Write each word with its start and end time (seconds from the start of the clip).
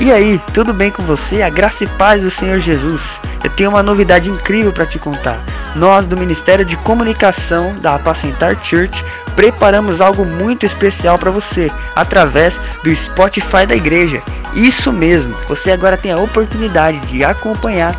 E 0.00 0.12
aí, 0.12 0.40
tudo 0.54 0.72
bem 0.72 0.92
com 0.92 1.02
você? 1.02 1.42
A 1.42 1.50
graça 1.50 1.82
e 1.82 1.86
paz 1.88 2.22
do 2.22 2.30
Senhor 2.30 2.60
Jesus. 2.60 3.20
Eu 3.42 3.50
tenho 3.50 3.70
uma 3.70 3.82
novidade 3.82 4.30
incrível 4.30 4.72
para 4.72 4.86
te 4.86 4.96
contar. 4.96 5.42
Nós 5.74 6.06
do 6.06 6.16
Ministério 6.16 6.64
de 6.64 6.76
Comunicação 6.76 7.74
da 7.80 7.96
Apacentar 7.96 8.56
Church 8.64 9.04
preparamos 9.34 10.00
algo 10.00 10.24
muito 10.24 10.64
especial 10.64 11.18
para 11.18 11.32
você 11.32 11.68
através 11.96 12.60
do 12.84 12.94
Spotify 12.94 13.66
da 13.66 13.74
igreja. 13.74 14.22
Isso 14.54 14.92
mesmo. 14.92 15.36
Você 15.48 15.72
agora 15.72 15.96
tem 15.96 16.12
a 16.12 16.18
oportunidade 16.20 17.00
de 17.08 17.24
acompanhar 17.24 17.92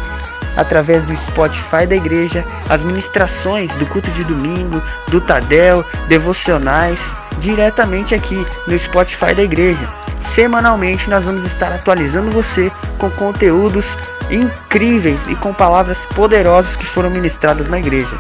através 0.56 1.04
do 1.04 1.16
Spotify 1.18 1.86
da 1.86 1.98
igreja 1.98 2.46
as 2.70 2.82
ministrações 2.82 3.76
do 3.76 3.86
culto 3.86 4.10
de 4.12 4.24
domingo, 4.24 4.82
do 5.10 5.20
Tadel, 5.20 5.86
devocionais, 6.08 7.14
diretamente 7.40 8.16
aqui 8.16 8.46
no 8.66 8.80
Spotify 8.80 9.34
da 9.36 9.44
igreja. 9.44 10.09
Semanalmente 10.20 11.10
nós 11.10 11.24
vamos 11.26 11.46
estar 11.46 11.72
atualizando 11.72 12.30
você 12.30 12.72
com 12.98 13.10
conteúdos 13.12 13.98
incríveis 14.30 15.28
e 15.28 15.36
com 15.36 15.54
palavras 15.54 16.06
poderosas 16.06 16.76
que 16.76 16.86
foram 16.86 17.10
ministradas 17.10 17.68
na 17.70 17.80
igreja. 17.80 18.16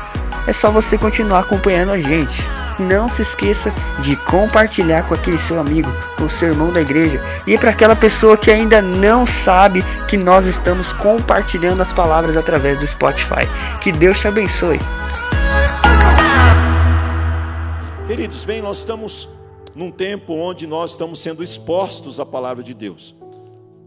É 0.47 0.53
só 0.53 0.71
você 0.71 0.97
continuar 0.97 1.41
acompanhando 1.41 1.91
a 1.91 1.99
gente. 1.99 2.47
Não 2.79 3.09
se 3.09 3.21
esqueça 3.21 3.73
de 3.99 4.15
compartilhar 4.15 5.03
com 5.03 5.13
aquele 5.13 5.37
seu 5.37 5.59
amigo, 5.59 5.91
com 6.17 6.23
o 6.23 6.29
seu 6.29 6.49
irmão 6.49 6.71
da 6.71 6.81
igreja 6.81 7.19
e 7.45 7.57
para 7.57 7.71
aquela 7.71 7.95
pessoa 7.95 8.37
que 8.37 8.49
ainda 8.49 8.81
não 8.81 9.27
sabe 9.27 9.83
que 10.07 10.15
nós 10.15 10.45
estamos 10.45 10.93
compartilhando 10.93 11.81
as 11.81 11.91
palavras 11.91 12.37
através 12.37 12.79
do 12.79 12.87
Spotify. 12.87 13.45
Que 13.81 13.91
Deus 13.91 14.17
te 14.17 14.29
abençoe. 14.29 14.79
Queridos, 18.07 18.45
bem, 18.45 18.61
nós 18.61 18.77
estamos 18.77 19.27
num 19.79 19.91
tempo 19.91 20.33
onde 20.33 20.67
nós 20.67 20.91
estamos 20.91 21.19
sendo 21.19 21.41
expostos 21.41 22.19
à 22.19 22.25
palavra 22.25 22.61
de 22.61 22.73
Deus. 22.73 23.15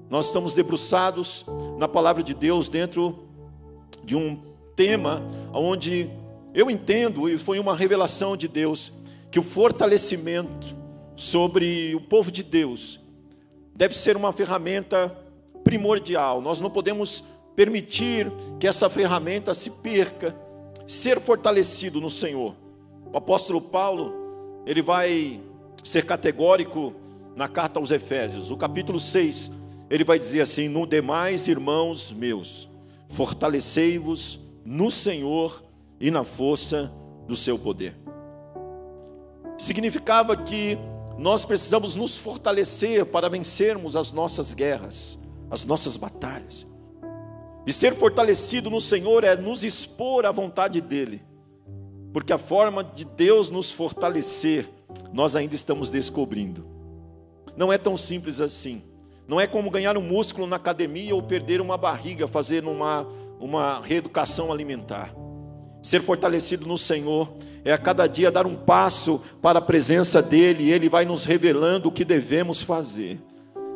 Nós 0.09 0.25
estamos 0.25 0.55
debruçados 0.55 1.45
na 1.77 1.87
palavra 1.87 2.23
de 2.23 2.33
Deus 2.33 2.71
dentro 2.71 3.29
de 4.03 4.17
um 4.17 4.41
tema 4.75 5.23
onde 5.53 6.09
eu 6.55 6.71
entendo, 6.71 7.29
e 7.29 7.37
foi 7.37 7.59
uma 7.59 7.77
revelação 7.77 8.39
de 8.39 8.49
Deus, 8.49 8.91
que 9.31 9.39
o 9.39 9.43
fortalecimento 9.43 10.75
sobre 11.15 11.95
o 11.95 12.01
povo 12.01 12.31
de 12.31 12.43
Deus 12.43 12.99
deve 13.77 13.95
ser 13.95 14.17
uma 14.17 14.33
ferramenta 14.33 15.15
primordial. 15.63 16.41
Nós 16.41 16.59
não 16.59 16.71
podemos 16.71 17.23
permitir 17.55 18.33
que 18.59 18.67
essa 18.67 18.89
ferramenta 18.89 19.53
se 19.53 19.69
perca, 19.69 20.35
ser 20.89 21.21
fortalecido 21.21 22.01
no 22.01 22.09
Senhor. 22.09 22.57
O 23.13 23.19
apóstolo 23.19 23.61
Paulo, 23.61 24.15
ele 24.65 24.81
vai 24.81 25.39
ser 25.83 26.05
categórico 26.05 26.95
na 27.35 27.49
carta 27.49 27.79
aos 27.79 27.91
Efésios. 27.91 28.51
O 28.51 28.57
capítulo 28.57 29.01
6, 29.01 29.51
ele 29.91 30.05
vai 30.05 30.19
dizer 30.19 30.43
assim: 30.43 30.69
No 30.69 30.87
demais, 30.87 31.49
irmãos 31.49 32.13
meus, 32.13 32.69
fortalecei-vos 33.09 34.41
no 34.65 34.91
Senhor 34.91 35.63
e 36.01 36.11
na 36.11 36.25
força 36.25 36.93
do 37.27 37.37
seu 37.37 37.59
poder. 37.59 37.95
Significava 39.59 40.37
que 40.37 40.79
nós 41.19 41.45
precisamos 41.45 41.95
nos 41.95 42.17
fortalecer 42.17 43.07
para 43.07 43.29
vencermos 43.29 43.97
as 43.97 44.13
nossas 44.13 44.55
guerras, 44.55 45.19
as 45.51 45.65
nossas 45.65 45.97
batalhas. 45.97 46.67
E 47.67 47.73
ser 47.73 47.95
fortalecido 47.95 48.69
no 48.71 48.81
Senhor 48.81 49.23
é 49.23 49.37
nos 49.37 49.63
expor 49.63 50.27
à 50.27 50.33
vontade 50.33 50.81
dEle, 50.81 51.23
porque 52.13 52.33
a 52.33 52.39
forma 52.39 52.83
de 52.83 53.05
Deus 53.05 53.51
nos 53.51 53.71
fortalecer 53.71 54.69
nós 55.13 55.37
ainda 55.37 55.55
estamos 55.55 55.91
descobrindo. 55.91 56.67
Não 57.57 57.73
é 57.73 57.79
tão 57.79 57.97
simples 57.97 58.41
assim. 58.41 58.83
Não 59.27 59.41
é 59.41 59.47
como 59.47 59.71
ganhar 59.71 59.97
um 59.97 60.03
músculo 60.03 60.47
na 60.47 60.57
academia 60.57 61.15
ou 61.15 61.23
perder 61.23 61.61
uma 61.61 61.77
barriga 61.77 62.27
fazendo 62.27 62.71
uma, 62.71 63.07
uma 63.39 63.81
reeducação 63.81 64.53
alimentar. 64.53 65.15
Ser 65.83 66.01
fortalecido 66.01 66.67
no 66.67 66.79
Senhor 66.79 67.33
é 67.65 67.73
a 67.73 67.79
cada 67.79 68.07
dia 68.07 68.31
dar 68.31 68.47
um 68.47 68.55
passo 68.55 69.21
para 69.41 69.59
a 69.59 69.63
presença 69.63 70.23
dEle, 70.23 70.65
e 70.65 70.73
Ele 70.73 70.89
vai 70.89 71.05
nos 71.05 71.25
revelando 71.25 71.89
o 71.89 71.93
que 71.93 72.05
devemos 72.05 72.63
fazer. 72.63 73.19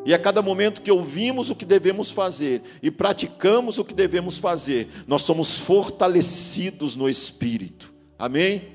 E 0.05 0.15
a 0.15 0.19
cada 0.19 0.41
momento 0.41 0.83
que 0.83 0.91
ouvimos 0.91 1.51
o 1.51 1.55
que 1.57 1.65
devemos 1.65 2.13
fazer 2.13 2.63
e 2.81 2.93
praticamos 2.93 3.77
o 3.79 3.85
que 3.85 3.93
devemos 3.93 4.39
fazer, 4.39 4.89
nós 5.05 5.23
somos 5.23 5.59
fortalecidos 5.59 6.95
no 6.95 7.09
Espírito. 7.09 7.93
Amém? 8.17 8.69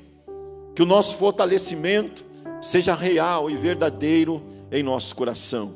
Que 0.76 0.84
o 0.84 0.86
nosso 0.86 1.16
fortalecimento 1.16 2.26
seja 2.62 2.94
real 2.94 3.50
e 3.50 3.56
verdadeiro 3.56 4.42
em 4.72 4.84
nosso 4.84 5.16
coração. 5.16 5.76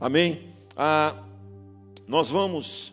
Amém? 0.00 0.54
Ah, 0.76 1.16
nós 2.06 2.30
vamos 2.30 2.92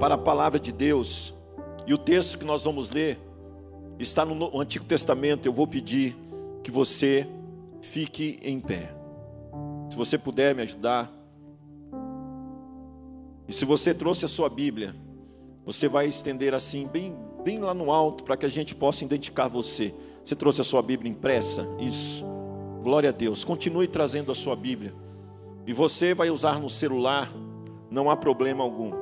para 0.00 0.16
a 0.16 0.18
palavra 0.18 0.58
de 0.58 0.72
Deus 0.72 1.32
e 1.86 1.94
o 1.94 1.98
texto 1.98 2.38
que 2.38 2.44
nós 2.44 2.64
vamos 2.64 2.90
ler 2.90 3.18
está 3.98 4.24
no 4.24 4.60
Antigo 4.60 4.84
Testamento. 4.84 5.46
Eu 5.46 5.52
vou 5.52 5.66
pedir 5.66 6.16
que 6.62 6.70
você 6.70 7.26
fique 7.80 8.38
em 8.42 8.58
pé. 8.60 8.94
Se 9.90 9.96
você 9.96 10.18
puder 10.18 10.54
me 10.54 10.62
ajudar. 10.62 11.12
E 13.46 13.52
se 13.52 13.64
você 13.64 13.94
trouxe 13.94 14.24
a 14.24 14.28
sua 14.28 14.48
Bíblia, 14.48 14.96
você 15.64 15.86
vai 15.86 16.06
estender 16.06 16.54
assim, 16.54 16.86
bem, 16.86 17.14
bem 17.44 17.60
lá 17.60 17.74
no 17.74 17.92
alto, 17.92 18.24
para 18.24 18.36
que 18.36 18.46
a 18.46 18.48
gente 18.48 18.74
possa 18.74 19.04
identificar 19.04 19.48
você. 19.48 19.94
Você 20.24 20.34
trouxe 20.34 20.60
a 20.62 20.64
sua 20.64 20.80
Bíblia 20.80 21.10
impressa? 21.10 21.66
Isso. 21.78 22.24
Glória 22.82 23.10
a 23.10 23.12
Deus. 23.12 23.44
Continue 23.44 23.86
trazendo 23.86 24.32
a 24.32 24.34
sua 24.34 24.56
Bíblia. 24.56 24.94
E 25.66 25.72
você 25.72 26.14
vai 26.14 26.30
usar 26.30 26.58
no 26.58 26.70
celular, 26.70 27.30
não 27.90 28.10
há 28.10 28.16
problema 28.16 28.64
algum. 28.64 28.92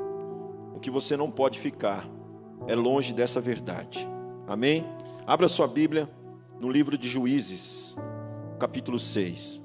O 0.75 0.81
que 0.81 0.91
você 0.91 1.16
não 1.16 1.31
pode 1.31 1.59
ficar 1.59 2.09
é 2.66 2.75
longe 2.75 3.12
dessa 3.12 3.41
verdade. 3.41 4.06
Amém? 4.47 4.84
Abra 5.27 5.47
sua 5.49 5.66
Bíblia 5.66 6.09
no 6.61 6.71
livro 6.71 6.99
de 6.99 7.09
Juízes, 7.09 7.97
capítulo 8.59 8.99
6. 8.99 9.61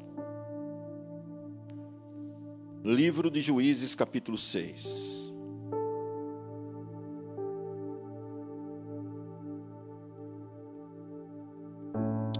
Livro 2.83 3.29
de 3.29 3.41
Juízes, 3.41 3.93
capítulo 3.95 4.37
6. 4.37 5.16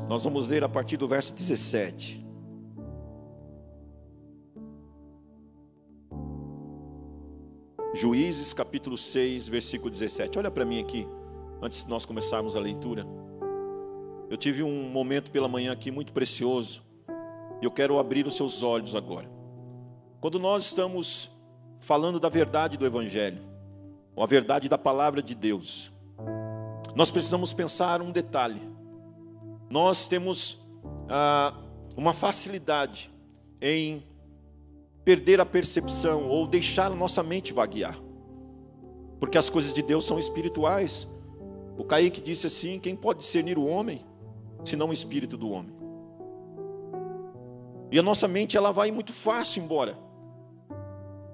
Nós 0.08 0.24
vamos 0.24 0.48
ler 0.48 0.64
a 0.64 0.70
partir 0.70 0.96
do 0.96 1.06
verso 1.06 1.34
17. 1.34 2.26
Juízes 7.94 8.54
capítulo 8.54 8.98
6, 8.98 9.50
versículo 9.50 9.92
17. 9.92 10.40
Olha 10.40 10.50
para 10.50 10.64
mim 10.64 10.80
aqui, 10.80 11.06
antes 11.62 11.84
de 11.84 11.90
nós 11.90 12.06
começarmos 12.06 12.56
a 12.56 12.60
leitura. 12.60 13.06
Eu 14.30 14.38
tive 14.38 14.64
um 14.64 14.90
momento 14.90 15.30
pela 15.30 15.50
manhã 15.50 15.74
aqui 15.74 15.92
muito 15.92 16.14
precioso. 16.14 16.82
E 17.62 17.66
eu 17.66 17.72
quero 17.72 18.00
abrir 18.00 18.26
os 18.26 18.36
seus 18.36 18.64
olhos 18.64 18.96
agora. 18.96 19.30
Quando 20.22 20.40
nós 20.40 20.68
estamos 20.68 21.30
falando 21.82 22.18
da 22.18 22.30
verdade 22.30 22.78
do 22.78 22.86
Evangelho, 22.86 23.42
ou 24.16 24.24
a 24.24 24.28
verdade 24.28 24.70
da 24.70 24.78
palavra 24.78 25.22
de 25.22 25.36
Deus, 25.36 25.92
nós 26.96 27.12
precisamos 27.12 27.52
pensar 27.52 28.02
um 28.02 28.12
detalhe 28.12 28.77
nós 29.70 30.08
temos 30.08 30.58
ah, 31.10 31.54
uma 31.96 32.14
facilidade 32.14 33.12
em 33.62 34.04
perder 35.04 35.40
a 35.40 35.46
percepção 35.46 36.28
ou 36.28 36.46
deixar 36.46 36.92
a 36.92 36.96
nossa 36.96 37.24
mente 37.24 37.54
vaguear, 37.54 37.98
porque 39.20 39.38
as 39.38 39.50
coisas 39.50 39.74
de 39.74 39.82
Deus 39.82 40.06
são 40.06 40.20
espirituais. 40.20 41.08
O 41.78 41.84
Kaique 41.84 42.22
disse 42.22 42.48
assim: 42.48 42.80
quem 42.80 42.96
pode 42.96 43.20
discernir 43.20 43.58
o 43.58 43.66
homem, 43.66 44.06
senão 44.64 44.90
o 44.90 44.94
espírito 44.94 45.38
do 45.38 45.50
homem? 45.50 45.76
E 47.92 47.98
a 47.98 48.04
nossa 48.04 48.28
mente 48.28 48.58
ela 48.58 48.72
vai 48.72 48.92
muito 48.92 49.14
fácil 49.14 49.64
embora. 49.64 49.98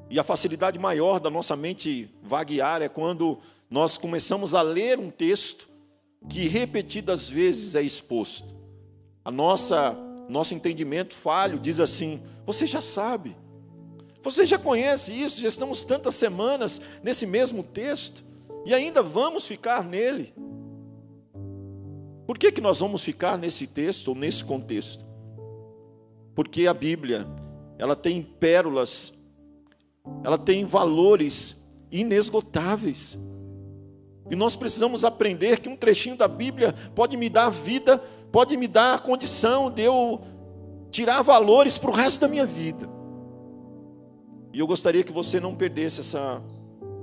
E 0.10 0.20
a 0.20 0.24
facilidade 0.24 0.78
maior 0.78 1.20
da 1.20 1.30
nossa 1.30 1.56
mente 1.56 2.14
vaguear 2.22 2.84
é 2.84 2.88
quando 2.88 3.40
nós 3.70 3.98
começamos 3.98 4.54
a 4.54 4.62
ler 4.62 5.00
um 5.00 5.10
texto 5.10 5.68
que 6.30 6.48
repetidas 6.48 7.30
vezes 7.30 7.76
é 7.76 7.82
exposto. 7.82 8.54
A 9.24 9.32
nossa 9.32 9.98
nosso 10.30 10.54
entendimento 10.54 11.14
falho 11.14 11.60
diz 11.60 11.80
assim: 11.80 12.22
você 12.46 12.66
já 12.66 12.82
sabe. 12.82 13.36
Você 14.22 14.46
já 14.46 14.58
conhece 14.58 15.14
isso, 15.14 15.42
já 15.42 15.50
estamos 15.50 15.84
tantas 15.84 16.16
semanas 16.16 16.80
nesse 17.04 17.28
mesmo 17.28 17.62
texto 17.62 18.24
e 18.66 18.74
ainda 18.74 19.04
vamos 19.04 19.46
ficar 19.46 19.84
nele. 19.84 20.34
Por 22.26 22.38
que, 22.38 22.52
que 22.52 22.62
nós 22.62 22.80
vamos 22.80 23.04
ficar 23.04 23.38
nesse 23.38 23.68
texto 23.68 24.10
ou 24.10 24.16
nesse 24.16 24.42
contexto? 24.44 25.06
Porque 26.34 26.68
a 26.68 26.74
Bíblia, 26.74 27.28
ela 27.78 27.98
tem 27.98 28.24
pérolas, 28.24 29.14
ela 30.24 30.38
tem 30.38 30.66
valores 30.66 31.62
inesgotáveis. 31.92 33.18
E 34.30 34.36
nós 34.36 34.56
precisamos 34.56 35.04
aprender 35.04 35.60
que 35.60 35.70
um 35.70 35.76
trechinho 35.76 36.16
da 36.16 36.28
Bíblia 36.28 36.74
pode 36.96 37.18
me 37.18 37.30
dar 37.30 37.50
vida, 37.50 37.98
pode 38.32 38.56
me 38.56 38.68
dar 38.68 38.96
a 38.96 39.00
condição 39.00 39.70
de 39.70 39.82
eu 39.82 40.22
tirar 40.92 41.22
valores 41.22 41.78
para 41.78 41.90
o 41.92 41.94
resto 41.94 42.22
da 42.22 42.28
minha 42.28 42.46
vida. 42.46 42.90
E 44.54 44.60
eu 44.60 44.68
gostaria 44.68 45.04
que 45.04 45.12
você 45.12 45.40
não 45.40 45.56
perdesse 45.56 46.00
essa, 46.00 46.42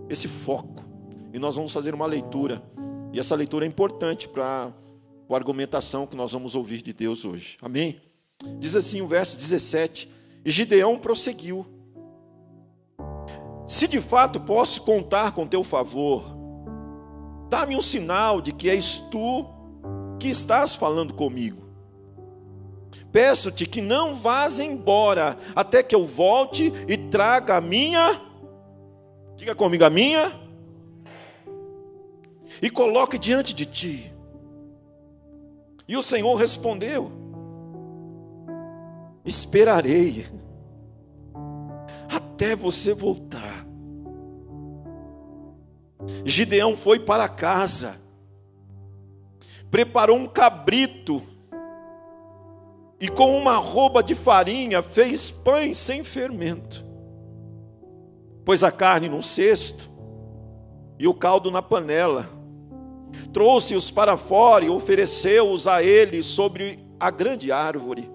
esse 0.09 0.29
foco. 0.29 0.85
E 1.33 1.39
nós 1.39 1.57
vamos 1.57 1.73
fazer 1.73 1.95
uma 1.95 2.07
leitura. 2.07 2.63
E 3.13 3.19
essa 3.19 3.35
leitura 3.35 3.65
é 3.67 3.69
importante 3.69 4.29
para 4.29 4.73
a 5.29 5.35
argumentação 5.35 6.07
que 6.07 6.17
nós 6.17 6.33
vamos 6.33 6.55
ouvir 6.55 6.81
de 6.81 6.93
Deus 6.93 7.25
hoje. 7.25 7.59
Amém? 7.61 8.01
Diz 8.59 8.77
assim 8.77 9.01
o 9.01 9.07
verso 9.07 9.37
17: 9.37 10.09
E 10.45 10.51
Gideão 10.51 10.99
prosseguiu: 10.99 11.67
Se 13.67 13.87
de 13.89 14.01
fato 14.01 14.41
posso 14.41 14.83
contar 14.83 15.33
com 15.33 15.47
teu 15.47 15.63
favor, 15.63 16.40
dá-me 17.51 17.77
um 17.77 17.83
sinal 17.83 18.41
de 18.41 18.53
que 18.53 18.71
és 18.71 19.01
tu 19.11 19.45
que 20.19 20.29
estás 20.29 20.75
falando 20.75 21.13
comigo. 21.13 21.69
Peço-te 23.11 23.67
que 23.67 23.81
não 23.81 24.15
vás 24.15 24.61
embora 24.61 25.37
até 25.55 25.83
que 25.83 25.95
eu 25.95 26.07
volte 26.07 26.73
e 26.87 26.97
traga 26.97 27.57
a 27.57 27.61
minha, 27.61 28.21
diga 29.35 29.55
comigo 29.55 29.85
a 29.85 29.91
minha, 29.91 30.33
e 32.63 32.71
coloque 32.71 33.19
diante 33.19 33.53
de 33.53 33.67
ti. 33.67 34.13
E 35.89 35.97
o 35.97 36.03
Senhor 36.03 36.37
respondeu: 36.37 37.11
Esperarei 39.25 40.29
até 42.09 42.55
você 42.55 42.95
voltar. 42.95 43.70
Gideão 46.25 46.77
foi 46.77 46.99
para 46.99 47.29
casa, 47.29 48.01
preparou 49.71 50.17
um 50.17 50.27
cabrito 50.27 51.23
e 53.01 53.09
com 53.09 53.37
uma 53.37 53.57
roupa 53.57 54.03
de 54.03 54.15
farinha 54.15 54.83
fez 54.83 55.31
pães 55.31 55.79
sem 55.79 56.05
fermento. 56.05 56.85
Pôs 58.45 58.63
a 58.63 58.71
carne 58.71 59.09
num 59.09 59.23
cesto 59.23 59.89
e 60.99 61.09
o 61.09 61.15
caldo 61.15 61.51
na 61.51 61.63
panela. 61.63 62.29
Trouxe-os 63.33 63.91
para 63.91 64.17
fora 64.17 64.65
e 64.65 64.69
ofereceu-os 64.69 65.67
a 65.67 65.83
ele 65.83 66.23
sobre 66.23 66.79
a 66.99 67.11
grande 67.11 67.51
árvore. 67.51 68.11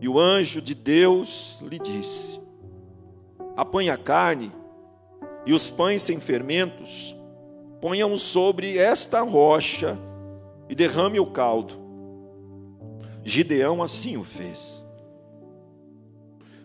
E 0.00 0.08
o 0.08 0.18
anjo 0.18 0.60
de 0.60 0.74
Deus 0.74 1.60
lhe 1.62 1.78
disse: 1.78 2.40
Apanhe 3.56 3.88
a 3.88 3.96
carne 3.96 4.52
e 5.46 5.52
os 5.52 5.70
pães 5.70 6.02
sem 6.02 6.20
fermentos, 6.20 7.16
ponha-os 7.80 8.22
sobre 8.22 8.76
esta 8.78 9.22
rocha 9.22 9.98
e 10.68 10.74
derrame 10.74 11.18
o 11.18 11.26
caldo 11.26 11.88
Gideão 13.28 13.82
assim 13.82 14.16
o 14.16 14.24
fez. 14.24 14.82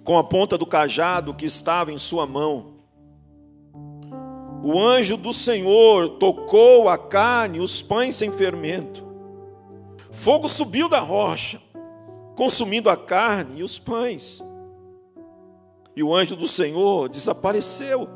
Com 0.03 0.17
a 0.17 0.23
ponta 0.23 0.57
do 0.57 0.65
cajado 0.65 1.33
que 1.33 1.45
estava 1.45 1.91
em 1.91 1.97
sua 1.97 2.25
mão, 2.25 2.75
o 4.63 4.79
anjo 4.79 5.17
do 5.17 5.33
Senhor 5.33 6.17
tocou 6.19 6.87
a 6.87 6.97
carne 6.97 7.59
os 7.59 7.81
pães 7.81 8.15
sem 8.15 8.31
fermento. 8.31 9.05
Fogo 10.09 10.47
subiu 10.47 10.87
da 10.87 11.01
rocha, 11.01 11.61
consumindo 12.33 12.89
a 12.89 12.95
carne 12.95 13.59
e 13.59 13.63
os 13.63 13.77
pães. 13.77 14.41
E 15.95 16.01
o 16.01 16.15
anjo 16.15 16.37
do 16.37 16.47
Senhor 16.47 17.09
desapareceu. 17.09 18.07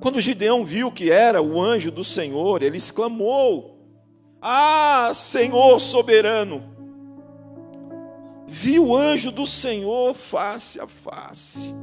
Quando 0.00 0.20
Gideão 0.20 0.64
viu 0.64 0.92
que 0.92 1.10
era 1.10 1.42
o 1.42 1.60
anjo 1.60 1.90
do 1.90 2.04
Senhor, 2.04 2.62
ele 2.62 2.76
exclamou: 2.76 3.78
Ah, 4.40 5.10
Senhor 5.14 5.80
soberano! 5.80 6.76
viu 8.46 8.86
o 8.86 8.96
anjo 8.96 9.32
do 9.32 9.46
Senhor 9.46 10.14
face 10.14 10.80
a 10.80 10.86
face. 10.86 11.74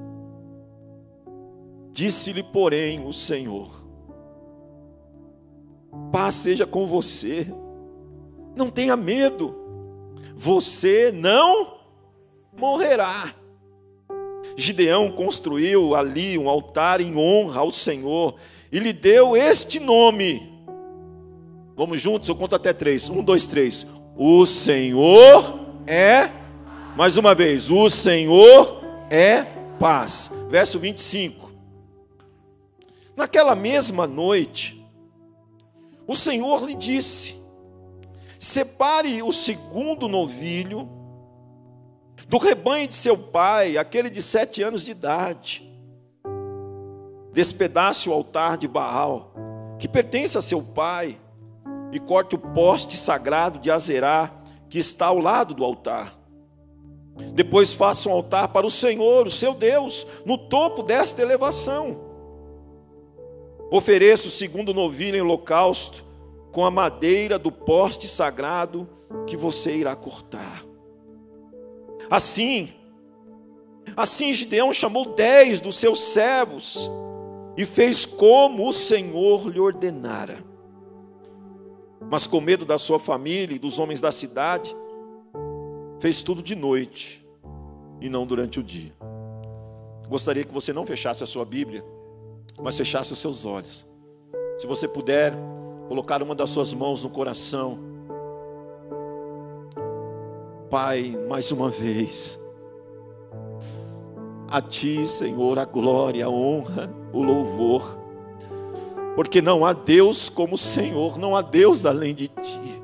Disse-lhe, 1.91 2.41
porém, 2.41 3.05
o 3.05 3.13
Senhor: 3.13 3.69
Paz 6.11 6.35
seja 6.35 6.65
com 6.65 6.87
você, 6.87 7.47
não 8.55 8.69
tenha 8.69 8.95
medo, 8.95 9.55
você 10.35 11.11
não 11.11 11.77
morrerá. 12.57 13.35
Gideão 14.55 15.11
construiu 15.11 15.95
ali 15.95 16.37
um 16.37 16.47
altar 16.49 17.01
em 17.01 17.15
honra 17.15 17.61
ao 17.61 17.71
Senhor 17.71 18.35
e 18.71 18.79
lhe 18.79 18.93
deu 18.93 19.35
este 19.35 19.79
nome. 19.79 20.51
Vamos 21.75 21.99
juntos, 21.99 22.29
eu 22.29 22.35
conto 22.35 22.55
até 22.55 22.71
três. 22.71 23.09
Um, 23.09 23.23
dois, 23.23 23.47
três. 23.47 23.85
O 24.15 24.45
Senhor 24.45 25.59
é 25.87 26.29
mais 26.95 27.17
uma 27.17 27.33
vez, 27.33 27.71
o 27.71 27.89
Senhor 27.89 28.81
é 29.09 29.43
paz. 29.79 30.31
Verso 30.49 30.77
25. 30.77 31.51
Naquela 33.15 33.55
mesma 33.55 34.05
noite, 34.05 34.83
o 36.07 36.15
Senhor 36.15 36.65
lhe 36.65 36.75
disse: 36.75 37.35
Separe 38.39 39.23
o 39.23 39.31
segundo 39.31 40.07
novilho 40.07 40.89
do 42.33 42.39
rebanho 42.39 42.87
de 42.87 42.95
seu 42.95 43.15
pai, 43.15 43.77
aquele 43.77 44.09
de 44.09 44.19
sete 44.19 44.63
anos 44.63 44.83
de 44.83 44.89
idade. 44.89 45.71
Despedace 47.31 48.09
o 48.09 48.11
altar 48.11 48.57
de 48.57 48.67
Baal, 48.67 49.35
que 49.77 49.87
pertence 49.87 50.35
a 50.35 50.41
seu 50.41 50.59
pai, 50.59 51.15
e 51.91 51.99
corte 51.99 52.33
o 52.33 52.39
poste 52.39 52.97
sagrado 52.97 53.59
de 53.59 53.69
Azerá, 53.69 54.33
que 54.67 54.79
está 54.79 55.05
ao 55.05 55.19
lado 55.19 55.53
do 55.53 55.63
altar. 55.63 56.17
Depois 57.35 57.75
faça 57.75 58.09
um 58.09 58.13
altar 58.13 58.47
para 58.47 58.65
o 58.65 58.71
Senhor, 58.71 59.27
o 59.27 59.31
seu 59.31 59.53
Deus, 59.53 60.03
no 60.25 60.35
topo 60.35 60.81
desta 60.81 61.21
elevação. 61.21 61.99
Ofereça 63.69 64.27
o 64.27 64.31
segundo 64.31 64.73
novilho 64.73 65.17
em 65.17 65.21
holocausto 65.21 66.03
com 66.51 66.65
a 66.65 66.71
madeira 66.71 67.37
do 67.37 67.51
poste 67.51 68.07
sagrado 68.07 68.89
que 69.27 69.37
você 69.37 69.75
irá 69.75 69.95
cortar. 69.95 70.72
Assim, 72.13 72.69
assim 73.97 74.35
Gideão 74.35 74.71
chamou 74.71 75.15
dez 75.15 75.59
dos 75.59 75.77
seus 75.77 75.99
servos 75.99 76.87
e 77.57 77.65
fez 77.65 78.05
como 78.05 78.69
o 78.69 78.71
Senhor 78.71 79.49
lhe 79.49 79.59
ordenara. 79.59 80.37
Mas 82.11 82.27
com 82.27 82.39
medo 82.39 82.65
da 82.65 82.77
sua 82.77 82.99
família 82.99 83.55
e 83.55 83.57
dos 83.57 83.79
homens 83.79 83.99
da 83.99 84.11
cidade, 84.11 84.75
fez 85.99 86.21
tudo 86.21 86.43
de 86.43 86.55
noite 86.55 87.27
e 87.99 88.07
não 88.09 88.27
durante 88.27 88.59
o 88.59 88.63
dia. 88.63 88.93
Gostaria 90.07 90.43
que 90.43 90.53
você 90.53 90.71
não 90.71 90.85
fechasse 90.85 91.23
a 91.23 91.25
sua 91.25 91.43
Bíblia, 91.43 91.83
mas 92.61 92.77
fechasse 92.77 93.11
os 93.11 93.17
seus 93.17 93.43
olhos. 93.43 93.87
Se 94.59 94.67
você 94.67 94.87
puder, 94.87 95.33
colocar 95.87 96.21
uma 96.21 96.35
das 96.35 96.51
suas 96.51 96.73
mãos 96.73 97.01
no 97.01 97.09
coração. 97.09 97.79
Pai, 100.73 101.15
mais 101.29 101.51
uma 101.51 101.69
vez, 101.69 102.39
a 104.49 104.59
Ti, 104.59 105.07
Senhor, 105.07 105.59
a 105.59 105.65
glória, 105.65 106.25
a 106.25 106.29
honra, 106.31 106.91
o 107.13 107.21
louvor, 107.21 107.95
porque 109.15 109.39
não 109.39 109.63
há 109.63 109.71
Deus 109.71 110.29
como 110.29 110.55
o 110.55 110.57
Senhor, 110.57 111.19
não 111.19 111.35
há 111.35 111.43
Deus 111.43 111.85
além 111.85 112.15
de 112.15 112.27
Ti. 112.27 112.81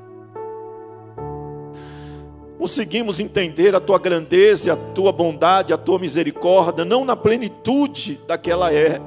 Conseguimos 2.56 3.18
entender 3.18 3.74
a 3.74 3.80
tua 3.80 3.98
grandeza, 3.98 4.74
a 4.74 4.76
tua 4.76 5.10
bondade, 5.10 5.72
a 5.72 5.76
tua 5.76 5.98
misericórdia, 5.98 6.84
não 6.84 7.04
na 7.04 7.16
plenitude 7.16 8.20
daquela 8.24 8.72
é, 8.72 9.00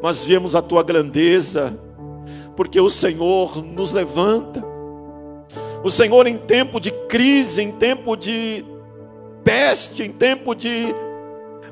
mas 0.00 0.22
vemos 0.22 0.54
a 0.54 0.62
tua 0.62 0.84
grandeza, 0.84 1.76
porque 2.54 2.80
o 2.80 2.88
Senhor 2.88 3.60
nos 3.64 3.92
levanta. 3.92 4.69
O 5.82 5.90
Senhor, 5.90 6.26
em 6.26 6.36
tempo 6.36 6.78
de 6.78 6.90
crise, 6.90 7.62
em 7.62 7.72
tempo 7.72 8.16
de 8.16 8.64
peste, 9.42 10.02
em 10.02 10.10
tempo 10.10 10.54
de 10.54 10.94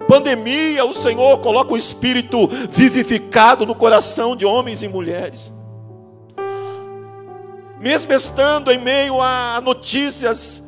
pandemia, 0.07 0.85
o 0.85 0.95
Senhor 0.95 1.39
coloca 1.39 1.75
o 1.75 1.77
espírito 1.77 2.49
vivificado 2.71 3.67
no 3.67 3.75
coração 3.75 4.35
de 4.35 4.47
homens 4.47 4.83
e 4.83 4.89
mulheres. 4.89 5.53
Mesmo 7.79 8.13
estando 8.13 8.73
em 8.73 8.79
meio 8.79 9.21
a 9.21 9.61
notícias 9.63 10.63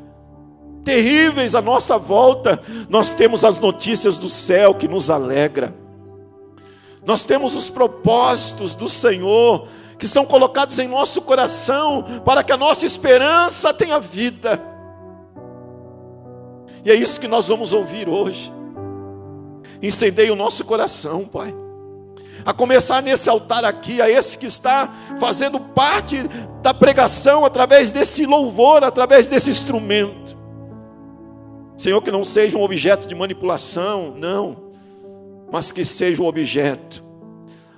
terríveis 0.85 1.55
à 1.55 1.63
nossa 1.63 1.97
volta, 1.97 2.61
nós 2.89 3.13
temos 3.13 3.45
as 3.45 3.59
notícias 3.59 4.19
do 4.19 4.29
céu 4.29 4.75
que 4.75 4.87
nos 4.87 5.11
alegra. 5.11 5.75
Nós 7.05 7.25
temos 7.25 7.57
os 7.57 7.71
propósitos 7.71 8.75
do 8.75 8.89
Senhor 8.89 9.67
que 10.00 10.09
são 10.09 10.25
colocados 10.25 10.78
em 10.78 10.88
nosso 10.88 11.21
coração 11.21 12.02
para 12.25 12.42
que 12.42 12.50
a 12.50 12.57
nossa 12.57 12.87
esperança 12.87 13.73
tenha 13.75 14.00
vida. 14.00 14.59
E 16.83 16.90
é 16.90 16.95
isso 16.95 17.21
que 17.21 17.28
nós 17.28 17.49
vamos 17.49 17.75
ouvir 17.75 18.09
hoje. 18.09 18.50
Incendeie 19.83 20.30
o 20.30 20.37
nosso 20.37 20.64
coração, 20.64 21.26
Pai. 21.26 21.54
A 22.47 22.54
começar 22.54 23.02
nesse 23.02 23.28
altar 23.28 23.62
aqui, 23.62 24.00
a 24.00 24.09
esse 24.09 24.38
que 24.38 24.47
está 24.47 24.90
fazendo 25.21 25.61
parte 25.61 26.16
da 26.62 26.73
pregação 26.73 27.45
através 27.45 27.92
desse 27.92 28.25
louvor, 28.25 28.83
através 28.83 29.28
desse 29.28 29.50
instrumento. 29.50 30.35
Senhor, 31.76 32.00
que 32.00 32.11
não 32.11 32.25
seja 32.25 32.57
um 32.57 32.62
objeto 32.62 33.07
de 33.07 33.14
manipulação, 33.14 34.14
não, 34.16 34.71
mas 35.52 35.71
que 35.71 35.85
seja 35.85 36.23
um 36.23 36.26
objeto 36.26 37.10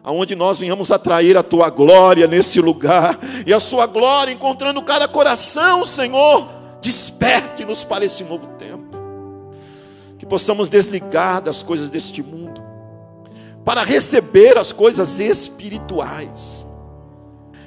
aonde 0.05 0.35
nós 0.35 0.59
venhamos 0.59 0.91
atrair 0.91 1.37
a 1.37 1.43
tua 1.43 1.71
glória 1.71 2.27
nesse 2.27 2.61
lugar, 2.61 3.19
e 3.47 3.55
a 3.55 3.61
sua 3.61 3.87
glória 3.87 4.33
encontrando 4.33 4.83
cada 4.83 5.07
coração, 5.07 5.85
Senhor, 5.85 6.49
desperte-nos 6.81 7.85
para 7.85 8.05
esse 8.05 8.25
novo 8.25 8.49
tempo, 8.59 8.99
que 10.19 10.27
possamos 10.27 10.69
desligar 10.69 11.41
das 11.41 11.63
coisas 11.63 11.89
deste 11.89 12.23
mundo, 12.23 12.61
para 13.65 13.85
receber 13.85 14.59
as 14.59 14.73
coisas 14.73 15.21
espirituais, 15.21 16.67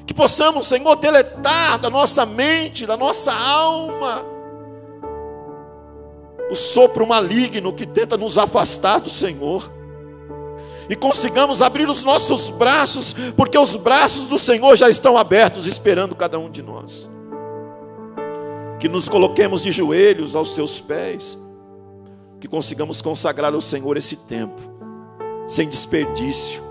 que 0.05 0.13
possamos, 0.13 0.67
Senhor, 0.67 0.95
deletar 0.97 1.79
da 1.79 1.89
nossa 1.89 2.25
mente, 2.25 2.85
da 2.85 2.97
nossa 2.97 3.33
alma, 3.33 4.25
o 6.51 6.55
sopro 6.55 7.07
maligno 7.07 7.73
que 7.73 7.87
tenta 7.87 8.17
nos 8.17 8.37
afastar 8.37 8.99
do 8.99 9.09
Senhor 9.09 9.71
e 10.89 10.95
consigamos 10.95 11.61
abrir 11.61 11.89
os 11.89 12.03
nossos 12.03 12.49
braços, 12.49 13.13
porque 13.35 13.57
os 13.57 13.75
braços 13.75 14.25
do 14.25 14.37
Senhor 14.37 14.75
já 14.75 14.89
estão 14.89 15.17
abertos, 15.17 15.67
esperando 15.67 16.15
cada 16.15 16.37
um 16.37 16.49
de 16.49 16.61
nós. 16.61 17.09
Que 18.79 18.87
nos 18.87 19.09
coloquemos 19.09 19.63
de 19.63 19.71
joelhos 19.71 20.35
aos 20.35 20.53
teus 20.53 20.79
pés, 20.79 21.39
que 22.39 22.47
consigamos 22.47 23.01
consagrar 23.01 23.53
ao 23.53 23.61
Senhor 23.61 23.97
esse 23.97 24.15
tempo, 24.15 24.61
sem 25.47 25.67
desperdício, 25.67 26.61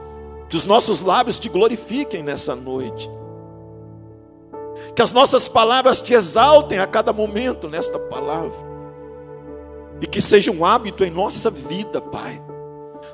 que 0.48 0.56
os 0.56 0.66
nossos 0.66 1.02
lábios 1.02 1.38
te 1.38 1.48
glorifiquem 1.48 2.22
nessa 2.22 2.54
noite, 2.54 3.10
que 4.94 5.02
as 5.02 5.12
nossas 5.12 5.48
palavras 5.48 6.00
te 6.00 6.14
exaltem 6.14 6.78
a 6.78 6.86
cada 6.86 7.12
momento 7.12 7.68
nesta 7.68 7.98
palavra, 7.98 8.74
e 10.00 10.06
que 10.06 10.20
seja 10.20 10.52
um 10.52 10.64
hábito 10.64 11.04
em 11.04 11.10
nossa 11.10 11.50
vida, 11.50 12.00
Pai 12.00 12.40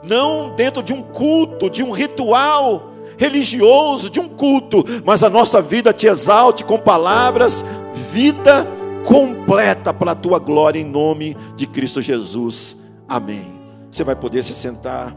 não 0.02 0.54
dentro 0.54 0.82
de 0.82 0.92
um 0.92 1.02
culto, 1.02 1.68
de 1.68 1.82
um 1.82 1.90
ritual 1.90 2.92
religioso, 3.16 4.08
de 4.08 4.18
um 4.18 4.28
culto, 4.28 4.84
mas 5.04 5.22
a 5.22 5.28
nossa 5.28 5.60
vida 5.60 5.92
te 5.92 6.06
exalte 6.06 6.64
com 6.64 6.78
palavras, 6.78 7.64
vida 8.10 8.66
completa 9.04 9.92
para 9.92 10.12
a 10.12 10.14
tua 10.14 10.38
glória 10.38 10.80
em 10.80 10.84
nome 10.84 11.36
de 11.54 11.66
Cristo 11.66 12.00
Jesus. 12.00 12.78
Amém. 13.06 13.44
Você 13.90 14.04
vai 14.04 14.16
poder 14.16 14.42
se 14.42 14.54
sentar. 14.54 15.14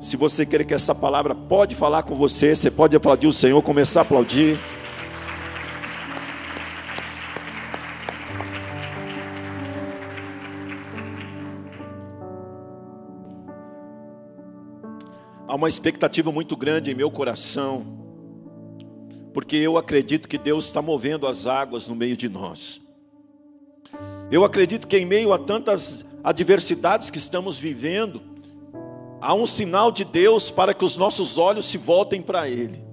Se 0.00 0.16
você 0.16 0.44
quer 0.44 0.64
que 0.64 0.74
essa 0.74 0.94
palavra 0.94 1.34
pode 1.34 1.74
falar 1.74 2.02
com 2.02 2.14
você, 2.14 2.54
você 2.54 2.70
pode 2.70 2.96
aplaudir 2.96 3.26
o 3.26 3.32
Senhor, 3.32 3.60
começar 3.62 4.00
a 4.00 4.02
aplaudir. 4.02 4.58
Há 15.50 15.56
uma 15.56 15.68
expectativa 15.68 16.30
muito 16.30 16.56
grande 16.56 16.92
em 16.92 16.94
meu 16.94 17.10
coração, 17.10 17.84
porque 19.34 19.56
eu 19.56 19.76
acredito 19.76 20.28
que 20.28 20.38
Deus 20.38 20.66
está 20.66 20.80
movendo 20.80 21.26
as 21.26 21.44
águas 21.44 21.88
no 21.88 21.96
meio 21.96 22.16
de 22.16 22.28
nós. 22.28 22.80
Eu 24.30 24.44
acredito 24.44 24.86
que 24.86 24.96
em 24.96 25.04
meio 25.04 25.32
a 25.32 25.38
tantas 25.40 26.06
adversidades 26.22 27.10
que 27.10 27.18
estamos 27.18 27.58
vivendo, 27.58 28.22
há 29.20 29.34
um 29.34 29.44
sinal 29.44 29.90
de 29.90 30.04
Deus 30.04 30.52
para 30.52 30.72
que 30.72 30.84
os 30.84 30.96
nossos 30.96 31.36
olhos 31.36 31.64
se 31.64 31.76
voltem 31.76 32.22
para 32.22 32.48
Ele. 32.48 32.84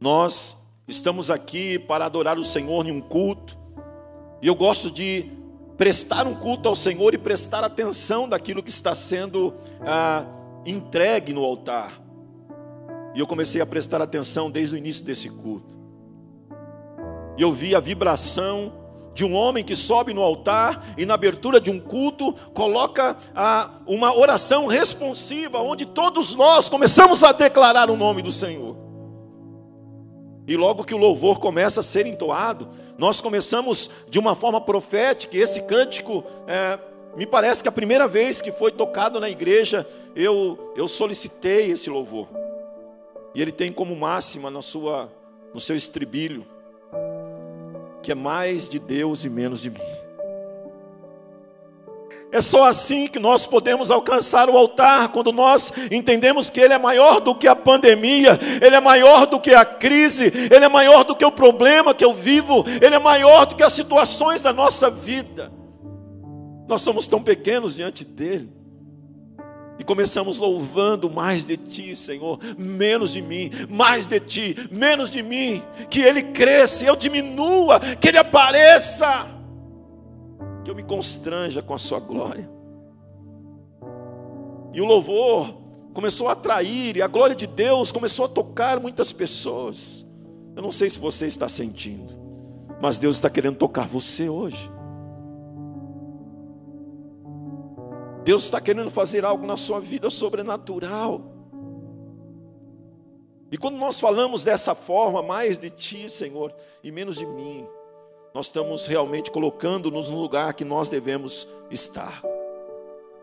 Nós 0.00 0.56
estamos 0.88 1.30
aqui 1.30 1.78
para 1.78 2.06
adorar 2.06 2.38
o 2.38 2.44
Senhor 2.44 2.86
em 2.86 2.90
um 2.90 3.02
culto, 3.02 3.58
e 4.40 4.46
eu 4.46 4.54
gosto 4.54 4.90
de 4.90 5.30
prestar 5.76 6.26
um 6.26 6.34
culto 6.34 6.68
ao 6.68 6.74
Senhor 6.74 7.14
e 7.14 7.18
prestar 7.18 7.64
atenção 7.64 8.28
daquilo 8.28 8.62
que 8.62 8.70
está 8.70 8.94
sendo 8.94 9.54
ah, 9.80 10.24
entregue 10.66 11.32
no 11.32 11.44
altar. 11.44 12.00
E 13.14 13.20
eu 13.20 13.26
comecei 13.26 13.60
a 13.60 13.66
prestar 13.66 14.00
atenção 14.00 14.50
desde 14.50 14.74
o 14.74 14.78
início 14.78 15.04
desse 15.04 15.28
culto. 15.28 15.76
E 17.36 17.42
eu 17.42 17.52
vi 17.52 17.74
a 17.74 17.80
vibração 17.80 18.72
de 19.14 19.24
um 19.24 19.34
homem 19.34 19.62
que 19.62 19.76
sobe 19.76 20.14
no 20.14 20.22
altar 20.22 20.82
e 20.96 21.04
na 21.04 21.14
abertura 21.14 21.60
de 21.60 21.70
um 21.70 21.78
culto 21.78 22.32
coloca 22.54 23.16
ah, 23.34 23.70
uma 23.86 24.16
oração 24.16 24.66
responsiva, 24.66 25.58
onde 25.60 25.84
todos 25.84 26.34
nós 26.34 26.68
começamos 26.68 27.22
a 27.22 27.32
declarar 27.32 27.90
o 27.90 27.96
nome 27.96 28.22
do 28.22 28.32
Senhor. 28.32 28.81
E 30.52 30.56
logo 30.56 30.84
que 30.84 30.94
o 30.94 30.98
louvor 30.98 31.40
começa 31.40 31.80
a 31.80 31.82
ser 31.82 32.06
entoado, 32.06 32.68
nós 32.98 33.22
começamos 33.22 33.88
de 34.06 34.18
uma 34.18 34.34
forma 34.34 34.60
profética, 34.60 35.34
esse 35.34 35.62
cântico, 35.62 36.22
é, 36.46 36.78
me 37.16 37.24
parece 37.24 37.62
que 37.62 37.70
a 37.70 37.72
primeira 37.72 38.06
vez 38.06 38.42
que 38.42 38.52
foi 38.52 38.70
tocado 38.70 39.18
na 39.18 39.30
igreja, 39.30 39.88
eu, 40.14 40.74
eu 40.76 40.86
solicitei 40.86 41.70
esse 41.70 41.88
louvor. 41.88 42.28
E 43.34 43.40
ele 43.40 43.50
tem 43.50 43.72
como 43.72 43.96
máxima 43.96 44.50
na 44.50 44.60
sua, 44.60 45.10
no 45.54 45.60
seu 45.60 45.74
estribilho, 45.74 46.46
que 48.02 48.12
é 48.12 48.14
mais 48.14 48.68
de 48.68 48.78
Deus 48.78 49.24
e 49.24 49.30
menos 49.30 49.62
de 49.62 49.70
mim. 49.70 49.80
É 52.32 52.40
só 52.40 52.64
assim 52.64 53.06
que 53.06 53.18
nós 53.18 53.46
podemos 53.46 53.90
alcançar 53.90 54.48
o 54.48 54.56
altar, 54.56 55.10
quando 55.10 55.30
nós 55.30 55.70
entendemos 55.90 56.48
que 56.48 56.58
Ele 56.58 56.72
é 56.72 56.78
maior 56.78 57.20
do 57.20 57.34
que 57.34 57.46
a 57.46 57.54
pandemia, 57.54 58.40
Ele 58.58 58.74
é 58.74 58.80
maior 58.80 59.26
do 59.26 59.38
que 59.38 59.52
a 59.52 59.66
crise, 59.66 60.32
Ele 60.50 60.64
é 60.64 60.68
maior 60.68 61.04
do 61.04 61.14
que 61.14 61.26
o 61.26 61.30
problema 61.30 61.92
que 61.92 62.02
eu 62.02 62.14
vivo, 62.14 62.64
Ele 62.80 62.94
é 62.94 62.98
maior 62.98 63.44
do 63.44 63.54
que 63.54 63.62
as 63.62 63.74
situações 63.74 64.40
da 64.40 64.50
nossa 64.50 64.88
vida. 64.90 65.52
Nós 66.66 66.80
somos 66.80 67.06
tão 67.06 67.22
pequenos 67.22 67.76
diante 67.76 68.02
dEle. 68.02 68.48
E 69.78 69.84
começamos 69.84 70.38
louvando 70.38 71.10
mais 71.10 71.44
de 71.44 71.58
Ti, 71.58 71.94
Senhor, 71.94 72.38
menos 72.56 73.12
de 73.12 73.20
mim, 73.20 73.50
mais 73.68 74.06
de 74.06 74.18
Ti, 74.20 74.56
menos 74.70 75.10
de 75.10 75.22
mim, 75.22 75.62
que 75.90 76.00
Ele 76.00 76.22
cresça, 76.22 76.86
eu 76.86 76.96
diminua, 76.96 77.78
que 78.00 78.08
Ele 78.08 78.18
apareça 78.18 79.41
que 80.64 80.70
eu 80.70 80.74
me 80.74 80.82
constranja 80.82 81.62
com 81.62 81.74
a 81.74 81.78
sua 81.78 81.98
glória. 81.98 82.48
E 84.72 84.80
o 84.80 84.84
louvor 84.84 85.54
começou 85.92 86.28
a 86.28 86.32
atrair, 86.32 86.96
e 86.96 87.02
a 87.02 87.06
glória 87.06 87.36
de 87.36 87.46
Deus 87.46 87.92
começou 87.92 88.24
a 88.24 88.28
tocar 88.28 88.80
muitas 88.80 89.12
pessoas. 89.12 90.06
Eu 90.56 90.62
não 90.62 90.72
sei 90.72 90.88
se 90.88 90.98
você 90.98 91.26
está 91.26 91.48
sentindo, 91.48 92.14
mas 92.80 92.98
Deus 92.98 93.16
está 93.16 93.28
querendo 93.28 93.56
tocar 93.56 93.86
você 93.86 94.28
hoje. 94.28 94.70
Deus 98.24 98.44
está 98.44 98.60
querendo 98.60 98.90
fazer 98.90 99.24
algo 99.24 99.46
na 99.46 99.56
sua 99.56 99.80
vida 99.80 100.08
sobrenatural. 100.08 101.32
E 103.50 103.58
quando 103.58 103.76
nós 103.76 104.00
falamos 104.00 104.44
dessa 104.44 104.74
forma, 104.74 105.22
mais 105.22 105.58
de 105.58 105.68
ti, 105.68 106.08
Senhor, 106.08 106.54
e 106.82 106.90
menos 106.90 107.16
de 107.16 107.26
mim, 107.26 107.66
nós 108.34 108.46
estamos 108.46 108.86
realmente 108.86 109.30
colocando-nos 109.30 110.08
no 110.08 110.20
lugar 110.20 110.54
que 110.54 110.64
nós 110.64 110.88
devemos 110.88 111.46
estar. 111.70 112.22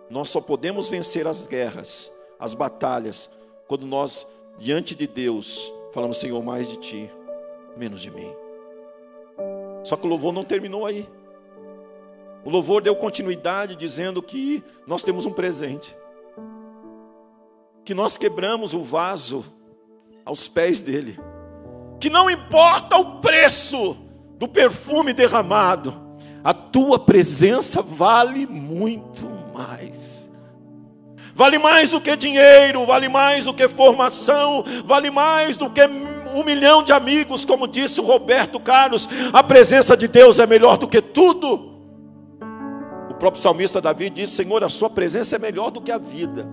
Nós 0.10 0.30
só 0.30 0.40
podemos 0.40 0.90
vencer 0.90 1.28
as 1.28 1.48
guerras, 1.48 2.12
as 2.40 2.54
batalhas, 2.54 3.30
quando 3.68 3.86
nós, 3.86 4.26
diante 4.58 4.96
de 4.96 5.08
Deus, 5.08 5.72
falamos: 5.92 6.18
Senhor, 6.18 6.44
mais 6.44 6.68
de 6.68 6.78
ti, 6.78 7.12
menos 7.76 8.02
de 8.02 8.12
mim. 8.12 8.32
Só 9.84 9.96
que 9.96 10.06
o 10.06 10.10
louvor 10.10 10.34
não 10.34 10.44
terminou 10.44 10.86
aí. 10.86 11.08
O 12.44 12.50
louvor 12.50 12.82
deu 12.82 12.96
continuidade 12.96 13.76
dizendo 13.76 14.22
que 14.22 14.64
nós 14.88 15.04
temos 15.04 15.26
um 15.26 15.32
presente, 15.32 15.96
que 17.84 17.94
nós 17.94 18.18
quebramos 18.18 18.74
o 18.74 18.82
vaso 18.82 19.46
aos 20.24 20.48
pés 20.48 20.82
dele, 20.82 21.20
que 22.00 22.10
não 22.10 22.30
importa 22.30 22.98
o 22.98 23.20
preço, 23.20 23.98
do 24.40 24.48
perfume 24.48 25.12
derramado, 25.12 25.94
a 26.42 26.54
tua 26.54 26.98
presença 26.98 27.82
vale 27.82 28.48
muito 28.48 29.30
mais. 29.54 30.32
Vale 31.36 31.60
mais 31.60 31.92
do 31.92 32.02
que 32.02 32.16
dinheiro, 32.16 32.86
vale 32.86 33.10
mais 33.10 33.46
do 33.46 33.54
que 33.54 33.68
formação, 33.68 34.64
vale 34.86 35.12
mais 35.12 35.58
do 35.58 35.70
que 35.70 35.82
um 36.34 36.44
milhão 36.44 36.82
de 36.82 36.94
amigos, 36.94 37.44
como 37.44 37.68
disse 37.68 38.00
o 38.00 38.06
Roberto 38.06 38.60
Carlos. 38.60 39.08
A 39.34 39.44
presença 39.44 39.96
de 39.96 40.08
Deus 40.08 40.40
é 40.40 40.48
melhor 40.48 40.78
do 40.78 40.88
que 40.88 41.02
tudo. 41.02 41.78
O 43.10 43.14
próprio 43.16 43.42
salmista 43.42 43.82
Davi 43.82 44.10
disse: 44.10 44.38
Senhor, 44.38 44.64
a 44.64 44.70
sua 44.70 44.90
presença 44.90 45.36
é 45.36 45.40
melhor 45.40 45.70
do 45.70 45.82
que 45.82 45.92
a 45.92 45.98
vida. 45.98 46.48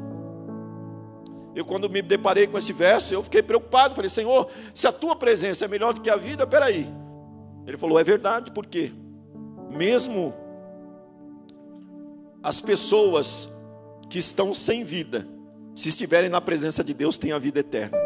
Eu, 1.55 1.64
quando 1.64 1.88
me 1.88 2.02
deparei 2.02 2.47
com 2.47 2.59
esse 2.59 2.73
verso, 2.73 3.14
eu 3.14 3.23
fiquei 3.23 3.43
preocupado. 3.43 3.95
Falei, 3.95 4.11
Senhor, 4.11 4.49
se 4.75 4.87
a 4.87 4.93
tua 4.93 5.16
presença 5.16 5.64
é 5.64 5.69
melhor 5.69 5.95
do 5.95 6.00
que 6.00 6.11
a 6.11 6.16
vida, 6.16 6.47
peraí. 6.47 7.06
Ele 7.66 7.76
falou: 7.76 7.99
é 7.99 8.04
verdade, 8.04 8.50
porque 8.52 8.92
mesmo 9.70 10.35
as 12.42 12.61
pessoas 12.61 13.49
que 14.08 14.18
estão 14.18 14.54
sem 14.54 14.85
vida, 14.85 15.26
se 15.75 15.88
estiverem 15.88 16.30
na 16.30 16.40
presença 16.40 16.85
de 16.85 16.94
Deus, 16.94 17.18
têm 17.18 17.32
a 17.32 17.38
vida 17.38 17.61
eterna. 17.61 17.99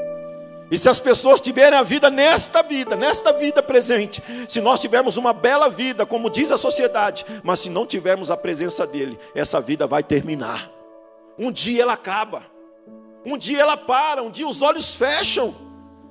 E 0.71 0.79
se 0.79 0.89
as 0.89 1.01
pessoas 1.01 1.41
tiverem 1.41 1.79
a 1.79 1.83
vida 1.83 2.09
nesta 2.09 2.63
vida, 2.63 2.95
nesta 2.95 3.33
vida 3.33 3.61
presente, 3.61 4.23
se 4.49 4.61
nós 4.61 4.81
tivermos 4.81 5.17
uma 5.17 5.33
bela 5.33 5.69
vida, 5.69 6.07
como 6.07 6.31
diz 6.31 6.53
a 6.53 6.57
sociedade, 6.57 7.27
mas 7.43 7.59
se 7.59 7.69
não 7.69 7.85
tivermos 7.85 8.31
a 8.31 8.37
presença 8.37 8.87
dele, 8.87 9.19
essa 9.35 9.61
vida 9.61 9.87
vai 9.87 10.03
terminar. 10.03 10.71
Um 11.37 11.51
dia 11.51 11.83
ela 11.83 11.95
acaba, 11.95 12.45
um 13.27 13.37
dia 13.37 13.61
ela 13.61 13.77
para, 13.77 14.23
um 14.23 14.31
dia 14.31 14.47
os 14.47 14.63
olhos 14.63 14.95
fecham. 14.95 15.55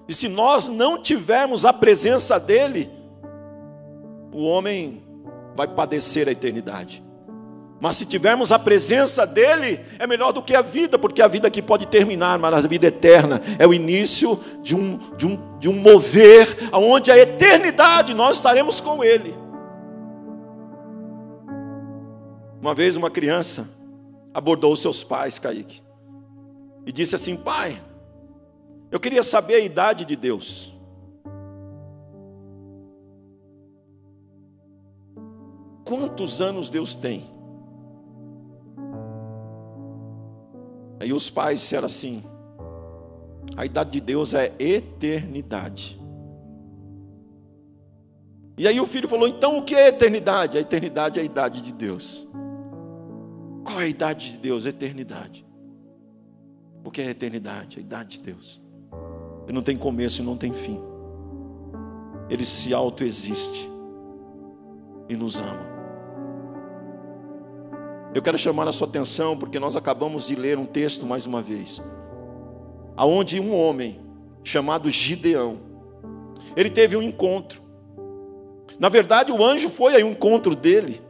E 0.09 0.13
se 0.13 0.27
nós 0.27 0.67
não 0.67 1.01
tivermos 1.01 1.65
a 1.65 1.71
presença 1.71 2.37
dele, 2.37 2.98
o 4.31 4.43
homem 4.43 5.03
vai 5.55 5.67
padecer 5.67 6.27
a 6.27 6.31
eternidade. 6.31 7.03
Mas 7.81 7.95
se 7.95 8.05
tivermos 8.05 8.51
a 8.51 8.59
presença 8.59 9.25
dele, 9.25 9.79
é 9.97 10.05
melhor 10.05 10.33
do 10.33 10.41
que 10.41 10.53
a 10.53 10.61
vida, 10.61 10.99
porque 10.99 11.21
a 11.21 11.27
vida 11.27 11.47
aqui 11.47 11.61
pode 11.61 11.85
terminar, 11.87 12.37
mas 12.37 12.65
a 12.65 12.67
vida 12.67 12.87
eterna 12.87 13.41
é 13.57 13.65
o 13.65 13.73
início 13.73 14.37
de 14.61 14.75
um, 14.75 14.99
de 15.15 15.25
um, 15.25 15.59
de 15.59 15.69
um 15.69 15.73
mover, 15.73 16.57
onde 16.73 17.09
a 17.09 17.17
eternidade 17.17 18.13
nós 18.13 18.35
estaremos 18.35 18.81
com 18.81 19.01
ele. 19.01 19.33
Uma 22.61 22.75
vez 22.75 22.97
uma 22.97 23.09
criança 23.09 23.69
abordou 24.33 24.75
seus 24.75 25.01
pais, 25.01 25.39
Kaique, 25.39 25.81
e 26.85 26.91
disse 26.91 27.15
assim: 27.15 27.37
Pai, 27.37 27.81
eu 28.91 28.99
queria 28.99 29.23
saber 29.23 29.55
a 29.55 29.59
idade 29.59 30.03
de 30.03 30.17
Deus. 30.17 30.77
Quantos 35.89 36.39
anos 36.39 36.69
Deus 36.69 36.93
tem? 36.93 37.27
Aí 40.99 41.11
os 41.11 41.31
pais 41.31 41.61
disseram 41.61 41.87
assim: 41.87 42.23
a 43.57 43.65
idade 43.65 43.89
de 43.89 43.99
Deus 43.99 44.35
é 44.35 44.53
eternidade. 44.59 45.99
E 48.55 48.67
aí 48.67 48.79
o 48.79 48.85
filho 48.85 49.09
falou: 49.09 49.27
então 49.27 49.57
o 49.57 49.63
que 49.63 49.73
é 49.73 49.87
eternidade? 49.87 50.59
A 50.59 50.61
eternidade 50.61 51.17
é 51.17 51.23
a 51.23 51.25
idade 51.25 51.59
de 51.59 51.73
Deus. 51.73 52.27
Qual 53.63 53.81
é 53.81 53.85
a 53.85 53.87
idade 53.87 54.33
de 54.33 54.37
Deus? 54.37 54.67
Eternidade. 54.67 55.43
O 56.83 56.91
que 56.91 57.01
é 57.01 57.07
a 57.07 57.09
eternidade? 57.09 57.79
A 57.79 57.81
idade 57.81 58.19
de 58.19 58.21
Deus. 58.21 58.61
Ele 59.45 59.53
não 59.53 59.63
tem 59.63 59.75
começo 59.75 60.21
e 60.21 60.23
não 60.23 60.37
tem 60.37 60.53
fim. 60.53 60.79
Ele 62.29 62.45
se 62.45 62.75
autoexiste 62.75 63.67
e 65.09 65.17
nos 65.17 65.39
ama. 65.39 65.78
Eu 68.13 68.21
quero 68.21 68.37
chamar 68.37 68.67
a 68.67 68.71
sua 68.71 68.87
atenção 68.87 69.37
porque 69.37 69.59
nós 69.59 69.75
acabamos 69.75 70.27
de 70.27 70.35
ler 70.35 70.57
um 70.57 70.65
texto 70.65 71.05
mais 71.05 71.25
uma 71.25 71.41
vez, 71.41 71.81
aonde 72.97 73.39
um 73.39 73.55
homem 73.55 73.99
chamado 74.43 74.89
Gideão, 74.89 75.59
ele 76.55 76.69
teve 76.69 76.97
um 76.97 77.01
encontro. 77.01 77.61
Na 78.79 78.89
verdade, 78.89 79.31
o 79.31 79.43
anjo 79.43 79.69
foi 79.69 79.93
ao 79.93 80.09
encontro 80.09 80.55
dele. 80.55 81.01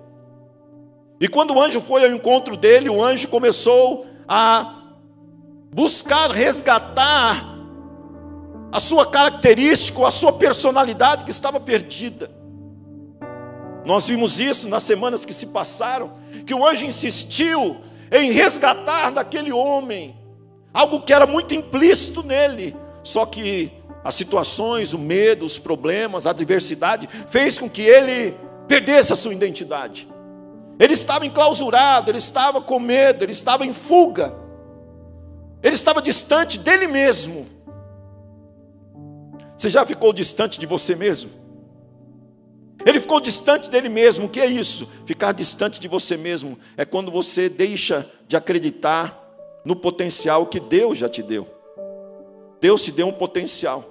E 1.21 1.27
quando 1.27 1.53
o 1.53 1.61
anjo 1.61 1.79
foi 1.79 2.03
ao 2.03 2.11
encontro 2.11 2.57
dele, 2.57 2.89
o 2.89 3.03
anjo 3.03 3.27
começou 3.27 4.05
a 4.27 4.95
buscar 5.73 6.31
resgatar 6.31 7.57
a 8.71 8.79
sua 8.79 9.05
característica, 9.05 10.05
a 10.05 10.11
sua 10.11 10.33
personalidade 10.33 11.23
que 11.23 11.31
estava 11.31 11.59
perdida. 11.59 12.38
Nós 13.85 14.07
vimos 14.07 14.39
isso 14.39 14.67
nas 14.67 14.83
semanas 14.83 15.25
que 15.25 15.33
se 15.33 15.47
passaram, 15.47 16.13
que 16.45 16.53
o 16.53 16.65
anjo 16.65 16.85
insistiu 16.85 17.77
em 18.11 18.31
resgatar 18.31 19.11
daquele 19.11 19.51
homem 19.51 20.17
algo 20.73 21.01
que 21.01 21.13
era 21.13 21.25
muito 21.25 21.53
implícito 21.53 22.23
nele, 22.23 22.75
só 23.03 23.25
que 23.25 23.71
as 24.03 24.15
situações, 24.15 24.93
o 24.93 24.99
medo, 24.99 25.45
os 25.45 25.59
problemas, 25.59 26.25
a 26.25 26.29
adversidade 26.29 27.09
fez 27.27 27.59
com 27.59 27.69
que 27.69 27.81
ele 27.81 28.35
perdesse 28.67 29.11
a 29.11 29.15
sua 29.15 29.33
identidade. 29.33 30.07
Ele 30.79 30.93
estava 30.93 31.25
enclausurado, 31.25 32.09
ele 32.09 32.19
estava 32.19 32.61
com 32.61 32.79
medo, 32.79 33.25
ele 33.25 33.33
estava 33.33 33.65
em 33.65 33.73
fuga. 33.73 34.33
Ele 35.61 35.75
estava 35.75 36.01
distante 36.01 36.57
dele 36.57 36.87
mesmo. 36.87 37.45
Você 39.57 39.69
já 39.69 39.85
ficou 39.85 40.13
distante 40.13 40.57
de 40.57 40.65
você 40.65 40.95
mesmo? 40.95 41.31
Ele 42.85 42.99
ficou 42.99 43.19
distante 43.19 43.69
dele 43.69 43.89
mesmo. 43.89 44.25
O 44.25 44.29
que 44.29 44.39
é 44.39 44.45
isso? 44.45 44.87
Ficar 45.05 45.31
distante 45.33 45.79
de 45.79 45.87
você 45.87 46.15
mesmo 46.15 46.57
é 46.77 46.85
quando 46.85 47.11
você 47.11 47.49
deixa 47.49 48.09
de 48.27 48.37
acreditar 48.37 49.19
no 49.65 49.75
potencial 49.75 50.45
que 50.45 50.59
Deus 50.59 50.97
já 50.97 51.09
te 51.09 51.21
deu. 51.21 51.47
Deus 52.61 52.83
te 52.83 52.91
deu 52.91 53.07
um 53.07 53.13
potencial. 53.13 53.85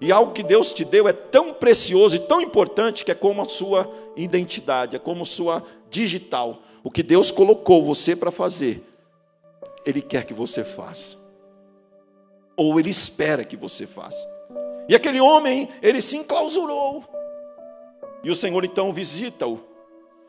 E 0.00 0.12
algo 0.12 0.32
que 0.32 0.42
Deus 0.42 0.74
te 0.74 0.84
deu 0.84 1.08
é 1.08 1.12
tão 1.12 1.54
precioso 1.54 2.16
e 2.16 2.20
tão 2.20 2.40
importante 2.40 3.04
que 3.04 3.10
é 3.10 3.14
como 3.14 3.40
a 3.40 3.48
sua 3.48 3.90
identidade, 4.16 4.96
é 4.96 4.98
como 4.98 5.24
sua 5.24 5.62
digital. 5.90 6.62
O 6.84 6.90
que 6.90 7.02
Deus 7.02 7.30
colocou 7.30 7.82
você 7.82 8.14
para 8.14 8.30
fazer, 8.30 8.82
Ele 9.84 10.02
quer 10.02 10.24
que 10.24 10.34
você 10.34 10.64
faça. 10.64 11.16
Ou 12.56 12.78
Ele 12.78 12.90
espera 12.90 13.44
que 13.44 13.56
você 13.56 13.86
faça. 13.86 14.26
E 14.88 14.94
aquele 14.94 15.20
homem, 15.20 15.68
ele 15.82 16.00
se 16.00 16.16
enclausurou. 16.16 17.04
E 18.26 18.30
o 18.30 18.34
Senhor 18.34 18.64
então 18.64 18.92
visita-o. 18.92 19.60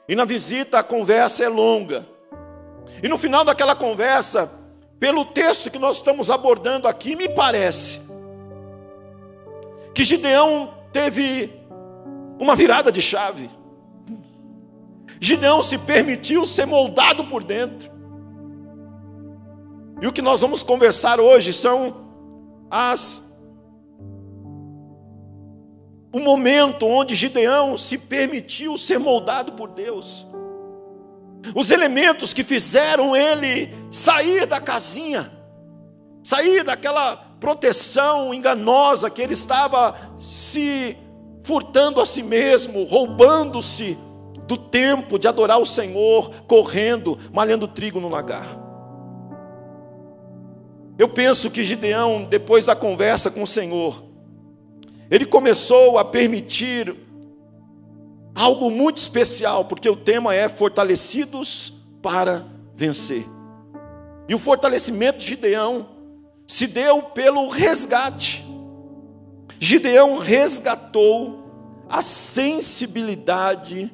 E 0.07 0.13
na 0.13 0.23
visita 0.23 0.77
a 0.77 0.83
conversa 0.83 1.43
é 1.43 1.49
longa. 1.49 2.07
E 3.01 3.07
no 3.07 3.17
final 3.17 3.43
daquela 3.43 3.75
conversa, 3.75 4.51
pelo 4.99 5.25
texto 5.25 5.71
que 5.71 5.79
nós 5.79 5.95
estamos 5.95 6.29
abordando 6.29 6.87
aqui, 6.87 7.15
me 7.15 7.27
parece 7.27 8.01
que 9.95 10.03
Gideão 10.03 10.75
teve 10.93 11.51
uma 12.39 12.55
virada 12.55 12.91
de 12.91 13.01
chave. 13.01 13.49
Gideão 15.19 15.63
se 15.63 15.79
permitiu 15.79 16.45
ser 16.45 16.67
moldado 16.67 17.25
por 17.25 17.43
dentro. 17.43 17.89
E 19.99 20.05
o 20.05 20.13
que 20.13 20.21
nós 20.21 20.41
vamos 20.41 20.61
conversar 20.61 21.19
hoje 21.19 21.51
são 21.51 22.05
as 22.69 23.26
o 26.17 26.19
momento 26.19 26.85
onde 26.87 27.15
Gideão 27.15 27.77
se 27.77 27.97
permitiu 27.97 28.77
ser 28.77 28.99
moldado 28.99 29.53
por 29.53 29.69
Deus. 29.69 30.25
Os 31.55 31.71
elementos 31.71 32.33
que 32.33 32.43
fizeram 32.43 33.15
ele 33.15 33.73
sair 33.91 34.45
da 34.45 34.59
casinha, 34.59 35.31
sair 36.23 36.63
daquela 36.63 37.15
proteção 37.39 38.33
enganosa 38.33 39.09
que 39.09 39.21
ele 39.21 39.33
estava 39.33 39.95
se 40.19 40.97
furtando 41.43 42.01
a 42.01 42.05
si 42.05 42.23
mesmo, 42.23 42.83
roubando-se 42.83 43.97
do 44.47 44.57
tempo 44.57 45.19
de 45.19 45.27
adorar 45.27 45.59
o 45.59 45.65
Senhor, 45.65 46.31
correndo, 46.47 47.17
malhando 47.31 47.67
trigo 47.67 47.99
no 47.99 48.09
lagar. 48.09 48.47
Eu 50.97 51.07
penso 51.07 51.51
que 51.51 51.63
Gideão, 51.63 52.23
depois 52.23 52.65
da 52.65 52.75
conversa 52.75 53.29
com 53.29 53.43
o 53.43 53.47
Senhor, 53.47 54.06
ele 55.09 55.25
começou 55.25 55.97
a 55.97 56.05
permitir 56.05 56.95
algo 58.35 58.69
muito 58.69 58.97
especial, 58.97 59.65
porque 59.65 59.89
o 59.89 59.95
tema 59.95 60.33
é 60.35 60.47
fortalecidos 60.49 61.73
para 62.01 62.45
vencer. 62.75 63.25
E 64.27 64.35
o 64.35 64.39
fortalecimento 64.39 65.19
de 65.19 65.27
Gideão 65.27 65.89
se 66.45 66.67
deu 66.67 67.01
pelo 67.01 67.47
resgate. 67.47 68.45
Gideão 69.59 70.17
resgatou 70.17 71.85
a 71.89 72.01
sensibilidade 72.01 73.91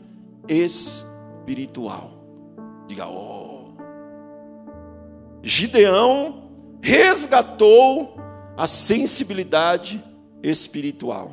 espiritual. 0.50 2.12
Diga, 2.88 3.08
oh. 3.08 3.74
Gideão 5.42 6.50
resgatou 6.82 8.18
a 8.58 8.66
sensibilidade 8.68 9.96
espiritual 9.96 10.13
espiritual. 10.44 11.32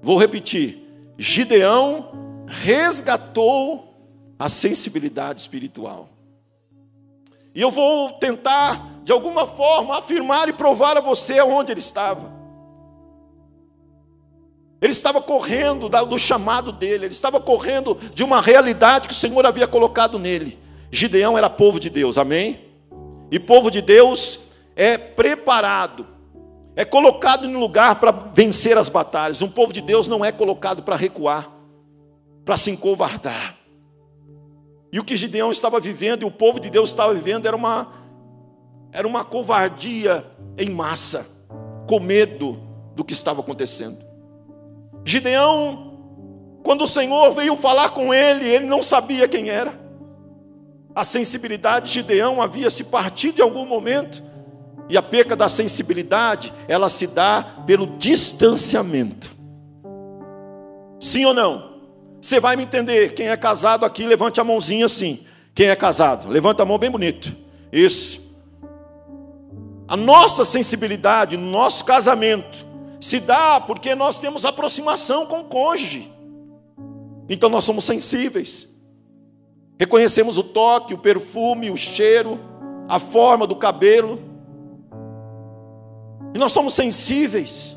Vou 0.00 0.16
repetir: 0.16 0.82
Gideão 1.18 2.44
resgatou 2.46 3.94
a 4.38 4.48
sensibilidade 4.48 5.40
espiritual. 5.40 6.08
E 7.54 7.60
eu 7.60 7.70
vou 7.70 8.12
tentar, 8.12 9.00
de 9.04 9.12
alguma 9.12 9.46
forma, 9.46 9.98
afirmar 9.98 10.48
e 10.48 10.52
provar 10.52 10.96
a 10.96 11.00
você 11.00 11.42
onde 11.42 11.70
ele 11.70 11.80
estava. 11.80 12.32
Ele 14.80 14.92
estava 14.92 15.20
correndo 15.20 15.88
do 15.88 16.18
chamado 16.18 16.72
dele, 16.72 17.04
ele 17.04 17.12
estava 17.12 17.40
correndo 17.40 17.94
de 18.14 18.24
uma 18.24 18.40
realidade 18.40 19.06
que 19.06 19.14
o 19.14 19.16
Senhor 19.16 19.44
havia 19.46 19.66
colocado 19.66 20.18
nele. 20.18 20.58
Gideão 20.90 21.38
era 21.38 21.48
povo 21.48 21.78
de 21.78 21.88
Deus, 21.88 22.18
amém? 22.18 22.72
E 23.30 23.38
povo 23.38 23.70
de 23.70 23.80
Deus 23.80 24.40
é 24.74 24.98
preparado 24.98 26.06
é 26.74 26.84
colocado 26.84 27.46
em 27.46 27.54
lugar 27.54 27.96
para 27.96 28.10
vencer 28.10 28.78
as 28.78 28.88
batalhas. 28.88 29.42
Um 29.42 29.48
povo 29.48 29.72
de 29.72 29.80
Deus 29.80 30.06
não 30.06 30.24
é 30.24 30.32
colocado 30.32 30.82
para 30.82 30.96
recuar, 30.96 31.50
para 32.44 32.56
se 32.56 32.70
encovardar. 32.70 33.56
E 34.92 34.98
o 34.98 35.04
que 35.04 35.16
Gideão 35.16 35.50
estava 35.50 35.80
vivendo 35.80 36.22
e 36.22 36.24
o 36.24 36.30
povo 36.30 36.60
de 36.60 36.68
Deus 36.70 36.90
estava 36.90 37.14
vivendo 37.14 37.46
era 37.46 37.56
uma, 37.56 37.92
era 38.92 39.06
uma 39.06 39.24
covardia 39.24 40.24
em 40.58 40.70
massa. 40.70 41.26
com 41.88 41.98
medo 41.98 42.60
do 42.94 43.04
que 43.04 43.12
estava 43.12 43.40
acontecendo. 43.40 43.98
Gideão, 45.04 45.98
quando 46.62 46.84
o 46.84 46.88
Senhor 46.88 47.32
veio 47.32 47.56
falar 47.56 47.90
com 47.90 48.14
ele, 48.14 48.48
ele 48.48 48.66
não 48.66 48.82
sabia 48.82 49.26
quem 49.26 49.48
era. 49.48 49.78
A 50.94 51.04
sensibilidade 51.04 51.88
de 51.88 51.94
Gideão 51.94 52.40
havia 52.40 52.70
se 52.70 52.84
partido 52.84 53.40
em 53.40 53.42
algum 53.42 53.66
momento, 53.66 54.22
e 54.92 54.96
a 54.98 55.02
perca 55.02 55.34
da 55.34 55.48
sensibilidade, 55.48 56.52
ela 56.68 56.86
se 56.86 57.06
dá 57.06 57.42
pelo 57.66 57.96
distanciamento. 57.96 59.34
Sim 61.00 61.24
ou 61.24 61.32
não? 61.32 61.78
Você 62.20 62.38
vai 62.38 62.56
me 62.56 62.64
entender. 62.64 63.14
Quem 63.14 63.30
é 63.30 63.36
casado 63.38 63.86
aqui, 63.86 64.04
levante 64.04 64.38
a 64.38 64.44
mãozinha 64.44 64.84
assim. 64.84 65.20
Quem 65.54 65.68
é 65.68 65.74
casado? 65.74 66.28
Levanta 66.28 66.62
a 66.62 66.66
mão 66.66 66.76
bem 66.76 66.90
bonito. 66.90 67.34
Isso. 67.72 68.20
A 69.88 69.96
nossa 69.96 70.44
sensibilidade 70.44 71.38
no 71.38 71.50
nosso 71.50 71.86
casamento 71.86 72.66
se 73.00 73.18
dá 73.18 73.58
porque 73.58 73.94
nós 73.94 74.18
temos 74.18 74.44
aproximação 74.44 75.24
com 75.24 75.40
o 75.40 75.44
cônjuge. 75.44 76.12
Então 77.30 77.48
nós 77.48 77.64
somos 77.64 77.84
sensíveis. 77.84 78.68
Reconhecemos 79.78 80.36
o 80.36 80.44
toque, 80.44 80.92
o 80.92 80.98
perfume, 80.98 81.70
o 81.70 81.78
cheiro, 81.78 82.38
a 82.86 82.98
forma 82.98 83.46
do 83.46 83.56
cabelo. 83.56 84.31
E 86.34 86.38
nós 86.38 86.52
somos 86.52 86.74
sensíveis. 86.74 87.76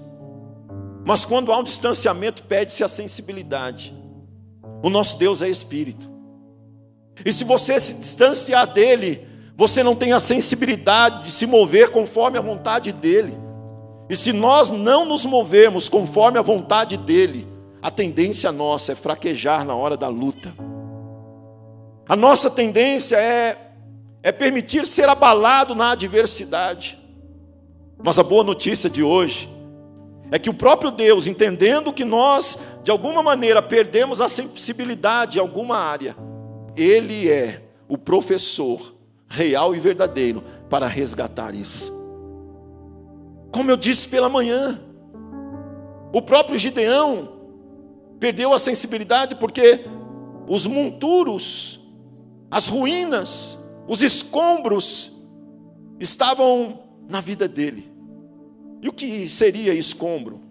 Mas 1.05 1.25
quando 1.25 1.51
há 1.51 1.57
um 1.57 1.63
distanciamento, 1.63 2.43
pede-se 2.43 2.83
a 2.83 2.87
sensibilidade. 2.87 3.95
O 4.81 4.89
nosso 4.89 5.17
Deus 5.17 5.41
é 5.41 5.49
espírito. 5.49 6.09
E 7.23 7.31
se 7.31 7.43
você 7.43 7.79
se 7.79 7.95
distanciar 7.95 8.71
dele, 8.73 9.27
você 9.55 9.83
não 9.83 9.95
tem 9.95 10.13
a 10.13 10.19
sensibilidade 10.19 11.25
de 11.25 11.31
se 11.31 11.45
mover 11.45 11.91
conforme 11.91 12.37
a 12.37 12.41
vontade 12.41 12.91
dele. 12.91 13.33
E 14.09 14.15
se 14.15 14.33
nós 14.33 14.69
não 14.69 15.05
nos 15.05 15.25
movermos 15.25 15.87
conforme 15.87 16.37
a 16.37 16.41
vontade 16.41 16.97
dele, 16.97 17.47
a 17.81 17.89
tendência 17.89 18.51
nossa 18.51 18.91
é 18.91 18.95
fraquejar 18.95 19.63
na 19.63 19.75
hora 19.75 19.95
da 19.95 20.07
luta. 20.07 20.53
A 22.07 22.15
nossa 22.15 22.49
tendência 22.49 23.15
é 23.17 23.65
é 24.25 24.31
permitir 24.31 24.87
ser 24.87 25.07
abalado 25.07 25.75
na 25.75 25.91
adversidade. 25.91 26.97
Mas 28.03 28.19
a 28.19 28.23
boa 28.23 28.43
notícia 28.43 28.89
de 28.89 29.01
hoje 29.01 29.49
é 30.31 30.39
que 30.39 30.49
o 30.49 30.53
próprio 30.53 30.91
Deus, 30.91 31.27
entendendo 31.27 31.93
que 31.93 32.03
nós 32.03 32.57
de 32.83 32.91
alguma 32.91 33.23
maneira 33.23 33.61
perdemos 33.61 34.21
a 34.21 34.29
sensibilidade 34.29 35.37
em 35.37 35.41
alguma 35.41 35.77
área, 35.77 36.15
ele 36.75 37.29
é 37.29 37.63
o 37.87 37.97
professor 37.97 38.93
real 39.27 39.75
e 39.75 39.79
verdadeiro 39.79 40.43
para 40.69 40.87
resgatar 40.87 41.53
isso. 41.55 41.93
Como 43.51 43.71
eu 43.71 43.77
disse 43.77 44.07
pela 44.07 44.29
manhã, 44.29 44.81
o 46.13 46.21
próprio 46.21 46.57
Gideão 46.57 47.29
perdeu 48.19 48.53
a 48.53 48.59
sensibilidade 48.59 49.35
porque 49.35 49.85
os 50.47 50.67
monturos, 50.67 51.79
as 52.49 52.67
ruínas, 52.67 53.57
os 53.87 54.01
escombros 54.01 55.11
estavam 55.99 56.84
na 57.07 57.21
vida 57.21 57.47
dele. 57.47 57.91
E 58.81 58.89
o 58.89 58.93
que 58.93 59.27
seria 59.29 59.73
escombro? 59.73 60.41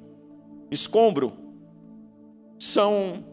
Escombro 0.70 1.32
são 2.58 3.24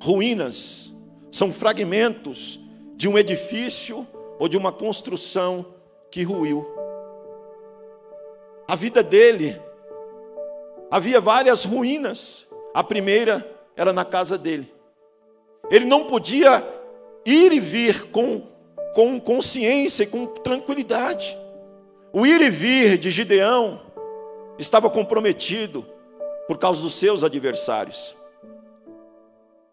ruínas, 0.00 0.92
são 1.30 1.52
fragmentos 1.52 2.60
de 2.96 3.08
um 3.08 3.18
edifício 3.18 4.06
ou 4.38 4.48
de 4.48 4.56
uma 4.56 4.72
construção 4.72 5.66
que 6.10 6.22
ruiu. 6.22 6.66
A 8.68 8.76
vida 8.76 9.02
dele 9.02 9.60
havia 10.90 11.20
várias 11.20 11.64
ruínas. 11.64 12.46
A 12.72 12.82
primeira 12.82 13.48
era 13.76 13.92
na 13.92 14.04
casa 14.04 14.38
dele. 14.38 14.72
Ele 15.70 15.84
não 15.84 16.04
podia 16.04 16.64
ir 17.24 17.52
e 17.52 17.60
vir 17.60 18.10
com, 18.10 18.42
com 18.94 19.18
consciência 19.20 20.04
e 20.04 20.06
com 20.06 20.26
tranquilidade. 20.26 21.38
O 22.16 22.24
ir 22.24 22.40
e 22.42 22.48
vir 22.48 22.96
de 22.96 23.10
Gideão 23.10 23.80
estava 24.56 24.88
comprometido 24.88 25.84
por 26.46 26.58
causa 26.58 26.80
dos 26.80 26.94
seus 26.94 27.24
adversários. 27.24 28.14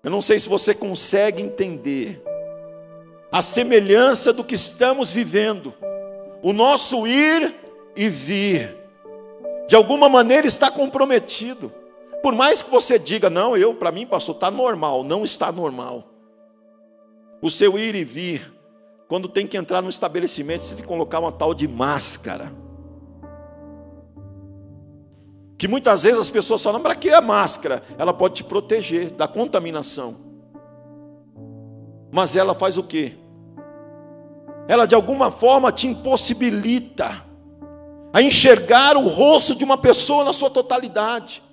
Eu 0.04 0.10
não 0.10 0.22
sei 0.22 0.40
se 0.40 0.50
você 0.50 0.74
consegue 0.74 1.44
entender 1.44 2.20
a 3.32 3.44
semelhança 3.44 4.34
do 4.34 4.44
que 4.44 4.56
estamos 4.56 5.12
vivendo. 5.12 5.72
O 6.42 6.52
nosso 6.52 7.06
ir 7.06 7.54
e 7.96 8.10
vir, 8.10 8.76
de 9.68 9.76
alguma 9.76 10.10
maneira 10.10 10.48
está 10.48 10.72
comprometido. 10.72 11.72
Por 12.24 12.34
mais 12.34 12.64
que 12.64 12.72
você 12.72 12.98
diga, 12.98 13.30
não, 13.30 13.56
eu, 13.56 13.76
para 13.76 13.92
mim, 13.92 14.08
pastor, 14.08 14.34
está 14.34 14.50
normal, 14.50 15.04
não 15.04 15.24
está 15.24 15.52
normal. 15.52 16.10
O 17.40 17.52
seu 17.52 17.78
ir 17.78 17.94
e 17.94 18.04
vir, 18.04 18.52
quando 19.12 19.28
tem 19.28 19.45
que 19.45 19.58
entrar 19.58 19.82
no 19.82 19.89
estabelecimento, 19.89 20.63
você 20.63 20.74
tem 20.74 20.84
que 20.84 20.88
colocar 20.88 21.19
uma 21.19 21.34
tal 21.34 21.54
de 21.54 21.67
máscara. 21.67 22.50
Que 25.58 25.67
muitas 25.67 26.04
vezes 26.04 26.17
as 26.17 26.30
pessoas 26.32 26.63
falam, 26.63 26.80
para 26.80 26.95
que 26.95 27.10
a 27.10 27.19
máscara? 27.19 27.84
Ela 27.97 28.13
pode 28.13 28.36
te 28.36 28.43
proteger 28.45 29.10
da 29.10 29.28
contaminação. 29.28 30.15
Mas 32.10 32.38
ela 32.38 32.54
faz 32.54 32.78
o 32.78 32.84
quê? 32.84 33.17
Ela 34.65 34.86
de 34.86 34.95
alguma 34.95 35.30
forma 35.30 35.74
te 35.74 35.88
impossibilita 35.88 37.21
a 38.13 38.21
enxergar 38.21 38.95
o 38.95 39.10
rosto 39.10 39.54
de 39.54 39.65
uma 39.65 39.78
pessoa 39.78 40.24
na 40.24 40.32
sua 40.32 40.50
totalidade. 40.50 41.43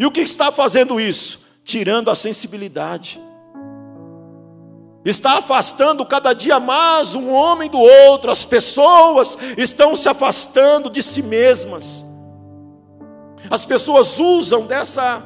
E 0.00 0.04
o 0.04 0.10
que 0.10 0.20
está 0.20 0.50
fazendo 0.50 0.98
isso? 0.98 1.38
Tirando 1.62 2.10
a 2.10 2.16
sensibilidade. 2.16 3.24
Está 5.06 5.38
afastando 5.38 6.04
cada 6.04 6.32
dia 6.32 6.58
mais 6.58 7.14
um 7.14 7.30
homem 7.30 7.70
do 7.70 7.78
outro, 7.78 8.28
as 8.28 8.44
pessoas 8.44 9.38
estão 9.56 9.94
se 9.94 10.08
afastando 10.08 10.90
de 10.90 11.00
si 11.00 11.22
mesmas. 11.22 12.04
As 13.48 13.64
pessoas 13.64 14.18
usam 14.18 14.66
dessa, 14.66 15.22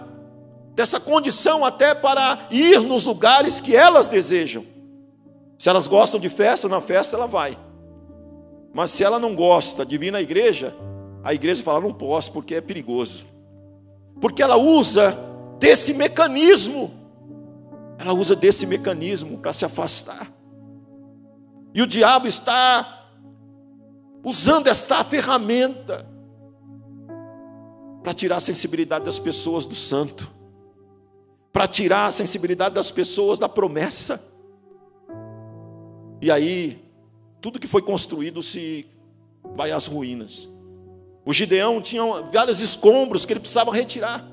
dessa 0.74 1.00
condição 1.00 1.64
até 1.64 1.94
para 1.94 2.46
ir 2.50 2.78
nos 2.82 3.06
lugares 3.06 3.58
que 3.58 3.74
elas 3.74 4.06
desejam. 4.06 4.66
Se 5.58 5.70
elas 5.70 5.88
gostam 5.88 6.20
de 6.20 6.28
festa, 6.28 6.68
na 6.68 6.82
festa 6.82 7.16
ela 7.16 7.26
vai. 7.26 7.56
Mas 8.74 8.90
se 8.90 9.02
ela 9.02 9.18
não 9.18 9.34
gosta 9.34 9.86
de 9.86 9.96
vir 9.96 10.12
na 10.12 10.20
igreja, 10.20 10.76
a 11.24 11.32
igreja 11.32 11.62
fala: 11.62 11.80
não 11.80 11.94
posso 11.94 12.32
porque 12.32 12.54
é 12.54 12.60
perigoso. 12.60 13.24
Porque 14.20 14.42
ela 14.42 14.58
usa 14.58 15.18
desse 15.58 15.94
mecanismo. 15.94 16.99
Ela 18.00 18.14
usa 18.14 18.34
desse 18.34 18.64
mecanismo 18.66 19.36
para 19.36 19.52
se 19.52 19.62
afastar. 19.62 20.32
E 21.74 21.82
o 21.82 21.86
diabo 21.86 22.26
está 22.26 23.10
usando 24.24 24.68
esta 24.68 25.04
ferramenta 25.04 26.08
para 28.02 28.14
tirar 28.14 28.36
a 28.36 28.40
sensibilidade 28.40 29.04
das 29.04 29.18
pessoas 29.18 29.66
do 29.66 29.74
santo, 29.74 30.30
para 31.52 31.66
tirar 31.66 32.06
a 32.06 32.10
sensibilidade 32.10 32.74
das 32.74 32.90
pessoas 32.90 33.38
da 33.38 33.50
promessa. 33.50 34.32
E 36.22 36.30
aí, 36.30 36.82
tudo 37.38 37.60
que 37.60 37.66
foi 37.66 37.82
construído 37.82 38.42
se 38.42 38.86
vai 39.54 39.72
às 39.72 39.84
ruínas. 39.84 40.48
O 41.26 41.34
Gideão 41.34 41.82
tinha 41.82 42.02
vários 42.32 42.60
escombros 42.60 43.26
que 43.26 43.34
ele 43.34 43.40
precisava 43.40 43.70
retirar. 43.74 44.26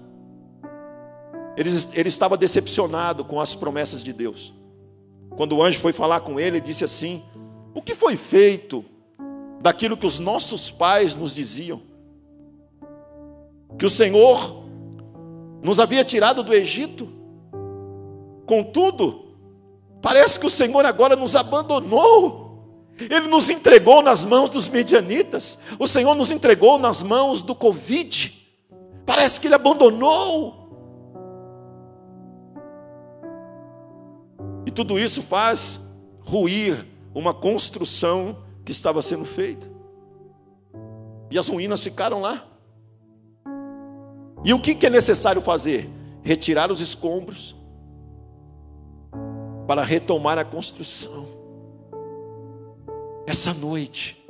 Ele, 1.57 1.69
ele 1.93 2.09
estava 2.09 2.37
decepcionado 2.37 3.25
com 3.25 3.41
as 3.41 3.55
promessas 3.55 4.03
de 4.03 4.13
Deus. 4.13 4.53
Quando 5.35 5.57
o 5.57 5.63
anjo 5.63 5.79
foi 5.79 5.91
falar 5.91 6.21
com 6.21 6.39
ele, 6.39 6.57
ele 6.57 6.65
disse 6.65 6.85
assim: 6.85 7.23
O 7.73 7.81
que 7.81 7.95
foi 7.95 8.15
feito 8.15 8.85
daquilo 9.59 9.97
que 9.97 10.05
os 10.05 10.19
nossos 10.19 10.71
pais 10.71 11.15
nos 11.15 11.35
diziam? 11.35 11.81
que 13.77 13.85
o 13.85 13.89
Senhor 13.89 14.63
nos 15.61 15.79
havia 15.79 16.03
tirado 16.03 16.43
do 16.43 16.53
Egito. 16.53 17.07
Contudo, 18.45 19.25
parece 20.01 20.39
que 20.39 20.45
o 20.45 20.49
Senhor 20.49 20.85
agora 20.85 21.15
nos 21.15 21.35
abandonou. 21.35 22.45
Ele 22.99 23.27
nos 23.27 23.49
entregou 23.49 24.01
nas 24.01 24.25
mãos 24.25 24.49
dos 24.49 24.67
medianitas. 24.67 25.59
O 25.77 25.85
Senhor 25.85 26.15
nos 26.15 26.31
entregou 26.31 26.79
nas 26.79 27.03
mãos 27.03 27.41
do 27.41 27.53
Covid. 27.53 28.33
Parece 29.05 29.39
que 29.39 29.47
Ele 29.47 29.55
abandonou. 29.55 30.66
Tudo 34.77 34.99
isso 34.99 35.23
faz 35.23 35.79
ruir 36.19 36.85
uma 37.11 37.33
construção 37.33 38.43
que 38.63 38.71
estava 38.71 39.01
sendo 39.01 39.25
feita. 39.25 39.67
E 41.31 41.39
as 41.39 41.47
ruínas 41.47 41.83
ficaram 41.83 42.21
lá. 42.21 42.45
E 44.45 44.53
o 44.53 44.61
que 44.61 44.85
é 44.85 44.89
necessário 44.91 45.41
fazer? 45.41 45.89
Retirar 46.21 46.71
os 46.71 46.79
escombros 46.79 47.55
para 49.65 49.83
retomar 49.83 50.37
a 50.37 50.45
construção. 50.45 51.25
Essa 53.25 53.55
noite, 53.55 54.23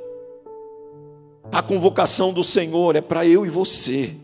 A 1.50 1.62
convocação 1.62 2.32
do 2.32 2.44
Senhor 2.44 2.96
é 2.96 3.00
para 3.00 3.26
eu 3.26 3.44
e 3.46 3.50
você 3.50 4.14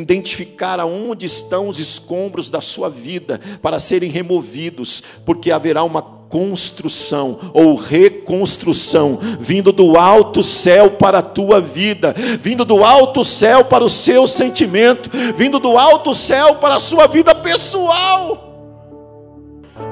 identificar 0.00 0.80
aonde 0.80 1.26
estão 1.26 1.68
os 1.68 1.78
escombros 1.78 2.48
da 2.48 2.60
sua 2.60 2.88
vida 2.88 3.40
para 3.60 3.78
serem 3.78 4.10
removidos, 4.10 5.02
porque 5.24 5.50
haverá 5.50 5.84
uma 5.84 6.00
construção 6.00 7.38
ou 7.52 7.76
reconstrução 7.76 9.18
vindo 9.38 9.70
do 9.70 9.98
alto 9.98 10.42
céu 10.42 10.92
para 10.92 11.18
a 11.18 11.22
tua 11.22 11.60
vida, 11.60 12.14
vindo 12.40 12.64
do 12.64 12.82
alto 12.82 13.22
céu 13.22 13.66
para 13.66 13.84
o 13.84 13.88
seu 13.88 14.26
sentimento, 14.26 15.10
vindo 15.36 15.58
do 15.58 15.76
alto 15.76 16.14
céu 16.14 16.54
para 16.54 16.76
a 16.76 16.80
sua 16.80 17.06
vida 17.06 17.34
pessoal. 17.34 18.48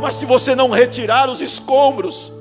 Mas 0.00 0.14
se 0.14 0.24
você 0.24 0.54
não 0.54 0.70
retirar 0.70 1.28
os 1.28 1.42
escombros, 1.42 2.32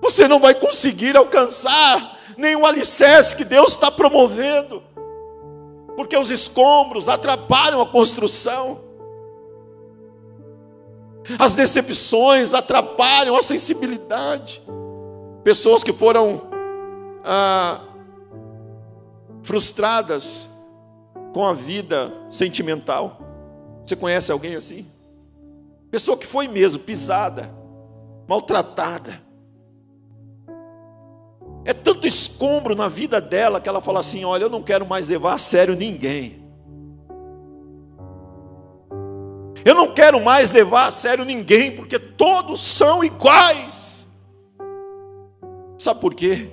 você 0.00 0.26
não 0.26 0.40
vai 0.40 0.54
conseguir 0.54 1.16
alcançar 1.18 2.18
nenhum 2.38 2.64
alicerce 2.64 3.36
que 3.36 3.44
Deus 3.44 3.72
está 3.72 3.90
promovendo 3.90 4.82
porque 5.96 6.16
os 6.16 6.30
escombros 6.30 7.08
atrapalham 7.08 7.80
a 7.80 7.86
construção, 7.86 8.80
as 11.38 11.54
decepções 11.54 12.52
atrapalham 12.52 13.36
a 13.36 13.42
sensibilidade. 13.42 14.62
Pessoas 15.42 15.82
que 15.82 15.92
foram 15.92 16.42
ah, 17.24 17.80
frustradas 19.42 20.48
com 21.32 21.46
a 21.46 21.52
vida 21.52 22.12
sentimental. 22.30 23.18
Você 23.86 23.96
conhece 23.96 24.30
alguém 24.30 24.54
assim? 24.54 24.86
Pessoa 25.90 26.16
que 26.16 26.26
foi 26.26 26.48
mesmo 26.48 26.82
pisada, 26.82 27.50
maltratada, 28.26 29.22
é 31.64 31.72
tanto 31.72 32.06
escombro 32.06 32.74
na 32.74 32.88
vida 32.88 33.20
dela 33.20 33.60
que 33.60 33.68
ela 33.68 33.80
fala 33.80 34.00
assim: 34.00 34.24
Olha, 34.24 34.44
eu 34.44 34.50
não 34.50 34.62
quero 34.62 34.86
mais 34.86 35.08
levar 35.08 35.34
a 35.34 35.38
sério 35.38 35.74
ninguém. 35.74 36.44
Eu 39.64 39.74
não 39.74 39.94
quero 39.94 40.20
mais 40.20 40.52
levar 40.52 40.86
a 40.86 40.90
sério 40.90 41.24
ninguém, 41.24 41.72
porque 41.72 41.98
todos 41.98 42.60
são 42.60 43.02
iguais. 43.02 44.06
Sabe 45.78 46.00
por 46.00 46.14
quê? 46.14 46.50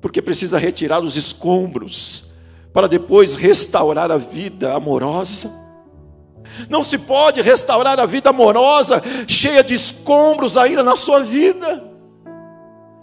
Porque 0.00 0.20
precisa 0.20 0.58
retirar 0.58 1.00
os 1.00 1.16
escombros, 1.16 2.32
para 2.72 2.86
depois 2.86 3.34
restaurar 3.34 4.10
a 4.10 4.18
vida 4.18 4.74
amorosa. 4.74 5.58
Não 6.68 6.84
se 6.84 6.98
pode 6.98 7.40
restaurar 7.40 7.98
a 7.98 8.04
vida 8.04 8.28
amorosa 8.28 9.02
cheia 9.26 9.64
de 9.64 9.72
escombros 9.72 10.58
ainda 10.58 10.82
na 10.82 10.96
sua 10.96 11.20
vida. 11.20 11.89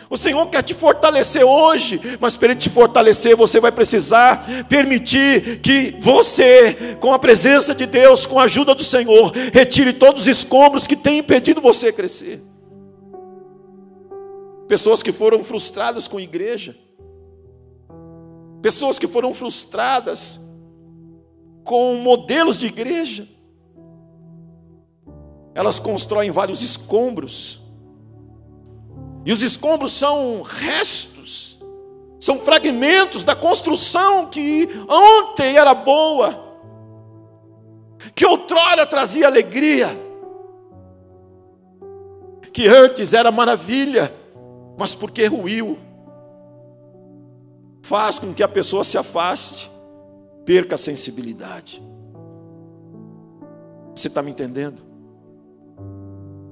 O 0.09 0.15
Senhor 0.15 0.47
quer 0.47 0.63
te 0.63 0.73
fortalecer 0.73 1.43
hoje, 1.43 1.99
mas 2.19 2.37
para 2.37 2.49
Ele 2.49 2.59
te 2.59 2.69
fortalecer, 2.69 3.35
você 3.35 3.59
vai 3.59 3.71
precisar 3.71 4.65
permitir 4.69 5.59
que 5.59 5.95
você, 5.99 6.95
com 6.99 7.13
a 7.13 7.19
presença 7.19 7.75
de 7.75 7.85
Deus, 7.85 8.25
com 8.25 8.39
a 8.39 8.43
ajuda 8.43 8.73
do 8.73 8.83
Senhor, 8.83 9.33
retire 9.53 9.91
todos 9.91 10.21
os 10.21 10.27
escombros 10.27 10.87
que 10.87 10.95
têm 10.95 11.19
impedido 11.19 11.59
você 11.59 11.91
crescer. 11.91 12.41
Pessoas 14.67 15.03
que 15.03 15.11
foram 15.11 15.43
frustradas 15.43 16.07
com 16.07 16.17
a 16.17 16.21
igreja, 16.21 16.75
pessoas 18.61 18.97
que 18.97 19.07
foram 19.07 19.33
frustradas 19.33 20.39
com 21.65 21.95
modelos 21.95 22.57
de 22.57 22.67
igreja, 22.67 23.27
elas 25.53 25.79
constroem 25.79 26.31
vários 26.31 26.61
escombros 26.61 27.66
e 29.27 29.31
os 29.33 29.41
escombros 29.41 29.91
são 29.91 30.41
restos, 30.41 31.59
são 32.17 32.39
fragmentos 32.39 33.25
da 33.25 33.35
construção 33.35 34.27
que 34.27 34.69
ontem 34.87 35.57
era 35.57 35.73
boa, 35.73 36.45
que 38.15 38.25
outrora 38.25 38.85
trazia 38.85 39.27
alegria, 39.27 39.89
que 42.53 42.69
antes 42.69 43.13
era 43.13 43.29
maravilha, 43.29 44.15
mas 44.77 44.95
porque 44.95 45.25
ruiu, 45.25 45.77
faz 47.81 48.19
com 48.19 48.33
que 48.33 48.41
a 48.41 48.47
pessoa 48.47 48.85
se 48.85 48.97
afaste, 48.97 49.69
perca 50.45 50.75
a 50.75 50.77
sensibilidade. 50.77 51.83
Você 53.93 54.07
está 54.07 54.23
me 54.23 54.31
entendendo? 54.31 54.81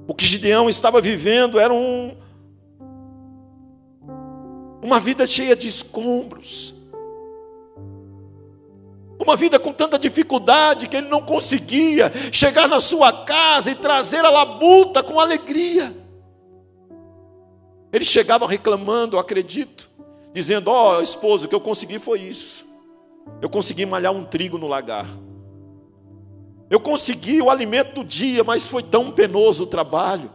O 0.06 0.14
que 0.14 0.26
Gideão 0.26 0.68
estava 0.68 1.00
vivendo 1.00 1.58
era 1.58 1.72
um, 1.72 2.14
uma 4.86 5.00
vida 5.00 5.26
cheia 5.26 5.56
de 5.56 5.66
escombros, 5.66 6.72
uma 9.18 9.34
vida 9.34 9.58
com 9.58 9.72
tanta 9.72 9.98
dificuldade 9.98 10.88
que 10.88 10.96
ele 10.96 11.08
não 11.08 11.20
conseguia 11.20 12.12
chegar 12.30 12.68
na 12.68 12.78
sua 12.78 13.24
casa 13.24 13.72
e 13.72 13.74
trazer 13.74 14.24
a 14.24 14.30
labuta 14.30 15.02
com 15.02 15.18
alegria. 15.18 15.92
Ele 17.92 18.04
chegava 18.04 18.46
reclamando, 18.46 19.18
acredito, 19.18 19.90
dizendo: 20.32 20.70
Ó, 20.70 20.98
oh, 20.98 21.02
esposo, 21.02 21.46
o 21.46 21.48
que 21.48 21.54
eu 21.54 21.60
consegui 21.60 21.98
foi 21.98 22.20
isso. 22.20 22.64
Eu 23.42 23.50
consegui 23.50 23.84
malhar 23.86 24.12
um 24.12 24.24
trigo 24.24 24.56
no 24.56 24.68
lagar. 24.68 25.08
Eu 26.70 26.78
consegui 26.78 27.42
o 27.42 27.50
alimento 27.50 27.96
do 27.96 28.04
dia, 28.04 28.44
mas 28.44 28.68
foi 28.68 28.84
tão 28.84 29.10
penoso 29.10 29.64
o 29.64 29.66
trabalho. 29.66 30.30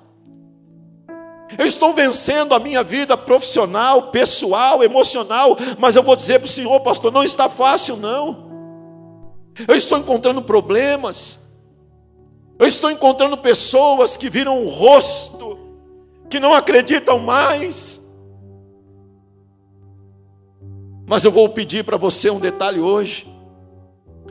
Eu 1.57 1.65
estou 1.65 1.93
vencendo 1.93 2.53
a 2.53 2.59
minha 2.59 2.83
vida 2.83 3.17
profissional, 3.17 4.11
pessoal, 4.11 4.83
emocional, 4.83 5.57
mas 5.77 5.95
eu 5.95 6.03
vou 6.03 6.15
dizer 6.15 6.39
para 6.39 6.45
o 6.45 6.49
Senhor, 6.49 6.79
pastor, 6.79 7.11
não 7.11 7.23
está 7.23 7.49
fácil, 7.49 7.97
não. 7.97 8.51
Eu 9.67 9.75
estou 9.75 9.97
encontrando 9.97 10.41
problemas, 10.41 11.39
eu 12.57 12.67
estou 12.67 12.89
encontrando 12.89 13.37
pessoas 13.37 14.15
que 14.15 14.29
viram 14.29 14.63
o 14.63 14.69
rosto, 14.69 15.57
que 16.29 16.39
não 16.39 16.53
acreditam 16.53 17.19
mais. 17.19 17.99
Mas 21.05 21.25
eu 21.25 21.31
vou 21.31 21.49
pedir 21.49 21.83
para 21.83 21.97
você 21.97 22.29
um 22.29 22.39
detalhe 22.39 22.79
hoje. 22.79 23.27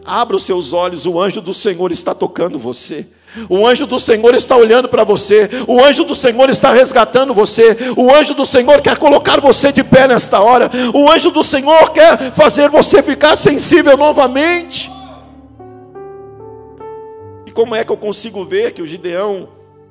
Abra 0.02 0.36
os 0.36 0.44
seus 0.44 0.72
olhos, 0.72 1.04
o 1.04 1.20
anjo 1.20 1.42
do 1.42 1.52
Senhor 1.52 1.92
está 1.92 2.14
tocando 2.14 2.58
você. 2.58 3.06
O 3.48 3.66
anjo 3.66 3.86
do 3.86 3.98
Senhor 3.98 4.34
está 4.34 4.56
olhando 4.56 4.88
para 4.88 5.04
você, 5.04 5.48
o 5.66 5.82
anjo 5.82 6.04
do 6.04 6.14
Senhor 6.14 6.50
está 6.50 6.72
resgatando 6.72 7.32
você, 7.32 7.76
o 7.96 8.12
anjo 8.12 8.34
do 8.34 8.44
Senhor 8.44 8.80
quer 8.80 8.98
colocar 8.98 9.40
você 9.40 9.72
de 9.72 9.84
pé 9.84 10.08
nesta 10.08 10.40
hora, 10.40 10.70
o 10.94 11.10
anjo 11.10 11.30
do 11.30 11.44
Senhor 11.44 11.90
quer 11.90 12.32
fazer 12.34 12.68
você 12.68 13.02
ficar 13.02 13.36
sensível 13.36 13.96
novamente. 13.96 14.90
E 17.46 17.50
como 17.52 17.74
é 17.74 17.84
que 17.84 17.92
eu 17.92 17.96
consigo 17.96 18.44
ver 18.44 18.72
que 18.72 18.82
o 18.82 18.86
Gideão 18.86 19.48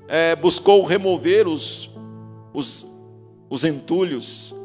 é, 0.08 0.36
buscou 0.36 0.84
remover 0.86 1.47
os, 1.47 1.89
os, 2.54 2.86
os 3.49 3.65
entulhos? 3.65 4.56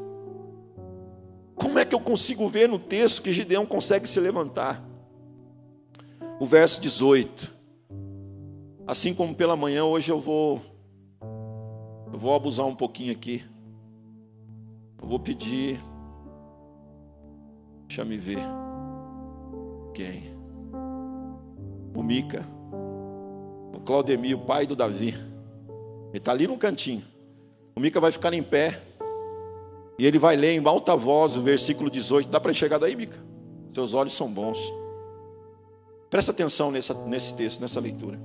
Como 1.54 1.78
é 1.78 1.84
que 1.84 1.94
eu 1.94 2.00
consigo 2.00 2.48
ver 2.48 2.68
no 2.68 2.78
texto 2.78 3.22
que 3.22 3.32
Gideão 3.32 3.64
consegue 3.64 4.08
se 4.08 4.18
levantar? 4.20 4.82
O 6.40 6.46
verso 6.46 6.80
18. 6.80 7.50
Assim 8.86 9.14
como 9.14 9.34
pela 9.34 9.56
manhã, 9.56 9.84
hoje 9.84 10.10
eu 10.10 10.20
vou 10.20 10.60
eu 12.12 12.18
vou 12.18 12.34
abusar 12.34 12.66
um 12.66 12.76
pouquinho 12.76 13.12
aqui. 13.12 13.44
Eu 15.00 15.08
vou 15.08 15.18
pedir 15.18 15.80
Deixa 17.94 18.04
me 18.04 18.16
ver. 18.16 18.38
Quem? 19.92 20.34
O 21.94 22.02
Mica. 22.02 22.42
O 23.72 23.78
Claudemir, 23.84 24.36
o 24.36 24.40
pai 24.40 24.66
do 24.66 24.74
Davi. 24.74 25.14
Ele 26.08 26.18
está 26.18 26.32
ali 26.32 26.48
no 26.48 26.58
cantinho. 26.58 27.04
O 27.76 27.78
Mica 27.78 28.00
vai 28.00 28.10
ficar 28.10 28.34
em 28.34 28.42
pé. 28.42 28.82
E 29.96 30.04
ele 30.04 30.18
vai 30.18 30.34
ler 30.34 30.60
em 30.60 30.66
alta 30.66 30.96
voz 30.96 31.36
o 31.36 31.42
versículo 31.42 31.88
18. 31.88 32.28
Dá 32.28 32.40
para 32.40 32.50
enxergar 32.50 32.78
daí, 32.78 32.96
Mica? 32.96 33.16
Seus 33.72 33.94
olhos 33.94 34.12
são 34.12 34.28
bons. 34.28 34.58
Presta 36.10 36.32
atenção 36.32 36.72
nessa, 36.72 36.94
nesse 37.06 37.32
texto, 37.34 37.60
nessa 37.60 37.78
leitura. 37.78 38.18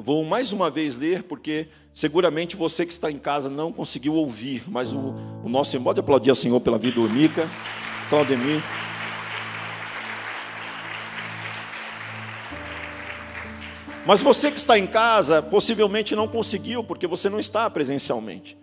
Vou 0.00 0.24
mais 0.24 0.52
uma 0.52 0.70
vez 0.70 0.96
ler, 0.96 1.22
porque 1.24 1.68
seguramente 1.92 2.56
você 2.56 2.86
que 2.86 2.92
está 2.92 3.10
em 3.10 3.18
casa 3.18 3.48
não 3.48 3.72
conseguiu 3.72 4.14
ouvir, 4.14 4.64
mas 4.68 4.92
o, 4.92 5.14
o 5.44 5.48
nosso 5.48 5.76
irmão, 5.76 5.92
aplaudir 5.96 6.30
ao 6.30 6.36
Senhor 6.36 6.60
pela 6.60 6.78
vida 6.78 7.00
do 7.00 7.08
Mica, 7.08 7.48
Claudemir. 8.08 8.62
Mas 14.06 14.22
você 14.22 14.50
que 14.50 14.56
está 14.56 14.78
em 14.78 14.86
casa, 14.86 15.42
possivelmente 15.42 16.16
não 16.16 16.26
conseguiu, 16.26 16.82
porque 16.82 17.06
você 17.06 17.28
não 17.28 17.38
está 17.38 17.68
presencialmente. 17.68 18.58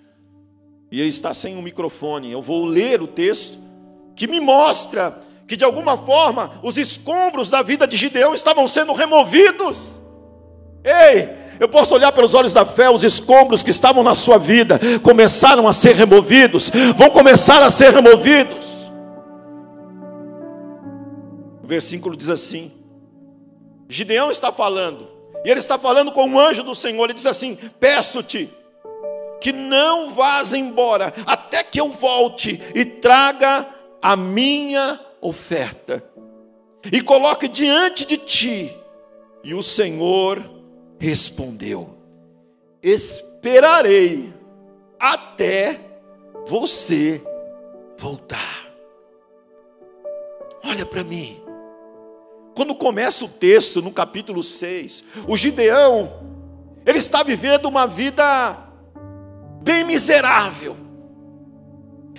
E 0.92 1.00
ele 1.00 1.10
está 1.10 1.34
sem 1.34 1.56
o 1.56 1.60
um 1.60 1.62
microfone. 1.62 2.32
Eu 2.32 2.42
vou 2.42 2.66
ler 2.66 3.02
o 3.02 3.08
texto 3.08 3.60
que 4.16 4.28
me 4.28 4.40
mostra 4.40 5.20
que 5.48 5.56
de 5.56 5.64
alguma 5.64 5.96
forma 5.96 6.60
os 6.64 6.78
escombros 6.78 7.50
da 7.50 7.62
vida 7.62 7.88
de 7.88 7.96
Gideão 7.96 8.34
estavam 8.34 8.68
sendo 8.68 8.92
removidos. 8.94 10.02
Ei, 10.88 11.28
eu 11.60 11.68
posso 11.68 11.94
olhar 11.94 12.14
pelos 12.14 12.34
olhos 12.34 12.54
da 12.54 12.66
fé, 12.66 12.90
os 12.90 13.04
escombros 13.04 13.62
que 13.62 13.72
estavam 13.72 14.04
na 14.04 14.16
sua 14.16 14.38
vida 14.38 14.80
começaram 15.04 15.68
a 15.68 15.74
ser 15.74 15.96
removidos, 15.96 16.72
vão 16.96 17.10
começar 17.10 17.62
a 17.62 17.70
ser 17.70 17.92
removidos. 17.92 18.90
O 21.62 21.68
versículo 21.68 22.16
diz 22.16 22.30
assim: 22.30 22.72
Gideão 23.90 24.32
está 24.32 24.50
falando, 24.50 25.10
e 25.44 25.50
ele 25.50 25.60
está 25.60 25.78
falando 25.78 26.14
com 26.14 26.26
um 26.26 26.40
anjo 26.40 26.64
do 26.64 26.74
Senhor, 26.74 27.04
ele 27.04 27.14
diz 27.16 27.26
assim: 27.26 27.58
Peço-te 27.80 28.50
que 29.42 29.52
não 29.52 30.14
vás 30.14 30.54
embora, 30.54 31.14
até 31.26 31.66
que 31.66 31.82
eu 31.82 31.90
volte 31.90 32.62
e 32.74 32.86
traga 32.86 33.68
a 34.02 34.16
minha 34.16 35.00
oferta, 35.20 36.02
e 36.90 37.02
coloque 37.02 37.50
diante 37.50 38.06
de 38.06 38.16
ti. 38.16 38.74
E 39.44 39.54
o 39.54 39.62
Senhor 39.62 40.57
respondeu: 41.00 41.98
Esperarei 42.82 44.34
até 45.00 45.80
você 46.46 47.22
voltar. 47.98 48.68
Olha 50.64 50.86
para 50.86 51.04
mim. 51.04 51.42
Quando 52.56 52.74
começa 52.74 53.24
o 53.24 53.30
texto, 53.30 53.82
no 53.82 53.92
capítulo 53.92 54.42
6, 54.42 55.04
o 55.28 55.38
Gideão, 55.38 56.12
ele 56.86 56.98
está 56.98 57.22
vivendo 57.22 57.66
uma 57.66 57.86
vida 57.86 58.58
bem 59.62 59.84
miserável. 59.84 60.76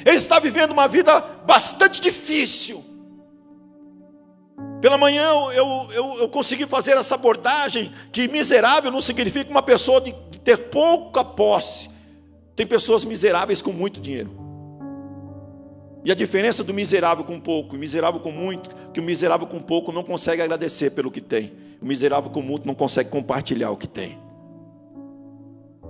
Ele 0.06 0.16
está 0.16 0.38
vivendo 0.38 0.70
uma 0.70 0.86
vida 0.86 1.20
bastante 1.20 2.00
difícil. 2.00 2.84
Pela 4.80 4.96
manhã 4.96 5.24
eu, 5.52 5.90
eu, 5.92 6.18
eu 6.20 6.28
consegui 6.28 6.66
fazer 6.66 6.96
essa 6.96 7.16
abordagem 7.16 7.92
que 8.12 8.28
miserável 8.28 8.90
não 8.90 9.00
significa 9.00 9.50
uma 9.50 9.62
pessoa 9.62 10.00
de 10.00 10.14
ter 10.44 10.56
pouca 10.56 11.24
posse. 11.24 11.90
Tem 12.54 12.66
pessoas 12.66 13.04
miseráveis 13.04 13.60
com 13.60 13.72
muito 13.72 14.00
dinheiro. 14.00 14.30
E 16.04 16.12
a 16.12 16.14
diferença 16.14 16.62
do 16.62 16.72
miserável 16.72 17.24
com 17.24 17.40
pouco 17.40 17.74
e 17.74 17.78
miserável 17.78 18.20
com 18.20 18.30
muito, 18.30 18.70
que 18.92 19.00
o 19.00 19.02
miserável 19.02 19.46
com 19.46 19.60
pouco 19.60 19.92
não 19.92 20.04
consegue 20.04 20.42
agradecer 20.42 20.90
pelo 20.90 21.10
que 21.10 21.20
tem. 21.20 21.52
O 21.82 21.86
miserável 21.86 22.30
com 22.30 22.40
muito 22.40 22.66
não 22.66 22.74
consegue 22.74 23.10
compartilhar 23.10 23.70
o 23.70 23.76
que 23.76 23.86
tem. 23.86 24.18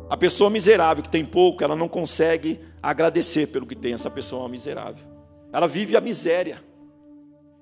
A 0.08 0.16
pessoa 0.16 0.48
miserável 0.48 1.02
que 1.02 1.08
tem 1.08 1.24
pouco, 1.24 1.62
ela 1.62 1.76
não 1.76 1.88
consegue 1.88 2.58
agradecer 2.82 3.48
pelo 3.48 3.66
que 3.66 3.76
tem. 3.76 3.92
Essa 3.92 4.10
pessoa 4.10 4.46
é 4.46 4.50
miserável. 4.50 5.04
Ela 5.52 5.68
vive 5.68 5.96
a 5.96 6.00
miséria. 6.00 6.67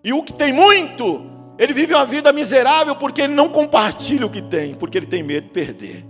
E 0.07 0.13
o 0.13 0.23
que 0.23 0.33
tem 0.33 0.53
muito, 0.53 1.27
ele 1.59 1.73
vive 1.73 1.93
uma 1.93 2.07
vida 2.07 2.33
miserável 2.33 2.95
porque 2.95 3.23
ele 3.23 3.35
não 3.35 3.49
compartilha 3.49 4.25
o 4.25 4.31
que 4.31 4.41
tem, 4.41 4.73
porque 4.73 4.97
ele 4.97 5.07
tem 5.07 5.21
medo 5.21 5.49
de 5.49 5.51
perder. 5.51 6.07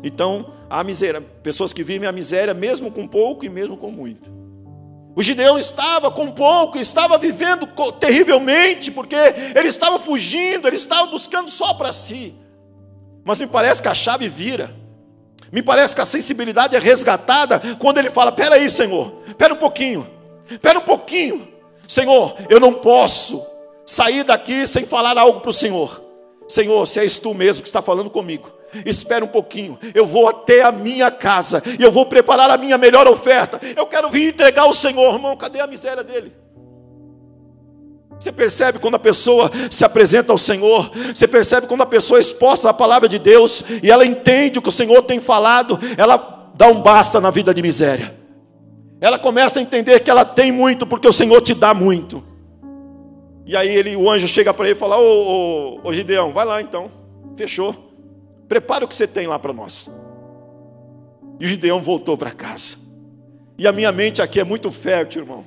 Então, 0.00 0.52
há 0.70 0.84
miséria, 0.84 1.20
pessoas 1.20 1.72
que 1.72 1.82
vivem 1.82 2.08
a 2.08 2.12
miséria 2.12 2.54
mesmo 2.54 2.92
com 2.92 3.04
pouco 3.08 3.44
e 3.44 3.48
mesmo 3.48 3.76
com 3.76 3.90
muito. 3.90 4.30
O 5.16 5.24
Gideão 5.24 5.58
estava 5.58 6.08
com 6.08 6.30
pouco, 6.30 6.78
estava 6.78 7.18
vivendo 7.18 7.66
terrivelmente, 7.98 8.92
porque 8.92 9.16
ele 9.56 9.68
estava 9.68 9.98
fugindo, 9.98 10.68
ele 10.68 10.76
estava 10.76 11.10
buscando 11.10 11.50
só 11.50 11.74
para 11.74 11.92
si. 11.92 12.32
Mas 13.24 13.40
me 13.40 13.48
parece 13.48 13.82
que 13.82 13.88
a 13.88 13.94
chave 13.94 14.28
vira. 14.28 14.72
Me 15.50 15.62
parece 15.62 15.96
que 15.96 16.00
a 16.00 16.04
sensibilidade 16.04 16.76
é 16.76 16.78
resgatada 16.78 17.60
quando 17.80 17.98
ele 17.98 18.10
fala: 18.10 18.30
Peraí, 18.30 18.70
Senhor, 18.70 19.20
espera 19.26 19.52
um 19.52 19.56
pouquinho, 19.56 20.06
espera 20.48 20.78
um 20.78 20.82
pouquinho. 20.82 21.53
Senhor, 21.86 22.34
eu 22.48 22.58
não 22.60 22.72
posso 22.72 23.44
sair 23.84 24.24
daqui 24.24 24.66
sem 24.66 24.86
falar 24.86 25.16
algo 25.18 25.40
para 25.40 25.50
o 25.50 25.54
Senhor. 25.54 26.02
Senhor, 26.48 26.86
se 26.86 27.00
és 27.00 27.18
tu 27.18 27.34
mesmo 27.34 27.62
que 27.62 27.68
está 27.68 27.80
falando 27.80 28.10
comigo, 28.10 28.50
espera 28.84 29.24
um 29.24 29.28
pouquinho, 29.28 29.78
eu 29.94 30.06
vou 30.06 30.28
até 30.28 30.62
a 30.62 30.72
minha 30.72 31.10
casa 31.10 31.62
e 31.78 31.82
eu 31.82 31.90
vou 31.90 32.06
preparar 32.06 32.50
a 32.50 32.58
minha 32.58 32.76
melhor 32.76 33.06
oferta. 33.06 33.60
Eu 33.76 33.86
quero 33.86 34.10
vir 34.10 34.28
entregar 34.28 34.62
ao 34.62 34.74
Senhor, 34.74 35.14
irmão. 35.14 35.36
Cadê 35.36 35.60
a 35.60 35.66
miséria 35.66 36.02
dele? 36.02 36.32
Você 38.18 38.30
percebe 38.30 38.78
quando 38.78 38.94
a 38.94 38.98
pessoa 38.98 39.50
se 39.70 39.84
apresenta 39.84 40.32
ao 40.32 40.38
Senhor, 40.38 40.90
você 41.14 41.26
percebe 41.26 41.66
quando 41.66 41.82
a 41.82 41.86
pessoa 41.86 42.18
é 42.18 42.20
exposta 42.20 42.70
à 42.70 42.72
palavra 42.72 43.08
de 43.08 43.18
Deus 43.18 43.62
e 43.82 43.90
ela 43.90 44.06
entende 44.06 44.58
o 44.58 44.62
que 44.62 44.68
o 44.68 44.72
Senhor 44.72 45.02
tem 45.02 45.20
falado, 45.20 45.78
ela 45.96 46.52
dá 46.54 46.68
um 46.68 46.80
basta 46.80 47.20
na 47.20 47.30
vida 47.30 47.52
de 47.52 47.60
miséria 47.60 48.23
ela 49.04 49.18
começa 49.18 49.58
a 49.58 49.62
entender 49.62 50.00
que 50.00 50.10
ela 50.10 50.24
tem 50.24 50.50
muito, 50.50 50.86
porque 50.86 51.06
o 51.06 51.12
Senhor 51.12 51.38
te 51.42 51.52
dá 51.52 51.74
muito. 51.74 52.24
E 53.44 53.54
aí 53.54 53.68
ele, 53.68 53.94
o 53.94 54.10
anjo 54.10 54.26
chega 54.26 54.54
para 54.54 54.64
ele 54.64 54.76
e 54.76 54.78
fala: 54.78 54.96
ô, 54.96 55.02
ô, 55.02 55.80
ô 55.84 55.92
Gideão, 55.92 56.32
vai 56.32 56.46
lá 56.46 56.62
então, 56.62 56.90
fechou. 57.36 57.92
Prepara 58.48 58.82
o 58.82 58.88
que 58.88 58.94
você 58.94 59.06
tem 59.06 59.26
lá 59.26 59.38
para 59.38 59.52
nós. 59.52 59.90
E 61.38 61.44
o 61.44 61.46
Gideão 61.46 61.82
voltou 61.82 62.16
para 62.16 62.30
casa. 62.30 62.78
E 63.58 63.66
a 63.66 63.72
minha 63.72 63.92
mente 63.92 64.22
aqui 64.22 64.40
é 64.40 64.44
muito 64.44 64.72
fértil, 64.72 65.20
irmão. 65.20 65.44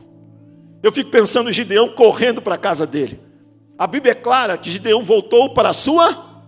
Eu 0.83 0.91
fico 0.91 1.09
pensando 1.09 1.49
em 1.49 1.53
Gideão 1.53 1.89
correndo 1.89 2.43
para 2.43 2.53
a 2.53 2.59
casa 2.59 2.85
dele. 2.85 3.19
A 3.75 3.87
Bíblia 3.87 4.11
é 4.11 4.15
clara 4.15 4.55
que 4.55 4.69
Gideão 4.69 5.03
voltou 5.03 5.55
para 5.55 5.69
a 5.69 5.73
sua 5.73 6.43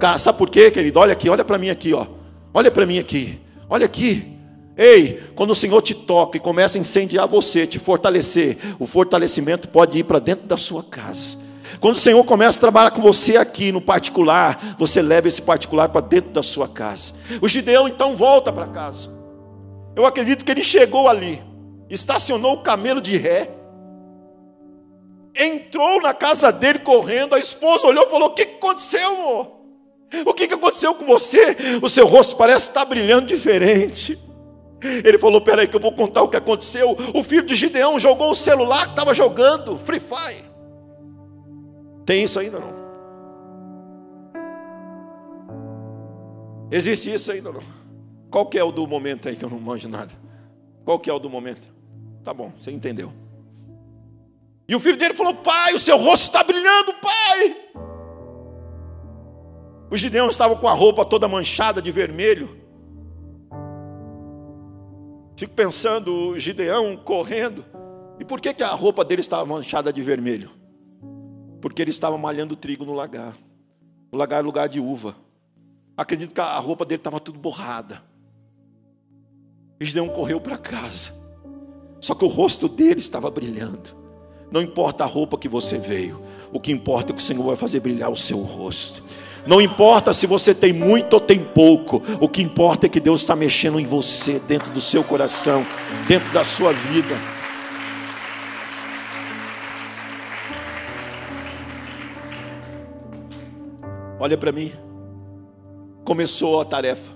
casa. 0.00 0.24
Sabe 0.24 0.38
por 0.38 0.48
quê, 0.48 0.70
querido? 0.70 0.98
Olha 0.98 1.12
aqui, 1.12 1.28
olha 1.28 1.44
para 1.44 1.58
mim 1.58 1.68
aqui, 1.68 1.92
ó. 1.92 2.06
Olha 2.54 2.70
para 2.70 2.86
mim 2.86 2.98
aqui. 2.98 3.38
Olha 3.68 3.84
aqui. 3.84 4.33
Ei, 4.76 5.22
quando 5.36 5.50
o 5.50 5.54
Senhor 5.54 5.80
te 5.82 5.94
toca 5.94 6.36
e 6.36 6.40
começa 6.40 6.76
a 6.76 6.80
incendiar 6.80 7.28
você, 7.28 7.66
te 7.66 7.78
fortalecer, 7.78 8.58
o 8.78 8.86
fortalecimento 8.86 9.68
pode 9.68 9.98
ir 9.98 10.04
para 10.04 10.18
dentro 10.18 10.46
da 10.46 10.56
sua 10.56 10.82
casa. 10.82 11.38
Quando 11.80 11.94
o 11.94 11.98
Senhor 11.98 12.22
começa 12.24 12.58
a 12.58 12.60
trabalhar 12.60 12.90
com 12.90 13.00
você 13.00 13.36
aqui 13.36 13.70
no 13.70 13.80
particular, 13.80 14.76
você 14.78 15.00
leva 15.00 15.28
esse 15.28 15.42
particular 15.42 15.88
para 15.88 16.00
dentro 16.00 16.30
da 16.30 16.42
sua 16.42 16.66
casa. 16.66 17.14
O 17.40 17.48
Gideão 17.48 17.86
então 17.86 18.16
volta 18.16 18.52
para 18.52 18.66
casa. 18.66 19.10
Eu 19.94 20.04
acredito 20.04 20.44
que 20.44 20.50
ele 20.50 20.64
chegou 20.64 21.08
ali, 21.08 21.40
estacionou 21.88 22.54
o 22.54 22.62
camelo 22.62 23.00
de 23.00 23.16
ré, 23.16 23.50
entrou 25.36 26.00
na 26.00 26.12
casa 26.12 26.50
dele 26.50 26.80
correndo, 26.80 27.34
a 27.34 27.38
esposa 27.38 27.86
olhou 27.86 28.06
e 28.06 28.10
falou: 28.10 28.28
O 28.28 28.34
que 28.34 28.42
aconteceu, 28.42 29.08
amor? 29.08 29.52
O 30.26 30.34
que 30.34 30.44
aconteceu 30.44 30.94
com 30.94 31.04
você? 31.04 31.56
O 31.80 31.88
seu 31.88 32.06
rosto 32.06 32.36
parece 32.36 32.68
estar 32.68 32.84
brilhando 32.84 33.26
diferente. 33.26 34.18
Ele 35.04 35.18
falou: 35.18 35.40
Peraí, 35.40 35.66
que 35.66 35.76
eu 35.76 35.80
vou 35.80 35.92
contar 35.92 36.22
o 36.22 36.28
que 36.28 36.36
aconteceu. 36.36 36.96
O 37.14 37.22
filho 37.22 37.46
de 37.46 37.56
Gideão 37.56 37.98
jogou 37.98 38.30
o 38.30 38.34
celular 38.34 38.86
que 38.86 38.92
estava 38.92 39.14
jogando, 39.14 39.78
Free 39.78 40.00
Fire. 40.00 40.44
Tem 42.04 42.24
isso 42.24 42.38
ainda 42.38 42.58
não? 42.60 42.84
Existe 46.70 47.12
isso 47.12 47.32
ainda 47.32 47.52
não? 47.52 47.62
Qual 48.30 48.46
que 48.46 48.58
é 48.58 48.64
o 48.64 48.72
do 48.72 48.86
momento 48.86 49.28
aí 49.28 49.36
que 49.36 49.44
eu 49.44 49.50
não 49.50 49.58
manjo 49.58 49.88
nada? 49.88 50.12
Qual 50.84 50.98
que 50.98 51.08
é 51.08 51.12
o 51.12 51.18
do 51.18 51.30
momento? 51.30 51.62
Tá 52.22 52.34
bom, 52.34 52.52
você 52.58 52.70
entendeu. 52.70 53.12
E 54.68 54.74
o 54.74 54.80
filho 54.80 54.96
dele 54.96 55.14
falou: 55.14 55.34
Pai, 55.34 55.74
o 55.74 55.78
seu 55.78 55.96
rosto 55.96 56.24
está 56.24 56.42
brilhando, 56.42 56.94
pai. 56.94 57.56
O 59.90 59.96
Gideão 59.96 60.28
estava 60.28 60.56
com 60.56 60.66
a 60.66 60.72
roupa 60.72 61.04
toda 61.04 61.28
manchada 61.28 61.80
de 61.80 61.90
vermelho. 61.90 62.63
Fico 65.36 65.52
pensando 65.54 66.12
o 66.12 66.38
Gideão 66.38 66.96
correndo. 66.96 67.64
E 68.18 68.24
por 68.24 68.40
que, 68.40 68.54
que 68.54 68.62
a 68.62 68.68
roupa 68.68 69.04
dele 69.04 69.20
estava 69.20 69.44
manchada 69.44 69.92
de 69.92 70.00
vermelho? 70.02 70.50
Porque 71.60 71.82
ele 71.82 71.90
estava 71.90 72.16
malhando 72.16 72.54
trigo 72.54 72.84
no 72.84 72.92
lagar. 72.92 73.36
O 74.12 74.16
lagar 74.16 74.40
é 74.40 74.42
lugar 74.42 74.68
de 74.68 74.78
uva. 74.78 75.16
Acredito 75.96 76.34
que 76.34 76.40
a 76.40 76.58
roupa 76.58 76.84
dele 76.84 77.00
estava 77.00 77.18
tudo 77.18 77.38
borrada. 77.38 78.02
E 79.80 79.84
Gideão 79.84 80.08
correu 80.08 80.40
para 80.40 80.56
casa. 80.56 81.12
Só 82.00 82.14
que 82.14 82.24
o 82.24 82.28
rosto 82.28 82.68
dele 82.68 83.00
estava 83.00 83.30
brilhando. 83.30 83.96
Não 84.50 84.62
importa 84.62 85.02
a 85.04 85.06
roupa 85.06 85.38
que 85.38 85.48
você 85.48 85.78
veio, 85.78 86.22
o 86.52 86.60
que 86.60 86.70
importa 86.70 87.10
é 87.10 87.14
que 87.14 87.20
o 87.20 87.24
Senhor 87.24 87.42
vai 87.42 87.56
fazer 87.56 87.80
brilhar 87.80 88.10
o 88.10 88.16
seu 88.16 88.38
rosto. 88.38 89.02
Não 89.46 89.60
importa 89.60 90.12
se 90.12 90.26
você 90.26 90.54
tem 90.54 90.72
muito 90.72 91.14
ou 91.14 91.20
tem 91.20 91.38
pouco, 91.38 92.02
o 92.20 92.28
que 92.28 92.42
importa 92.42 92.86
é 92.86 92.88
que 92.88 92.98
Deus 92.98 93.20
está 93.20 93.36
mexendo 93.36 93.78
em 93.78 93.84
você, 93.84 94.38
dentro 94.38 94.70
do 94.70 94.80
seu 94.80 95.04
coração, 95.04 95.66
dentro 96.08 96.32
da 96.32 96.42
sua 96.44 96.72
vida. 96.72 97.14
Olha 104.18 104.38
para 104.38 104.50
mim, 104.50 104.72
começou 106.04 106.60
a 106.60 106.64
tarefa. 106.64 107.12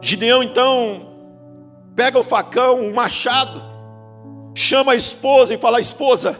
Gideão 0.00 0.42
então 0.42 1.14
pega 1.96 2.18
o 2.18 2.22
facão, 2.22 2.88
o 2.88 2.94
machado, 2.94 3.60
chama 4.54 4.92
a 4.92 4.96
esposa 4.96 5.52
e 5.52 5.58
fala: 5.58 5.80
Esposa, 5.80 6.38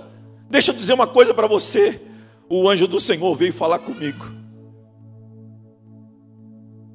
deixa 0.48 0.70
eu 0.70 0.76
dizer 0.76 0.92
uma 0.92 1.06
coisa 1.08 1.34
para 1.34 1.48
você 1.48 2.00
o 2.48 2.68
anjo 2.68 2.86
do 2.86 3.00
Senhor 3.00 3.34
veio 3.34 3.52
falar 3.52 3.78
comigo. 3.80 4.35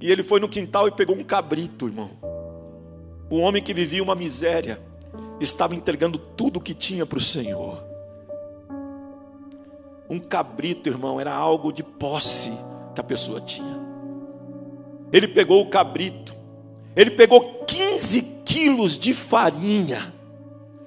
E 0.01 0.11
ele 0.11 0.23
foi 0.23 0.39
no 0.39 0.49
quintal 0.49 0.87
e 0.87 0.91
pegou 0.91 1.15
um 1.15 1.23
cabrito, 1.23 1.85
irmão. 1.85 2.09
o 3.29 3.37
homem 3.37 3.61
que 3.61 3.73
vivia 3.73 4.03
uma 4.03 4.15
miséria, 4.15 4.81
estava 5.39 5.75
entregando 5.75 6.17
tudo 6.17 6.57
o 6.57 6.61
que 6.61 6.73
tinha 6.73 7.05
para 7.05 7.19
o 7.19 7.21
Senhor. 7.21 7.81
Um 10.09 10.19
cabrito, 10.19 10.89
irmão, 10.89 11.19
era 11.19 11.33
algo 11.33 11.71
de 11.71 11.83
posse 11.83 12.51
que 12.93 12.99
a 12.99 13.03
pessoa 13.03 13.39
tinha. 13.39 13.79
Ele 15.13 15.27
pegou 15.27 15.61
o 15.61 15.69
cabrito, 15.69 16.35
ele 16.95 17.11
pegou 17.11 17.63
15 17.65 18.21
quilos 18.43 18.97
de 18.97 19.13
farinha. 19.13 20.13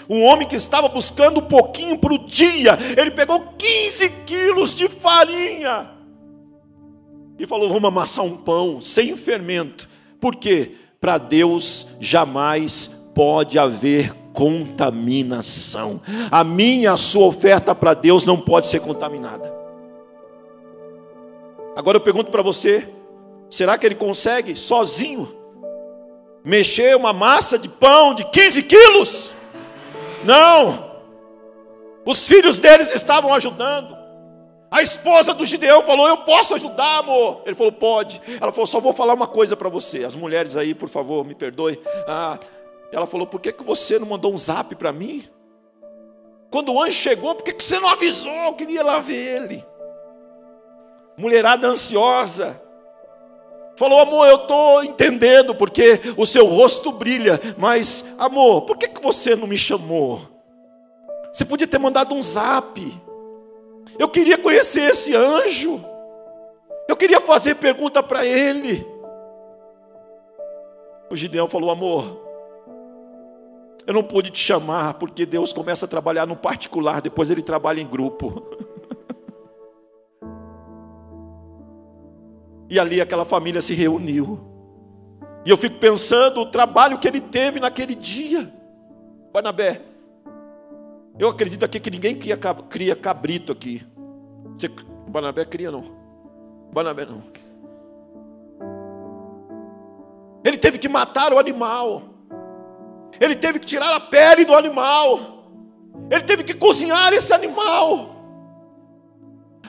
Um 0.06 0.22
homem 0.24 0.46
que 0.46 0.56
estava 0.56 0.88
buscando 0.88 1.40
um 1.40 1.46
pouquinho 1.46 1.96
para 1.96 2.12
o 2.12 2.26
dia, 2.26 2.76
ele 2.98 3.12
pegou 3.12 3.40
15 3.56 4.10
quilos 4.26 4.74
de 4.74 4.88
farinha 4.88 5.93
e 7.38 7.46
falou: 7.46 7.68
Vamos 7.68 7.88
amassar 7.88 8.24
um 8.24 8.36
pão 8.36 8.80
sem 8.80 9.16
fermento. 9.16 9.88
Por 10.20 10.36
quê? 10.36 10.72
Para 11.00 11.18
Deus 11.18 11.88
jamais 12.00 12.86
pode 13.14 13.58
haver 13.58 14.14
contaminação. 14.32 16.00
A 16.30 16.42
minha, 16.42 16.92
a 16.92 16.96
sua 16.96 17.26
oferta 17.26 17.74
para 17.74 17.94
Deus 17.94 18.26
não 18.26 18.40
pode 18.40 18.66
ser 18.66 18.80
contaminada. 18.80 19.52
Agora 21.76 21.96
eu 21.96 22.00
pergunto 22.00 22.30
para 22.30 22.42
você: 22.42 22.88
será 23.50 23.78
que 23.78 23.86
ele 23.86 23.94
consegue 23.94 24.56
sozinho 24.56 25.32
mexer 26.44 26.96
uma 26.96 27.12
massa 27.12 27.58
de 27.58 27.68
pão 27.68 28.14
de 28.14 28.24
15 28.24 28.62
quilos? 28.64 29.34
Não. 30.24 30.92
Os 32.04 32.26
filhos 32.26 32.58
deles 32.58 32.94
estavam 32.94 33.32
ajudando. 33.32 33.93
A 34.74 34.82
esposa 34.82 35.32
do 35.32 35.46
Gideão 35.46 35.84
falou: 35.84 36.08
Eu 36.08 36.16
posso 36.16 36.52
ajudar, 36.56 36.98
amor. 36.98 37.42
Ele 37.46 37.54
falou: 37.54 37.70
Pode. 37.70 38.20
Ela 38.40 38.50
falou: 38.50 38.66
Só 38.66 38.80
vou 38.80 38.92
falar 38.92 39.14
uma 39.14 39.28
coisa 39.28 39.56
para 39.56 39.68
você. 39.68 40.04
As 40.04 40.16
mulheres 40.16 40.56
aí, 40.56 40.74
por 40.74 40.88
favor, 40.88 41.24
me 41.24 41.32
perdoe. 41.32 41.80
Ah, 42.08 42.40
ela 42.90 43.06
falou: 43.06 43.24
Por 43.24 43.40
que, 43.40 43.52
que 43.52 43.62
você 43.62 44.00
não 44.00 44.08
mandou 44.08 44.34
um 44.34 44.36
zap 44.36 44.74
para 44.74 44.92
mim? 44.92 45.22
Quando 46.50 46.72
o 46.72 46.82
anjo 46.82 46.96
chegou, 46.96 47.36
por 47.36 47.44
que, 47.44 47.52
que 47.52 47.62
você 47.62 47.78
não 47.78 47.88
avisou? 47.88 48.32
Eu 48.32 48.54
queria 48.54 48.82
lá 48.82 48.98
ver 48.98 49.42
ele. 49.42 49.64
Mulherada 51.16 51.68
ansiosa. 51.68 52.60
Falou, 53.76 54.00
amor, 54.00 54.26
eu 54.28 54.36
estou 54.36 54.82
entendendo 54.82 55.54
porque 55.54 56.00
o 56.16 56.24
seu 56.24 56.46
rosto 56.46 56.92
brilha, 56.92 57.40
mas, 57.58 58.04
amor, 58.18 58.62
por 58.62 58.76
que, 58.76 58.86
que 58.86 59.02
você 59.02 59.34
não 59.34 59.48
me 59.48 59.58
chamou? 59.58 60.20
Você 61.32 61.44
podia 61.44 61.66
ter 61.66 61.78
mandado 61.78 62.14
um 62.14 62.22
zap. 62.22 63.03
Eu 63.98 64.08
queria 64.08 64.38
conhecer 64.38 64.90
esse 64.90 65.14
anjo. 65.14 65.84
Eu 66.88 66.96
queria 66.96 67.20
fazer 67.20 67.56
pergunta 67.56 68.02
para 68.02 68.24
ele. 68.24 68.86
O 71.10 71.16
Gideão 71.16 71.48
falou: 71.48 71.70
Amor, 71.70 72.20
eu 73.86 73.94
não 73.94 74.02
pude 74.02 74.30
te 74.30 74.38
chamar 74.38 74.94
porque 74.94 75.26
Deus 75.26 75.52
começa 75.52 75.84
a 75.84 75.88
trabalhar 75.88 76.26
no 76.26 76.36
particular, 76.36 77.00
depois 77.00 77.30
ele 77.30 77.42
trabalha 77.42 77.80
em 77.80 77.86
grupo. 77.86 78.42
e 82.68 82.78
ali 82.78 83.00
aquela 83.00 83.24
família 83.24 83.60
se 83.60 83.74
reuniu. 83.74 84.40
E 85.46 85.50
eu 85.50 85.56
fico 85.56 85.78
pensando 85.78 86.40
o 86.40 86.46
trabalho 86.46 86.98
que 86.98 87.06
ele 87.06 87.20
teve 87.20 87.60
naquele 87.60 87.94
dia. 87.94 88.52
Barnabé, 89.32 89.82
eu 91.18 91.28
acredito 91.28 91.64
aqui 91.64 91.78
que 91.78 91.90
ninguém 91.90 92.16
cria, 92.16 92.96
cabrito 92.96 93.52
aqui. 93.52 93.86
Você, 94.56 94.68
cria 95.48 95.70
não. 95.70 95.84
Barnabé 96.72 97.06
não. 97.06 97.22
Ele 100.44 100.58
teve 100.58 100.78
que 100.78 100.88
matar 100.88 101.32
o 101.32 101.38
animal. 101.38 102.02
Ele 103.20 103.34
teve 103.34 103.58
que 103.60 103.66
tirar 103.66 103.94
a 103.94 104.00
pele 104.00 104.44
do 104.44 104.54
animal. 104.54 105.44
Ele 106.10 106.22
teve 106.22 106.42
que 106.42 106.52
cozinhar 106.52 107.12
esse 107.12 107.32
animal. 107.32 108.14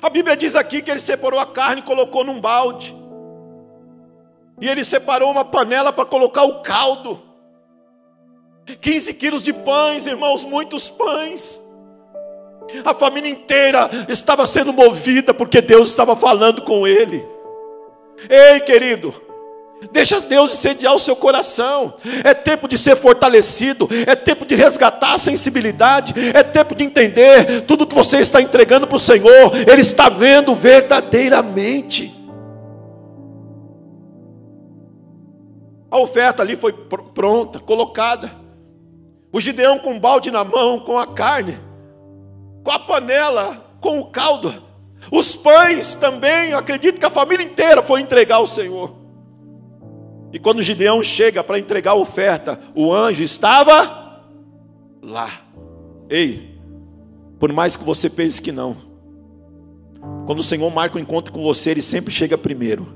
A 0.02 0.10
Bíblia 0.10 0.36
diz 0.36 0.56
aqui 0.56 0.82
que 0.82 0.92
ele 0.92 1.00
separou 1.00 1.40
a 1.40 1.46
carne 1.46 1.82
e 1.82 1.86
colocou 1.86 2.24
num 2.24 2.42
balde. 2.42 2.96
E 4.60 4.68
ele 4.68 4.84
separou 4.84 5.32
uma 5.32 5.46
panela 5.46 5.94
para 5.94 6.06
colocar 6.06 6.44
o 6.44 6.62
caldo. 6.62 7.22
15 8.82 9.14
quilos 9.14 9.44
de 9.44 9.54
pães, 9.54 10.08
irmãos, 10.08 10.44
muitos 10.44 10.90
pães. 10.90 11.62
A 12.84 12.94
família 12.94 13.30
inteira 13.30 13.90
estava 14.10 14.46
sendo 14.46 14.74
movida 14.74 15.34
porque 15.34 15.62
Deus 15.62 15.90
estava 15.90 16.16
falando 16.16 16.64
com 16.64 16.88
ele. 16.88 17.26
Ei, 18.28 18.60
querido, 18.62 19.14
deixa 19.92 20.20
Deus 20.20 20.54
incendiar 20.54 20.96
o 20.96 21.00
seu 21.00 21.16
coração. 21.16 21.94
É 22.24 22.34
tempo 22.34 22.68
de 22.68 22.78
ser 22.78 22.96
fortalecido, 22.96 23.88
é 24.08 24.16
tempo 24.16 24.46
de 24.46 24.56
resgatar 24.56 25.14
a 25.14 25.18
sensibilidade, 25.18 26.14
é 26.34 26.42
tempo 26.42 26.74
de 26.74 26.84
entender 26.84 27.62
tudo 27.68 27.86
que 27.86 27.94
você 27.94 28.18
está 28.20 28.42
entregando 28.42 28.88
para 28.88 28.96
o 28.96 29.00
Senhor, 29.00 29.52
Ele 29.56 29.82
está 29.82 30.10
vendo 30.10 30.56
verdadeiramente. 30.56 32.14
A 35.92 36.00
oferta 36.00 36.42
ali 36.42 36.56
foi 36.56 36.74
pronta, 37.14 37.60
colocada. 37.60 38.45
O 39.36 39.42
Gideão 39.42 39.78
com 39.78 40.00
balde 40.00 40.32
na 40.32 40.46
mão, 40.46 40.80
com 40.80 40.98
a 40.98 41.06
carne, 41.06 41.60
com 42.64 42.72
a 42.72 42.80
panela, 42.80 43.70
com 43.82 44.00
o 44.00 44.06
caldo. 44.06 44.64
Os 45.12 45.36
pães 45.36 45.94
também, 45.94 46.52
eu 46.52 46.58
acredito 46.58 47.02
que 47.02 47.06
a 47.06 47.10
família 47.10 47.44
inteira 47.44 47.84
foi 47.84 48.00
entregar 48.00 48.38
ao 48.38 48.48
Senhor. 48.48 48.96
E 50.32 50.40
quando 50.40 50.64
Gideão 50.64 51.04
chega 51.04 51.44
para 51.44 51.60
entregar 51.60 51.92
a 51.92 51.96
oferta, 51.96 52.58
o 52.74 52.94
anjo 52.94 53.24
estava 53.24 54.24
lá. 55.04 55.42
Ei, 56.10 56.58
por 57.38 57.52
mais 57.52 57.76
que 57.76 57.84
você 57.84 58.10
pense 58.10 58.42
que 58.42 58.54
não, 58.54 58.78
quando 60.26 60.40
o 60.40 60.44
Senhor 60.44 60.74
marca 60.74 60.96
o 60.96 60.98
um 60.98 61.04
encontro 61.04 61.34
com 61.34 61.44
você, 61.44 61.72
Ele 61.72 61.82
sempre 61.82 62.14
chega 62.14 62.38
primeiro. 62.38 62.88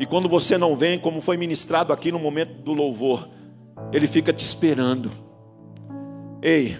E 0.00 0.04
quando 0.04 0.28
você 0.28 0.58
não 0.58 0.74
vem, 0.74 0.98
como 0.98 1.20
foi 1.20 1.36
ministrado 1.36 1.92
aqui 1.92 2.10
no 2.10 2.18
momento 2.18 2.54
do 2.54 2.72
louvor, 2.72 3.28
ele 3.92 4.06
fica 4.06 4.32
te 4.32 4.44
esperando. 4.44 5.10
Ei, 6.40 6.78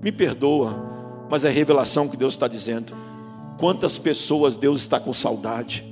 me 0.00 0.12
perdoa, 0.12 1.26
mas 1.28 1.44
é 1.44 1.50
revelação 1.50 2.08
que 2.08 2.16
Deus 2.16 2.34
está 2.34 2.46
dizendo. 2.46 2.94
Quantas 3.58 3.98
pessoas 3.98 4.56
Deus 4.56 4.80
está 4.80 5.00
com 5.00 5.12
saudade? 5.12 5.84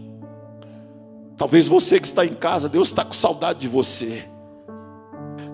Talvez 1.37 1.67
você 1.67 1.99
que 1.99 2.07
está 2.07 2.25
em 2.25 2.35
casa, 2.35 2.69
Deus 2.69 2.89
está 2.89 3.05
com 3.05 3.13
saudade 3.13 3.61
de 3.61 3.69
você. 3.69 4.25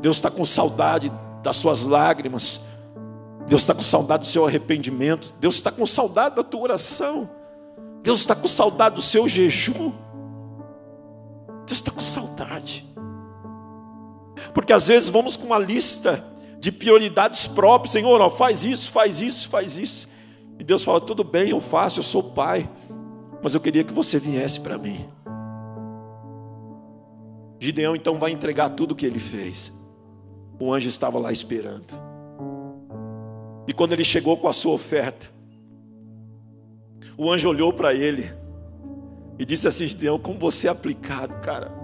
Deus 0.01 0.17
está 0.17 0.31
com 0.31 0.45
saudade 0.45 1.11
das 1.43 1.57
suas 1.57 1.87
lágrimas. 1.87 2.61
Deus 3.47 3.63
está 3.63 3.75
com 3.75 3.83
saudade 3.83 4.25
do 4.25 4.29
seu 4.29 4.45
arrependimento. 4.47 5.35
Deus 5.41 5.55
está 5.55 5.71
com 5.71 5.87
saudade 5.87 6.37
da 6.37 6.45
tua 6.45 6.61
oração. 6.61 7.31
Deus 8.03 8.21
está 8.21 8.35
com 8.35 8.47
saudade 8.47 8.97
do 8.97 9.03
seu 9.03 9.27
jejum. 9.27 9.93
Deus 11.67 11.79
está 11.79 11.91
com 11.91 12.01
saudade. 12.01 12.87
Porque 14.59 14.73
às 14.73 14.89
vezes 14.89 15.09
vamos 15.09 15.37
com 15.37 15.47
uma 15.47 15.59
lista 15.61 16.25
de 16.59 16.73
prioridades 16.73 17.47
próprias, 17.47 17.93
Senhor, 17.93 18.21
ó, 18.21 18.29
faz 18.29 18.65
isso, 18.65 18.91
faz 18.91 19.21
isso, 19.21 19.49
faz 19.49 19.79
isso. 19.79 20.09
E 20.59 20.65
Deus 20.65 20.83
fala: 20.83 21.01
tudo 21.01 21.23
bem, 21.23 21.51
eu 21.51 21.61
faço, 21.61 22.01
eu 22.01 22.03
sou 22.03 22.25
pai, 22.25 22.69
mas 23.41 23.55
eu 23.55 23.61
queria 23.61 23.85
que 23.85 23.93
você 23.93 24.19
viesse 24.19 24.59
para 24.59 24.77
mim. 24.77 25.09
Gideão 27.61 27.95
então 27.95 28.19
vai 28.19 28.33
entregar 28.33 28.71
tudo 28.71 28.93
o 28.93 28.95
que 28.97 29.07
ele 29.07 29.21
fez. 29.21 29.73
O 30.59 30.75
anjo 30.75 30.89
estava 30.89 31.21
lá 31.21 31.31
esperando. 31.31 31.87
E 33.69 33.73
quando 33.73 33.93
ele 33.93 34.03
chegou 34.03 34.37
com 34.39 34.49
a 34.49 34.53
sua 34.53 34.73
oferta, 34.73 35.31
o 37.17 37.31
anjo 37.31 37.49
olhou 37.49 37.73
para 37.73 37.95
ele 37.95 38.35
e 39.39 39.45
disse 39.45 39.69
assim: 39.69 39.87
Gideão, 39.87 40.19
como 40.19 40.37
você 40.37 40.67
é 40.67 40.71
aplicado, 40.71 41.37
cara. 41.43 41.78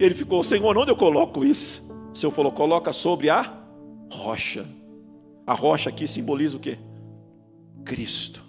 Ele 0.00 0.14
ficou, 0.14 0.42
Senhor, 0.42 0.78
onde 0.78 0.90
eu 0.90 0.96
coloco 0.96 1.44
isso? 1.44 1.94
O 2.10 2.16
Senhor 2.16 2.32
falou, 2.32 2.50
coloca 2.50 2.90
sobre 2.90 3.28
a 3.28 3.52
rocha. 4.10 4.66
A 5.46 5.52
rocha 5.52 5.90
aqui 5.90 6.08
simboliza 6.08 6.56
o 6.56 6.60
quê? 6.60 6.78
Cristo. 7.84 8.42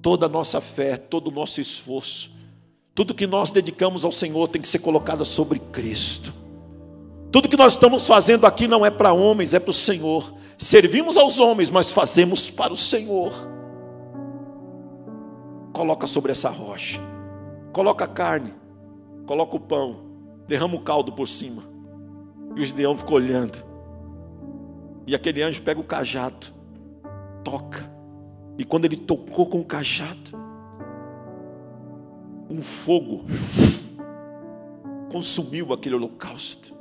Toda 0.00 0.26
a 0.26 0.28
nossa 0.28 0.60
fé, 0.60 0.96
todo 0.96 1.26
o 1.26 1.30
nosso 1.32 1.60
esforço, 1.60 2.30
tudo 2.94 3.14
que 3.14 3.26
nós 3.26 3.50
dedicamos 3.50 4.04
ao 4.04 4.12
Senhor 4.12 4.46
tem 4.46 4.62
que 4.62 4.68
ser 4.68 4.78
colocado 4.78 5.24
sobre 5.24 5.58
Cristo. 5.58 6.32
Tudo 7.32 7.48
que 7.48 7.56
nós 7.56 7.72
estamos 7.72 8.06
fazendo 8.06 8.46
aqui 8.46 8.68
não 8.68 8.86
é 8.86 8.90
para 8.90 9.12
homens, 9.12 9.54
é 9.54 9.58
para 9.58 9.70
o 9.70 9.74
Senhor. 9.74 10.32
Servimos 10.56 11.16
aos 11.16 11.40
homens, 11.40 11.68
mas 11.68 11.90
fazemos 11.90 12.48
para 12.48 12.72
o 12.72 12.76
Senhor. 12.76 13.32
Coloca 15.72 16.06
sobre 16.06 16.30
essa 16.30 16.48
rocha. 16.48 17.00
Coloca 17.72 18.04
a 18.04 18.08
carne 18.08 18.54
coloca 19.26 19.56
o 19.56 19.60
pão, 19.60 19.96
derrama 20.46 20.76
o 20.76 20.80
caldo 20.80 21.12
por 21.12 21.28
cima. 21.28 21.62
E 22.54 22.62
o 22.62 22.64
Gideão 22.64 22.96
ficou 22.96 23.16
olhando. 23.16 23.64
E 25.06 25.14
aquele 25.14 25.42
anjo 25.42 25.62
pega 25.62 25.80
o 25.80 25.84
cajado, 25.84 26.46
toca. 27.44 27.90
E 28.56 28.64
quando 28.64 28.86
ele 28.86 28.96
tocou 28.96 29.46
com 29.46 29.60
o 29.60 29.64
cajado, 29.64 30.30
um 32.48 32.62
fogo 32.62 33.24
consumiu 35.10 35.72
aquele 35.72 35.96
holocausto. 35.96 36.74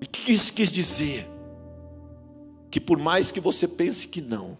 E 0.00 0.04
o 0.04 0.08
que 0.08 0.32
isso 0.32 0.52
quis 0.52 0.70
dizer? 0.70 1.28
Que 2.70 2.80
por 2.80 2.98
mais 2.98 3.32
que 3.32 3.40
você 3.40 3.66
pense 3.66 4.06
que 4.06 4.20
não, 4.20 4.56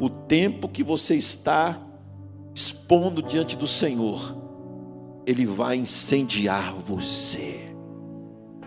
o 0.00 0.08
tempo 0.08 0.68
que 0.68 0.82
você 0.82 1.16
está 1.16 1.80
expondo 2.54 3.22
diante 3.22 3.56
do 3.56 3.66
Senhor, 3.66 4.36
Ele 5.30 5.46
vai 5.46 5.76
incendiar 5.76 6.74
você. 6.74 7.60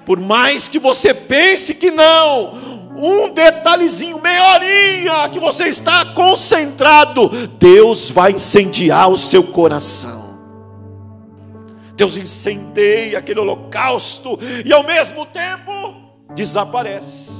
Por 0.06 0.18
mais 0.18 0.70
que 0.70 0.80
você 0.80 1.14
pense 1.14 1.74
que 1.74 1.92
não, 1.92 2.54
um 2.96 3.34
detalhezinho, 3.34 4.22
meia 4.22 4.54
horinha 4.54 5.30
que 5.30 5.40
você 5.40 5.66
está 5.66 6.14
concentrado, 6.14 7.30
Deus 7.60 8.10
vai 8.10 8.32
incendiar 8.32 9.10
o 9.12 9.18
seu 9.18 9.44
coração. 9.44 10.40
Deus 11.98 12.18
incendeia 12.18 13.20
aquele 13.20 13.42
holocausto 13.42 14.40
e 14.66 14.72
ao 14.72 14.84
mesmo 14.84 15.26
tempo 15.26 15.96
desaparece. 16.34 17.32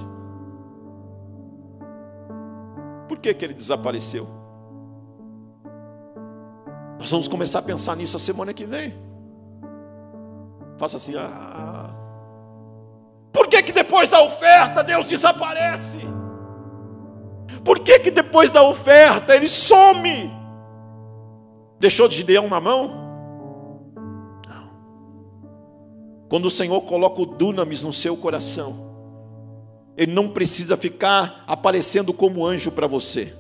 Por 3.08 3.20
que, 3.20 3.34
que 3.34 3.46
ele 3.46 3.54
desapareceu? 3.54 4.28
Nós 7.00 7.10
vamos 7.10 7.30
começar 7.30 7.60
a 7.60 7.62
pensar 7.62 7.96
nisso 7.96 8.18
a 8.18 8.20
semana 8.20 8.54
que 8.54 8.66
vem. 8.66 9.13
Faça 10.78 10.98
assim, 10.98 11.16
ah. 11.16 11.90
Por 13.32 13.48
que, 13.48 13.64
que 13.64 13.72
depois 13.72 14.10
da 14.10 14.22
oferta 14.22 14.84
Deus 14.84 15.08
desaparece? 15.08 16.00
Por 17.64 17.80
que, 17.80 18.00
que 18.00 18.12
depois 18.12 18.52
da 18.52 18.62
oferta 18.62 19.36
ele 19.36 19.48
some? 19.48 20.32
Deixou 21.80 22.08
de 22.08 22.18
Gideão 22.18 22.48
na 22.48 22.60
mão? 22.60 23.04
Quando 26.30 26.46
o 26.46 26.50
Senhor 26.50 26.82
coloca 26.82 27.22
o 27.22 27.26
dunamis 27.26 27.84
no 27.84 27.94
seu 27.94 28.18
coração, 28.18 28.92
Ele 29.96 30.12
não 30.12 30.30
precisa 30.30 30.76
ficar 30.76 31.44
aparecendo 31.46 32.12
como 32.12 32.44
anjo 32.44 32.72
para 32.72 32.88
você. 32.88 33.36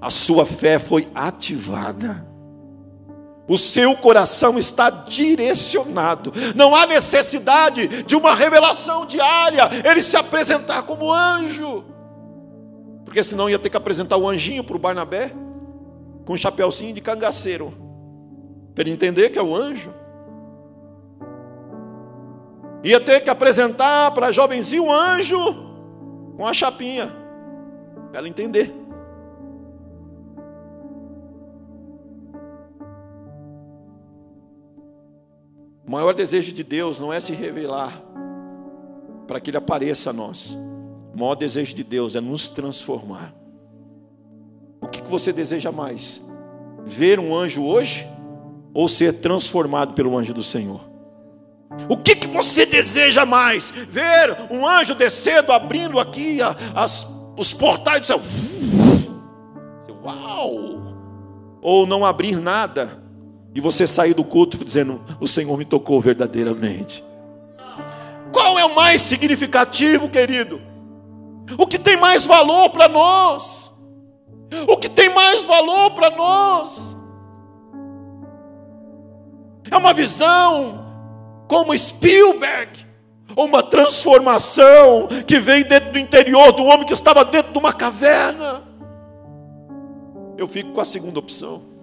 A 0.00 0.10
sua 0.10 0.44
fé 0.44 0.78
foi 0.78 1.06
ativada. 1.14 2.26
O 3.46 3.58
seu 3.58 3.94
coração 3.96 4.58
está 4.58 4.88
direcionado. 4.88 6.32
Não 6.54 6.74
há 6.74 6.86
necessidade 6.86 8.02
de 8.04 8.16
uma 8.16 8.34
revelação 8.34 9.04
diária, 9.04 9.68
ele 9.84 10.02
se 10.02 10.16
apresentar 10.16 10.82
como 10.82 11.12
anjo. 11.12 11.84
Porque 13.04 13.22
senão 13.22 13.50
ia 13.50 13.58
ter 13.58 13.68
que 13.68 13.76
apresentar 13.76 14.16
o 14.16 14.28
anjinho 14.28 14.64
para 14.64 14.76
o 14.76 14.78
Barnabé, 14.78 15.32
com 16.24 16.32
um 16.32 16.36
chapéuzinho 16.36 16.94
de 16.94 17.00
cangaceiro, 17.00 17.72
para 18.74 18.82
ele 18.82 18.92
entender 18.92 19.30
que 19.30 19.38
é 19.38 19.42
o 19.42 19.54
anjo 19.54 19.92
ia 22.84 23.00
ter 23.00 23.20
que 23.20 23.30
apresentar 23.30 24.10
para 24.10 24.26
a 24.26 24.32
jovenzinha 24.32 24.82
um 24.82 24.92
anjo 24.92 25.38
com 26.36 26.46
a 26.46 26.52
chapinha, 26.52 27.10
para 28.10 28.18
ela 28.18 28.28
entender. 28.28 28.83
Maior 35.94 36.12
desejo 36.12 36.52
de 36.52 36.64
Deus 36.64 36.98
não 36.98 37.12
é 37.12 37.20
se 37.20 37.32
revelar 37.32 38.02
para 39.28 39.40
que 39.40 39.50
Ele 39.50 39.56
apareça 39.56 40.10
a 40.10 40.12
nós. 40.12 40.58
O 41.14 41.18
maior 41.18 41.36
desejo 41.36 41.72
de 41.72 41.84
Deus 41.84 42.16
é 42.16 42.20
nos 42.20 42.48
transformar. 42.48 43.32
O 44.80 44.88
que 44.88 45.00
você 45.02 45.32
deseja 45.32 45.70
mais? 45.70 46.20
Ver 46.84 47.20
um 47.20 47.34
anjo 47.34 47.64
hoje 47.64 48.08
ou 48.72 48.88
ser 48.88 49.14
transformado 49.20 49.94
pelo 49.94 50.18
anjo 50.18 50.34
do 50.34 50.42
Senhor? 50.42 50.80
O 51.88 51.96
que, 51.96 52.16
que 52.16 52.26
você 52.26 52.66
deseja 52.66 53.24
mais? 53.24 53.70
Ver 53.70 54.36
um 54.50 54.66
anjo 54.66 54.96
descendo, 54.96 55.52
abrindo 55.52 56.00
aqui 56.00 56.38
as, 56.74 57.06
os 57.36 57.54
portais 57.54 58.00
do 58.00 58.06
céu. 58.08 58.20
Uau! 60.04 60.82
Ou 61.62 61.86
não 61.86 62.04
abrir 62.04 62.40
nada 62.40 63.03
e 63.54 63.60
você 63.60 63.86
sair 63.86 64.14
do 64.14 64.24
culto 64.24 64.62
dizendo: 64.64 65.00
O 65.20 65.28
Senhor 65.28 65.56
me 65.56 65.64
tocou 65.64 66.00
verdadeiramente. 66.00 67.04
Qual 68.32 68.58
é 68.58 68.64
o 68.64 68.74
mais 68.74 69.00
significativo, 69.00 70.08
querido? 70.08 70.60
O 71.56 71.66
que 71.66 71.78
tem 71.78 71.96
mais 71.96 72.26
valor 72.26 72.70
para 72.70 72.88
nós? 72.88 73.70
O 74.66 74.76
que 74.76 74.88
tem 74.88 75.08
mais 75.14 75.44
valor 75.44 75.92
para 75.92 76.10
nós? 76.10 76.96
É 79.70 79.76
uma 79.76 79.92
visão 79.92 80.84
como 81.46 81.76
Spielberg, 81.76 82.84
uma 83.36 83.62
transformação 83.62 85.08
que 85.26 85.38
vem 85.38 85.62
dentro 85.62 85.92
do 85.92 85.98
interior 85.98 86.52
do 86.52 86.64
homem 86.64 86.86
que 86.86 86.92
estava 86.92 87.24
dentro 87.24 87.52
de 87.52 87.58
uma 87.58 87.72
caverna. 87.72 88.62
Eu 90.36 90.48
fico 90.48 90.72
com 90.72 90.80
a 90.80 90.84
segunda 90.84 91.18
opção. 91.20 91.73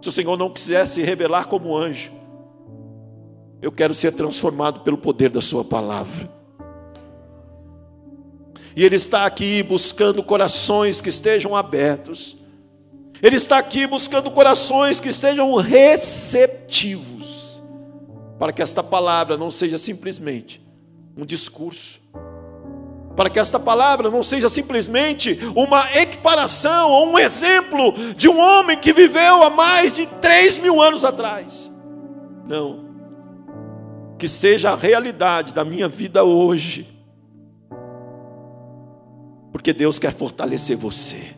Se 0.00 0.08
o 0.08 0.12
Senhor 0.12 0.36
não 0.36 0.50
quiser 0.50 0.86
se 0.86 1.02
revelar 1.02 1.46
como 1.46 1.76
anjo, 1.76 2.12
eu 3.60 3.72
quero 3.72 3.94
ser 3.94 4.12
transformado 4.12 4.80
pelo 4.80 4.98
poder 4.98 5.30
da 5.30 5.40
Sua 5.40 5.64
palavra. 5.64 6.30
E 8.76 8.84
Ele 8.84 8.96
está 8.96 9.24
aqui 9.24 9.62
buscando 9.62 10.22
corações 10.22 11.00
que 11.00 11.08
estejam 11.08 11.56
abertos. 11.56 12.36
Ele 13.22 13.36
está 13.36 13.56
aqui 13.56 13.86
buscando 13.86 14.30
corações 14.30 15.00
que 15.00 15.08
estejam 15.08 15.54
receptivos 15.56 17.16
para 18.38 18.52
que 18.52 18.60
esta 18.60 18.82
palavra 18.82 19.36
não 19.36 19.50
seja 19.50 19.78
simplesmente 19.78 20.60
um 21.16 21.24
discurso, 21.24 22.00
para 23.16 23.30
que 23.30 23.40
esta 23.40 23.58
palavra 23.58 24.10
não 24.10 24.22
seja 24.22 24.50
simplesmente 24.50 25.40
uma 25.56 25.90
equiparação 25.96 26.90
ou 26.90 27.08
um 27.08 27.18
exemplo 27.18 28.14
de 28.14 28.28
um 28.28 28.38
homem 28.38 28.76
que 28.76 28.92
viveu 28.92 29.42
há 29.42 29.50
mais 29.50 29.94
de 29.94 30.06
três 30.06 30.58
mil 30.58 30.80
anos 30.80 31.04
atrás. 31.04 31.68
Não, 32.46 32.84
que 34.18 34.28
seja 34.28 34.72
a 34.72 34.76
realidade 34.76 35.54
da 35.54 35.64
minha 35.64 35.88
vida 35.88 36.22
hoje, 36.22 36.86
porque 39.50 39.72
Deus 39.72 39.98
quer 39.98 40.12
fortalecer 40.12 40.76
você. 40.76 41.34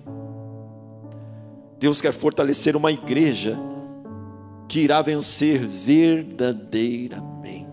Deus 1.78 2.00
quer 2.00 2.12
fortalecer 2.12 2.74
uma 2.74 2.90
igreja 2.90 3.56
que 4.68 4.80
irá 4.80 5.00
vencer 5.00 5.60
verdadeiramente. 5.60 7.67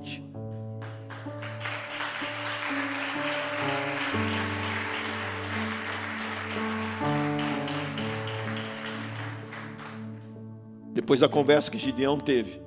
Depois 10.96 11.20
da 11.20 11.28
conversa 11.28 11.70
que 11.70 11.78
Gideão 11.78 12.18
teve, 12.18 12.62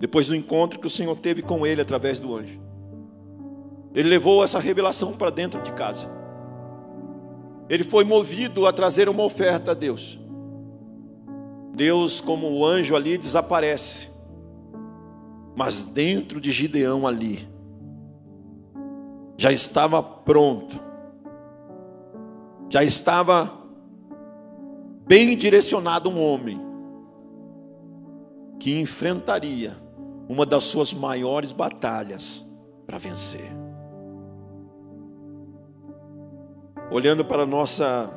depois 0.00 0.26
do 0.26 0.34
encontro 0.34 0.80
que 0.80 0.88
o 0.88 0.90
Senhor 0.90 1.16
teve 1.16 1.40
com 1.40 1.64
ele 1.64 1.80
através 1.80 2.18
do 2.18 2.34
anjo, 2.34 2.60
ele 3.94 4.08
levou 4.08 4.42
essa 4.42 4.58
revelação 4.58 5.12
para 5.12 5.30
dentro 5.30 5.62
de 5.62 5.72
casa. 5.72 6.10
Ele 7.68 7.84
foi 7.84 8.02
movido 8.02 8.66
a 8.66 8.72
trazer 8.72 9.08
uma 9.08 9.22
oferta 9.22 9.70
a 9.70 9.74
Deus. 9.74 10.18
Deus, 11.72 12.20
como 12.20 12.50
o 12.50 12.66
anjo 12.66 12.96
ali, 12.96 13.16
desaparece. 13.16 14.08
Mas 15.54 15.84
dentro 15.84 16.40
de 16.40 16.50
Gideão 16.50 17.06
ali, 17.06 17.48
já 19.36 19.52
estava 19.52 20.02
pronto, 20.02 20.80
já 22.68 22.82
estava 22.82 23.63
bem 25.06 25.36
direcionado 25.36 26.08
um 26.08 26.20
homem 26.20 26.60
que 28.58 28.80
enfrentaria 28.80 29.76
uma 30.28 30.46
das 30.46 30.64
suas 30.64 30.92
maiores 30.92 31.52
batalhas 31.52 32.44
para 32.86 32.98
vencer. 32.98 33.50
Olhando 36.90 37.24
para 37.24 37.42
a 37.42 37.46
nossa 37.46 38.10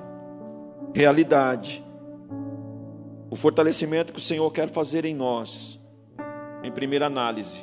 realidade, 0.94 1.84
o 3.30 3.36
fortalecimento 3.36 4.14
que 4.14 4.20
o 4.20 4.22
Senhor 4.22 4.50
quer 4.52 4.70
fazer 4.70 5.04
em 5.04 5.16
nós, 5.16 5.80
em 6.64 6.72
primeira 6.72 7.08
análise, 7.08 7.58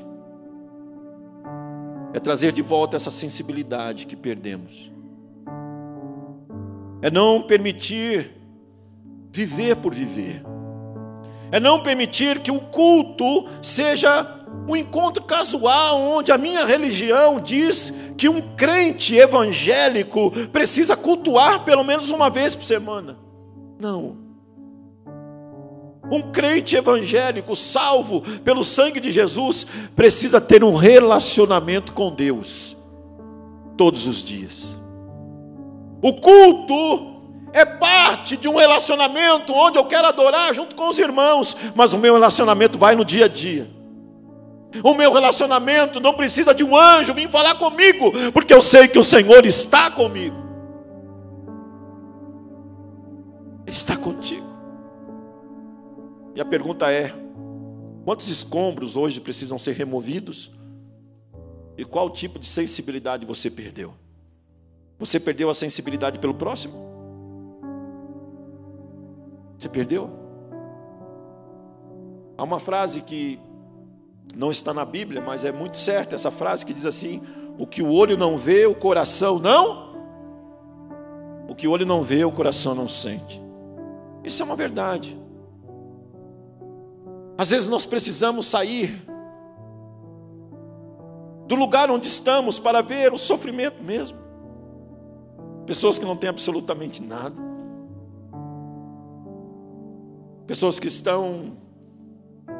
é 2.12 2.20
trazer 2.20 2.52
de 2.52 2.62
volta 2.62 2.96
essa 2.96 3.10
sensibilidade 3.10 4.06
que 4.06 4.14
perdemos, 4.14 4.92
é 7.02 7.10
não 7.10 7.42
permitir 7.42 8.33
viver 9.34 9.74
por 9.74 9.92
viver, 9.92 10.44
é 11.50 11.58
não 11.58 11.82
permitir 11.82 12.38
que 12.38 12.52
o 12.52 12.60
culto 12.60 13.46
seja 13.60 14.24
um 14.68 14.76
encontro 14.76 15.24
casual, 15.24 16.00
onde 16.00 16.30
a 16.30 16.38
minha 16.38 16.64
religião 16.64 17.40
diz 17.40 17.92
que 18.16 18.28
um 18.28 18.54
crente 18.54 19.16
evangélico 19.16 20.30
precisa 20.52 20.96
cultuar 20.96 21.64
pelo 21.64 21.82
menos 21.82 22.10
uma 22.10 22.30
vez 22.30 22.54
por 22.54 22.64
semana. 22.64 23.18
Não. 23.76 24.16
Um 26.12 26.30
crente 26.30 26.76
evangélico, 26.76 27.56
salvo 27.56 28.20
pelo 28.44 28.62
sangue 28.62 29.00
de 29.00 29.10
Jesus, 29.10 29.66
precisa 29.96 30.40
ter 30.40 30.62
um 30.62 30.76
relacionamento 30.76 31.92
com 31.92 32.14
Deus 32.14 32.76
todos 33.76 34.06
os 34.06 34.22
dias. 34.22 34.78
O 36.00 36.12
culto 36.12 37.13
é 37.54 37.64
parte 37.64 38.36
de 38.36 38.48
um 38.48 38.56
relacionamento 38.56 39.54
onde 39.54 39.78
eu 39.78 39.84
quero 39.84 40.08
adorar 40.08 40.52
junto 40.52 40.74
com 40.74 40.88
os 40.88 40.98
irmãos, 40.98 41.56
mas 41.72 41.92
o 41.92 41.98
meu 41.98 42.14
relacionamento 42.14 42.76
vai 42.76 42.96
no 42.96 43.04
dia 43.04 43.26
a 43.26 43.28
dia. 43.28 43.70
O 44.82 44.92
meu 44.92 45.12
relacionamento 45.12 46.00
não 46.00 46.14
precisa 46.14 46.52
de 46.52 46.64
um 46.64 46.76
anjo 46.76 47.14
vir 47.14 47.28
falar 47.28 47.54
comigo, 47.54 48.10
porque 48.32 48.52
eu 48.52 48.60
sei 48.60 48.88
que 48.88 48.98
o 48.98 49.04
Senhor 49.04 49.46
está 49.46 49.88
comigo. 49.88 50.36
Está 53.68 53.96
contigo. 53.96 54.52
E 56.34 56.40
a 56.40 56.44
pergunta 56.44 56.90
é: 56.90 57.14
quantos 58.04 58.28
escombros 58.28 58.96
hoje 58.96 59.20
precisam 59.20 59.60
ser 59.60 59.76
removidos? 59.76 60.50
E 61.78 61.84
qual 61.84 62.10
tipo 62.10 62.40
de 62.40 62.48
sensibilidade 62.48 63.24
você 63.24 63.48
perdeu? 63.48 63.94
Você 64.98 65.20
perdeu 65.20 65.48
a 65.48 65.54
sensibilidade 65.54 66.18
pelo 66.18 66.34
próximo? 66.34 66.93
Você 69.64 69.68
perdeu? 69.70 70.10
Há 72.36 72.42
uma 72.42 72.60
frase 72.60 73.00
que 73.00 73.40
não 74.36 74.50
está 74.50 74.74
na 74.74 74.84
Bíblia, 74.84 75.22
mas 75.22 75.42
é 75.42 75.50
muito 75.50 75.78
certa 75.78 76.14
essa 76.14 76.30
frase 76.30 76.66
que 76.66 76.74
diz 76.74 76.84
assim: 76.84 77.22
O 77.58 77.66
que 77.66 77.80
o 77.80 77.90
olho 77.90 78.14
não 78.18 78.36
vê, 78.36 78.66
o 78.66 78.74
coração 78.74 79.38
não. 79.38 79.94
O 81.48 81.54
que 81.54 81.66
o 81.66 81.70
olho 81.70 81.86
não 81.86 82.02
vê, 82.02 82.26
o 82.26 82.30
coração 82.30 82.74
não 82.74 82.86
sente. 82.86 83.42
Isso 84.22 84.42
é 84.42 84.44
uma 84.44 84.54
verdade. 84.54 85.18
Às 87.38 87.48
vezes 87.48 87.66
nós 87.66 87.86
precisamos 87.86 88.44
sair 88.44 89.02
do 91.48 91.54
lugar 91.54 91.90
onde 91.90 92.06
estamos 92.06 92.58
para 92.58 92.82
ver 92.82 93.14
o 93.14 93.18
sofrimento 93.18 93.82
mesmo. 93.82 94.18
Pessoas 95.64 95.98
que 95.98 96.04
não 96.04 96.16
têm 96.16 96.28
absolutamente 96.28 97.02
nada. 97.02 97.53
Pessoas 100.46 100.78
que 100.78 100.88
estão 100.88 101.56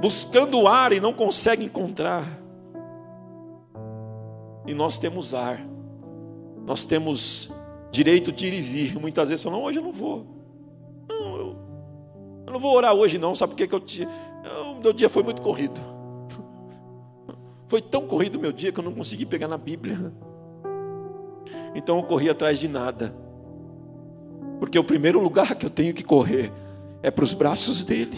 buscando 0.00 0.66
ar 0.66 0.92
e 0.92 1.00
não 1.00 1.12
conseguem 1.12 1.66
encontrar. 1.66 2.40
E 4.66 4.72
nós 4.72 4.96
temos 4.96 5.34
ar. 5.34 5.60
Nós 6.64 6.84
temos 6.86 7.52
direito 7.90 8.32
de 8.32 8.46
ir 8.46 8.54
e 8.54 8.60
vir. 8.60 8.98
Muitas 8.98 9.28
vezes 9.28 9.42
falam, 9.42 9.62
hoje 9.62 9.78
eu 9.78 9.82
não 9.82 9.92
vou. 9.92 10.26
Não, 11.08 11.36
eu, 11.36 11.56
eu 12.46 12.52
não 12.52 12.58
vou 12.58 12.74
orar 12.74 12.94
hoje 12.94 13.18
não. 13.18 13.34
Sabe 13.34 13.52
por 13.52 13.56
que, 13.58 13.66
que 13.66 13.74
eu 13.74 13.80
te. 13.80 14.02
Eu, 14.02 14.80
meu 14.82 14.92
dia 14.92 15.10
foi 15.10 15.22
muito 15.22 15.42
corrido. 15.42 15.80
Foi 17.68 17.80
tão 17.80 18.06
corrido 18.06 18.38
meu 18.38 18.52
dia 18.52 18.70
que 18.70 18.78
eu 18.78 18.84
não 18.84 18.92
consegui 18.92 19.24
pegar 19.24 19.48
na 19.48 19.56
Bíblia. 19.56 20.12
Então 21.74 21.96
eu 21.96 22.02
corri 22.04 22.30
atrás 22.30 22.58
de 22.58 22.68
nada. 22.68 23.14
Porque 24.60 24.78
o 24.78 24.84
primeiro 24.84 25.18
lugar 25.18 25.54
que 25.54 25.66
eu 25.66 25.70
tenho 25.70 25.92
que 25.92 26.04
correr 26.04 26.52
é 27.04 27.10
para 27.10 27.22
os 27.22 27.34
braços 27.34 27.84
dele. 27.84 28.16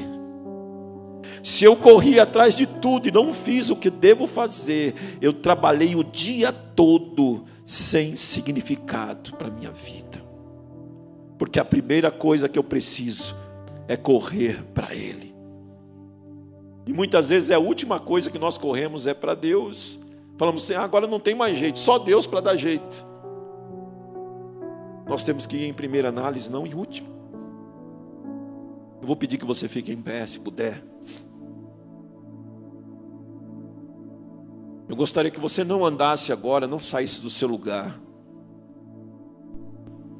Se 1.43 1.65
eu 1.65 1.77
corri 1.77 2.21
atrás 2.21 2.57
de 2.57 2.67
tudo 2.67 3.09
e 3.09 3.13
não 3.13 3.35
fiz 3.35 3.69
o 3.69 3.75
que 3.75 3.91
devo 3.91 4.29
fazer, 4.29 4.95
eu 5.21 5.33
trabalhei 5.33 5.97
o 5.97 6.05
dia 6.05 6.53
todo 6.53 7.45
sem 7.65 8.15
significado 8.15 9.33
para 9.33 9.49
a 9.49 9.51
minha 9.51 9.73
vida. 9.73 10.25
Porque 11.37 11.59
a 11.59 11.65
primeira 11.65 12.13
coisa 12.13 12.49
que 12.49 12.59
eu 12.59 12.63
preciso 12.63 13.35
é 13.89 13.97
correr 13.97 14.63
para 14.73 14.95
Ele. 14.95 15.35
E 16.87 16.93
muitas 16.93 17.31
vezes 17.31 17.51
é 17.51 17.55
a 17.55 17.59
última 17.59 17.99
coisa 17.99 18.31
que 18.31 18.39
nós 18.39 18.57
corremos 18.57 19.09
é 19.09 19.15
para 19.15 19.35
Deus. 19.35 19.99
Falamos 20.39 20.63
assim: 20.63 20.75
ah, 20.75 20.83
agora 20.83 21.09
não 21.09 21.19
tem 21.19 21.35
mais 21.35 21.57
jeito, 21.57 21.81
só 21.81 21.99
Deus 21.99 22.25
para 22.25 22.41
dar 22.41 22.57
jeito. 22.57 23.05
Nós 25.09 25.25
temos 25.25 25.45
que 25.45 25.57
ir 25.57 25.67
em 25.67 25.75
primeira 25.75 26.09
análise, 26.09 26.51
não 26.51 26.65
em 26.65 26.75
última. 26.75 27.16
Eu 29.01 29.07
vou 29.07 29.17
pedir 29.17 29.39
que 29.39 29.45
você 29.45 29.69
fique 29.69 29.93
em 29.93 30.01
pé, 30.01 30.27
se 30.27 30.41
puder. 30.41 30.83
Eu 34.89 34.95
gostaria 34.95 35.31
que 35.31 35.41
você 35.41 35.65
não 35.65 35.85
andasse 35.85 36.33
agora, 36.33 36.67
não 36.67 36.79
saísse 36.79 37.21
do 37.21 37.29
seu 37.29 37.49
lugar. 37.49 38.01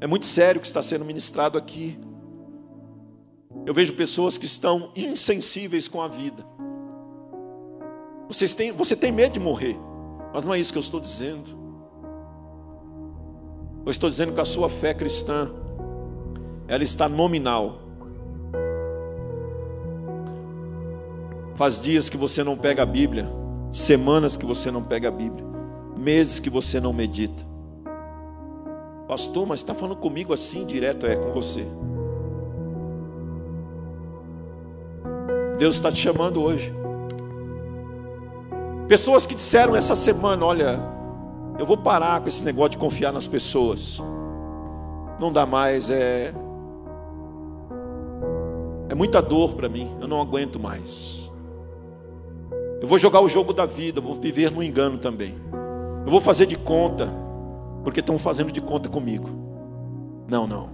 É 0.01 0.07
muito 0.07 0.27
sério 0.27 0.59
o 0.59 0.61
que 0.61 0.67
está 0.67 0.83
sendo 0.83 1.05
ministrado 1.05 1.57
aqui. 1.57 1.99
Eu 3.65 3.73
vejo 3.73 3.95
pessoas 3.95 4.37
que 4.37 4.45
estão 4.45 4.93
insensíveis 4.95 5.89
com 5.89 6.03
a 6.03 6.09
vida. 6.09 6.45
Vocês 8.29 8.55
têm, 8.55 8.73
você 8.73 8.97
tem 8.97 9.13
medo 9.13 9.33
de 9.33 9.41
morrer, 9.41 9.77
mas 10.35 10.45
não 10.45 10.53
é 10.53 10.59
isso 10.59 10.73
que 10.73 10.79
eu 10.79 10.83
estou 10.83 11.01
dizendo. 11.01 11.57
Eu 13.85 13.91
estou 13.91 14.11
dizendo 14.11 14.33
que 14.33 14.41
a 14.41 14.45
sua 14.45 14.69
fé 14.69 14.93
cristã, 14.93 15.51
ela 16.67 16.83
está 16.83 17.09
nominal. 17.09 17.86
Faz 21.57 21.81
dias 21.81 22.11
que 22.11 22.19
você 22.19 22.45
não 22.45 22.55
pega 22.55 22.83
a 22.83 22.87
Bíblia, 22.87 23.27
semanas 23.73 24.37
que 24.37 24.45
você 24.45 24.71
não 24.71 24.83
pega 24.83 25.09
a 25.09 25.11
Bíblia, 25.11 25.43
meses 25.97 26.39
que 26.39 26.51
você 26.51 26.79
não 26.79 26.93
medita. 26.93 27.43
Pastor, 29.09 29.47
mas 29.47 29.61
está 29.61 29.73
falando 29.73 29.97
comigo 29.97 30.35
assim 30.35 30.67
direto? 30.67 31.07
É 31.07 31.17
com 31.17 31.33
você. 31.33 31.67
Deus 35.59 35.77
está 35.77 35.91
te 35.91 35.99
chamando 35.99 36.43
hoje. 36.43 36.75
Pessoas 38.87 39.25
que 39.25 39.35
disseram 39.35 39.75
essa 39.75 39.97
semana: 39.97 40.45
Olha, 40.45 40.79
eu 41.59 41.65
vou 41.65 41.79
parar 41.79 42.21
com 42.21 42.29
esse 42.29 42.45
negócio 42.45 42.73
de 42.73 42.79
confiar 42.79 43.15
nas 43.15 43.27
pessoas. 43.27 43.99
Não 45.19 45.33
dá 45.33 45.47
mais, 45.47 45.89
é. 45.89 46.35
É 48.91 48.95
muita 48.95 49.23
dor 49.23 49.55
para 49.55 49.71
mim, 49.71 49.97
eu 50.03 50.07
não 50.07 50.21
aguento 50.21 50.61
mais. 50.61 51.26
Eu 52.87 52.89
vou 52.89 53.01
jogar 53.01 53.21
o 53.21 53.27
jogo 53.27 53.53
da 53.53 53.67
vida, 53.67 54.01
vou 54.01 54.15
viver 54.15 54.53
no 54.53 54.63
engano 54.63 54.97
também. 54.97 55.35
Eu 56.05 56.09
vou 56.09 56.21
fazer 56.21 56.47
de 56.47 56.57
conta, 56.57 57.13
porque 57.83 57.99
estão 57.99 58.17
fazendo 58.17 58.53
de 58.53 58.61
conta 58.61 58.89
comigo. 58.89 59.29
Não, 60.29 60.47
não. 60.47 60.71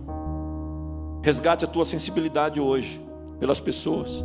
Resgate 1.22 1.64
a 1.64 1.68
tua 1.68 1.86
sensibilidade 1.86 2.60
hoje 2.60 3.02
pelas 3.40 3.60
pessoas, 3.60 4.22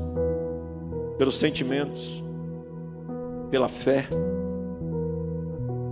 pelos 1.18 1.38
sentimentos 1.38 2.22
pela 3.50 3.70
fé. 3.70 4.06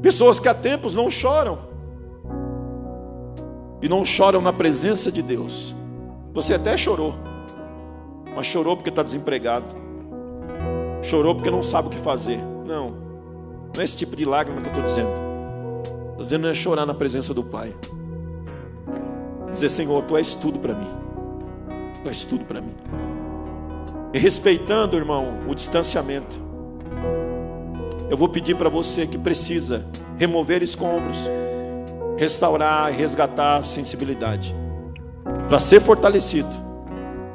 Pessoas 0.01 0.37
que 0.37 0.49
há 0.49 0.53
tempos 0.53 0.93
não 0.93 1.09
choram, 1.09 1.59
e 3.81 3.87
não 3.87 4.03
choram 4.03 4.41
na 4.41 4.51
presença 4.51 5.09
de 5.09 5.21
Deus. 5.21 5.73
Você 6.33 6.55
até 6.55 6.75
chorou, 6.75 7.13
mas 8.35 8.45
chorou 8.45 8.75
porque 8.75 8.89
está 8.89 9.01
desempregado, 9.01 9.84
chorou 11.05 11.35
porque 11.35 11.51
não 11.51 11.63
sabe 11.63 11.87
o 11.87 11.91
que 11.91 11.97
fazer. 11.97 12.39
Não, 12.65 12.89
não 12.89 13.81
é 13.81 13.83
esse 13.83 13.95
tipo 13.95 14.15
de 14.15 14.25
lágrima 14.25 14.61
que 14.61 14.67
eu 14.67 14.71
estou 14.71 14.85
dizendo. 14.85 15.09
Estou 16.09 16.23
dizendo 16.23 16.41
não 16.43 16.49
é 16.49 16.53
chorar 16.53 16.85
na 16.85 16.93
presença 16.93 17.33
do 17.33 17.43
Pai. 17.43 17.73
Dizer, 19.51 19.69
Senhor, 19.69 20.03
Tu 20.03 20.17
és 20.17 20.35
tudo 20.35 20.59
para 20.59 20.73
mim. 20.73 20.89
Tu 22.01 22.09
és 22.09 22.25
tudo 22.25 22.45
para 22.45 22.59
mim. 22.59 22.73
E 24.13 24.19
respeitando, 24.19 24.95
irmão, 24.95 25.39
o 25.47 25.53
distanciamento 25.53 26.45
eu 28.09 28.15
vou 28.15 28.29
pedir 28.29 28.55
para 28.55 28.69
você 28.69 29.07
que 29.07 29.17
precisa 29.17 29.85
remover 30.17 30.61
escombros, 30.61 31.17
restaurar 32.17 32.93
e 32.93 32.95
resgatar 32.95 33.57
a 33.57 33.63
sensibilidade. 33.63 34.55
Para 35.49 35.59
ser 35.59 35.81
fortalecido, 35.81 36.49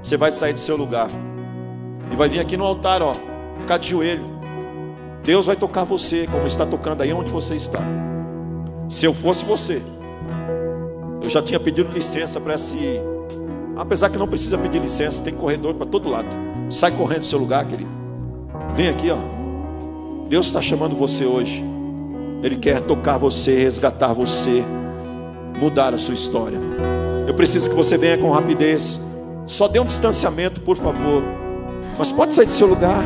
você 0.01 0.17
vai 0.17 0.33
sair 0.33 0.53
do 0.53 0.61
seu 0.61 0.77
lugar 0.77 1.09
e 2.11 2.17
vai 2.17 2.29
vir 2.29 2.39
aqui 2.39 2.57
no 2.57 2.65
altar, 2.65 3.03
ó, 3.03 3.13
ficar 3.61 3.79
de 3.79 3.89
joelho. 3.89 4.25
Deus 5.23 5.47
vai 5.47 5.57
tocar 5.57 5.85
você, 5.85 6.27
como 6.31 6.47
está 6.47 6.65
tocando 6.65 7.03
aí 7.03 7.13
onde 7.13 7.31
você 7.31 7.55
está. 7.55 7.81
Se 8.89 9.07
eu 9.07 9.15
fosse 9.15 9.45
você, 9.45 9.83
eu 11.23 11.31
já 11.31 11.43
tinha 11.43 11.61
pedido 11.61 11.93
licença 11.93 12.41
para 12.41 12.55
esse. 12.55 12.79
Apesar 13.77 14.11
que 14.11 14.19
não 14.19 14.27
precisa 14.27 14.59
pedir 14.59 14.81
licença, 14.81 15.23
tem 15.23 15.35
corredor 15.35 15.75
para 15.75 15.87
todo 15.87 16.09
lado. 16.09 16.29
Sai 16.69 16.91
correndo 16.91 17.21
do 17.21 17.27
seu 17.27 17.39
lugar, 17.39 17.65
querido. 17.67 17.91
Vem 18.75 18.89
aqui, 18.89 19.11
ó. 19.11 19.19
Deus 20.29 20.47
está 20.47 20.61
chamando 20.61 20.97
você 20.97 21.25
hoje. 21.25 21.65
Ele 22.43 22.57
quer 22.57 22.81
tocar 22.81 23.19
você, 23.19 23.59
resgatar 23.63 24.13
você, 24.13 24.65
mudar 25.61 25.95
a 25.95 25.99
sua 25.99 26.15
história. 26.15 26.59
Eu 27.27 27.35
preciso 27.35 27.69
que 27.69 27.77
você 27.77 27.99
venha 27.99 28.17
com 28.17 28.31
rapidez. 28.31 29.01
Só 29.47 29.69
dê 29.69 29.79
um 29.79 29.85
distanciamento, 29.85 30.61
por 30.61 30.77
favor. 30.77 31.23
Mas 31.99 32.11
pode 32.11 32.33
sair 32.33 32.47
do 32.47 32.53
seu 32.53 32.67
lugar. 32.67 33.05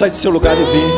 Sair 0.00 0.10
do 0.12 0.16
seu 0.16 0.30
lugar 0.30 0.56
e 0.56 0.64
vir. 0.64 0.88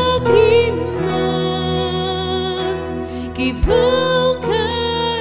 que 3.33 3.51
vão 3.51 4.39
cair. 4.39 5.19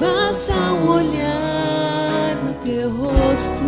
Basta 0.00 0.54
um 0.54 0.88
olhar 0.88 2.36
no 2.42 2.54
teu 2.64 2.90
rosto. 2.90 3.66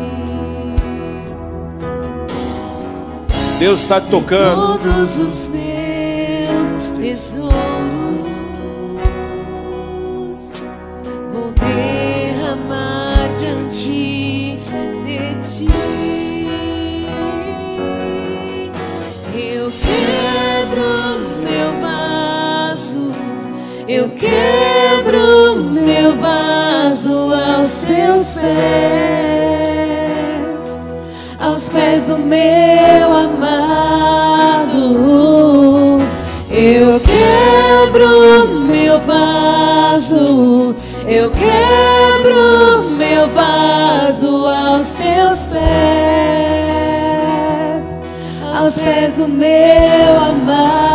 Deus 3.60 3.82
está 3.82 4.00
tocando. 4.00 4.80
Todos 4.80 5.16
os 5.16 5.46
meus 5.46 6.88
tesouros 6.98 7.73
eu 24.04 24.10
quebro 24.10 25.56
meu 25.64 26.14
vaso 26.16 27.32
aos 27.32 27.72
teus 27.82 28.34
pés 28.34 29.24
aos 31.40 31.70
pés 31.70 32.08
do 32.08 32.18
meu 32.18 33.16
amado. 33.16 33.96
Eu 36.50 37.00
quebro 37.00 38.46
meu 38.68 39.00
vaso, 39.00 40.76
eu 41.06 41.30
quebro 41.30 42.90
meu 42.90 43.30
vaso 43.30 44.46
aos 44.46 44.86
teus 44.88 45.46
pés, 45.46 45.64
aos 48.54 48.74
pés 48.74 49.14
do 49.14 49.26
meu 49.26 50.18
amado. 50.28 50.94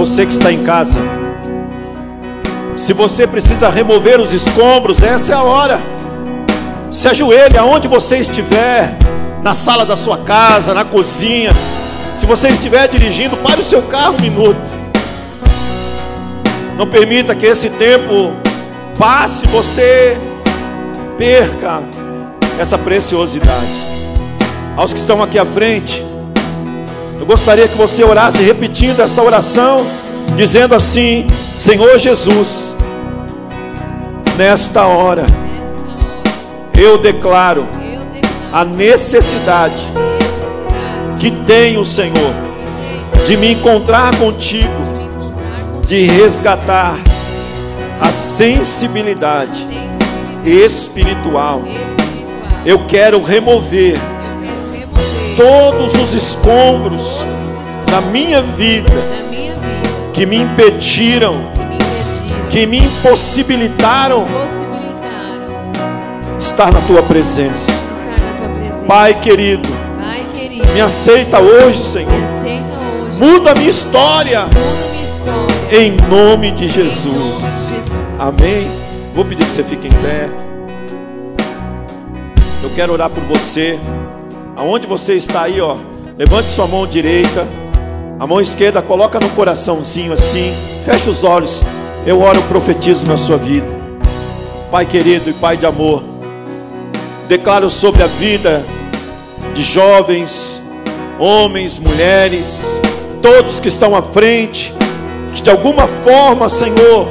Você 0.00 0.24
que 0.24 0.32
está 0.32 0.50
em 0.50 0.64
casa. 0.64 0.98
Se 2.74 2.94
você 2.94 3.26
precisa 3.26 3.68
remover 3.68 4.18
os 4.18 4.32
escombros, 4.32 5.02
essa 5.02 5.32
é 5.32 5.34
a 5.34 5.42
hora. 5.42 5.78
Se 6.90 7.06
ajoelhe 7.06 7.58
aonde 7.58 7.86
você 7.86 8.16
estiver, 8.16 8.96
na 9.42 9.52
sala 9.52 9.84
da 9.84 9.96
sua 9.96 10.16
casa, 10.16 10.72
na 10.72 10.86
cozinha. 10.86 11.52
Se 12.16 12.24
você 12.24 12.48
estiver 12.48 12.88
dirigindo, 12.88 13.36
pare 13.36 13.60
o 13.60 13.64
seu 13.64 13.82
carro 13.82 14.14
um 14.14 14.22
minuto. 14.22 14.56
Não 16.78 16.86
permita 16.86 17.34
que 17.34 17.44
esse 17.44 17.68
tempo 17.68 18.32
passe, 18.98 19.46
você 19.48 20.16
perca 21.18 21.82
essa 22.58 22.78
preciosidade. 22.78 23.68
Aos 24.78 24.94
que 24.94 24.98
estão 24.98 25.22
aqui 25.22 25.38
à 25.38 25.44
frente, 25.44 26.02
eu 27.20 27.26
gostaria 27.26 27.68
que 27.68 27.76
você 27.76 28.02
orasse 28.02 28.42
repetindo 28.42 29.00
essa 29.00 29.22
oração, 29.22 29.86
dizendo 30.38 30.74
assim: 30.74 31.26
Senhor 31.30 31.98
Jesus, 31.98 32.74
nesta 34.38 34.86
hora 34.86 35.26
eu 36.74 36.96
declaro 36.96 37.68
a 38.50 38.64
necessidade 38.64 39.84
que 41.20 41.30
tem 41.30 41.76
o 41.76 41.84
Senhor 41.84 42.34
de 43.26 43.36
me 43.36 43.52
encontrar 43.52 44.16
contigo, 44.16 44.70
de 45.86 46.06
resgatar 46.06 46.98
a 48.00 48.10
sensibilidade 48.10 49.68
espiritual. 50.42 51.62
Eu 52.64 52.86
quero 52.86 53.22
remover 53.22 53.98
todos 55.36 55.94
os 55.94 56.14
escombros 56.14 57.24
na 57.90 58.00
minha 58.00 58.42
vida 58.42 58.92
que 60.12 60.26
me 60.26 60.36
impediram, 60.36 61.34
que 62.50 62.66
me 62.66 62.78
impossibilitaram 62.78 64.26
estar 66.38 66.72
na 66.72 66.80
tua 66.82 67.02
presença. 67.02 67.80
Pai 68.86 69.14
querido, 69.14 69.68
me 70.74 70.80
aceita 70.80 71.40
hoje, 71.40 71.82
Senhor. 71.82 72.12
Muda 73.18 73.54
minha 73.54 73.70
história 73.70 74.46
em 75.70 75.96
nome 76.08 76.50
de 76.50 76.68
Jesus. 76.68 77.72
Amém. 78.18 78.70
Vou 79.14 79.24
pedir 79.24 79.44
que 79.44 79.52
você 79.52 79.62
fique 79.62 79.86
em 79.86 79.90
pé. 79.90 80.28
Eu 82.62 82.70
quero 82.74 82.92
orar 82.92 83.08
por 83.10 83.22
você. 83.24 83.78
Aonde 84.60 84.86
você 84.86 85.14
está 85.14 85.44
aí, 85.44 85.58
ó, 85.58 85.74
levante 86.18 86.48
sua 86.48 86.66
mão 86.66 86.86
direita. 86.86 87.48
A 88.18 88.26
mão 88.26 88.42
esquerda 88.42 88.82
coloca 88.82 89.18
no 89.18 89.30
coraçãozinho 89.30 90.12
assim. 90.12 90.54
Feche 90.84 91.08
os 91.08 91.24
olhos. 91.24 91.62
Eu 92.04 92.20
oro, 92.20 92.42
profetizo 92.42 93.06
na 93.06 93.16
sua 93.16 93.38
vida. 93.38 93.66
Pai 94.70 94.84
querido 94.84 95.30
e 95.30 95.32
Pai 95.32 95.56
de 95.56 95.64
amor. 95.64 96.02
Declaro 97.26 97.70
sobre 97.70 98.02
a 98.02 98.06
vida 98.06 98.62
de 99.54 99.62
jovens, 99.62 100.60
homens, 101.18 101.78
mulheres, 101.78 102.78
todos 103.22 103.60
que 103.60 103.68
estão 103.68 103.96
à 103.96 104.02
frente, 104.02 104.74
que 105.34 105.40
de 105.40 105.48
alguma 105.48 105.86
forma, 105.86 106.50
Senhor, 106.50 107.08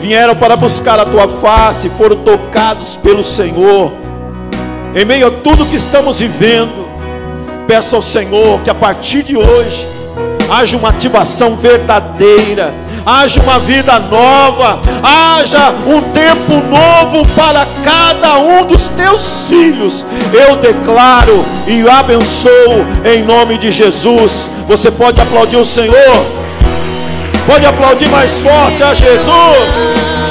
vieram 0.00 0.34
para 0.34 0.56
buscar 0.56 0.98
a 0.98 1.04
tua 1.04 1.28
face, 1.28 1.88
foram 1.90 2.16
tocados 2.16 2.96
pelo 2.96 3.22
Senhor. 3.22 4.09
Em 4.94 5.04
meio 5.04 5.28
a 5.28 5.30
tudo 5.30 5.66
que 5.66 5.76
estamos 5.76 6.18
vivendo, 6.18 6.88
peço 7.66 7.94
ao 7.94 8.02
Senhor 8.02 8.60
que 8.62 8.70
a 8.70 8.74
partir 8.74 9.22
de 9.22 9.36
hoje 9.36 9.86
haja 10.50 10.76
uma 10.76 10.88
ativação 10.88 11.56
verdadeira, 11.56 12.74
haja 13.06 13.40
uma 13.40 13.60
vida 13.60 13.96
nova, 14.00 14.80
haja 15.00 15.70
um 15.86 16.02
tempo 16.10 16.54
novo 16.68 17.24
para 17.36 17.64
cada 17.84 18.38
um 18.38 18.66
dos 18.66 18.88
teus 18.88 19.46
filhos. 19.48 20.04
Eu 20.32 20.56
declaro 20.56 21.44
e 21.68 21.88
abençoo 21.88 22.84
em 23.04 23.22
nome 23.22 23.58
de 23.58 23.70
Jesus. 23.70 24.50
Você 24.66 24.90
pode 24.90 25.20
aplaudir 25.20 25.56
o 25.56 25.64
Senhor? 25.64 26.26
Pode 27.46 27.64
aplaudir 27.64 28.08
mais 28.08 28.40
forte 28.40 28.82
a 28.82 28.92
Jesus. 28.92 30.29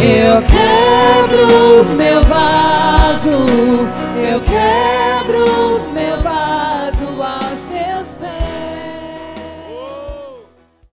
Eu 0.00 0.40
quebro 0.42 1.84
meu 1.96 2.22
vaso, 2.22 3.46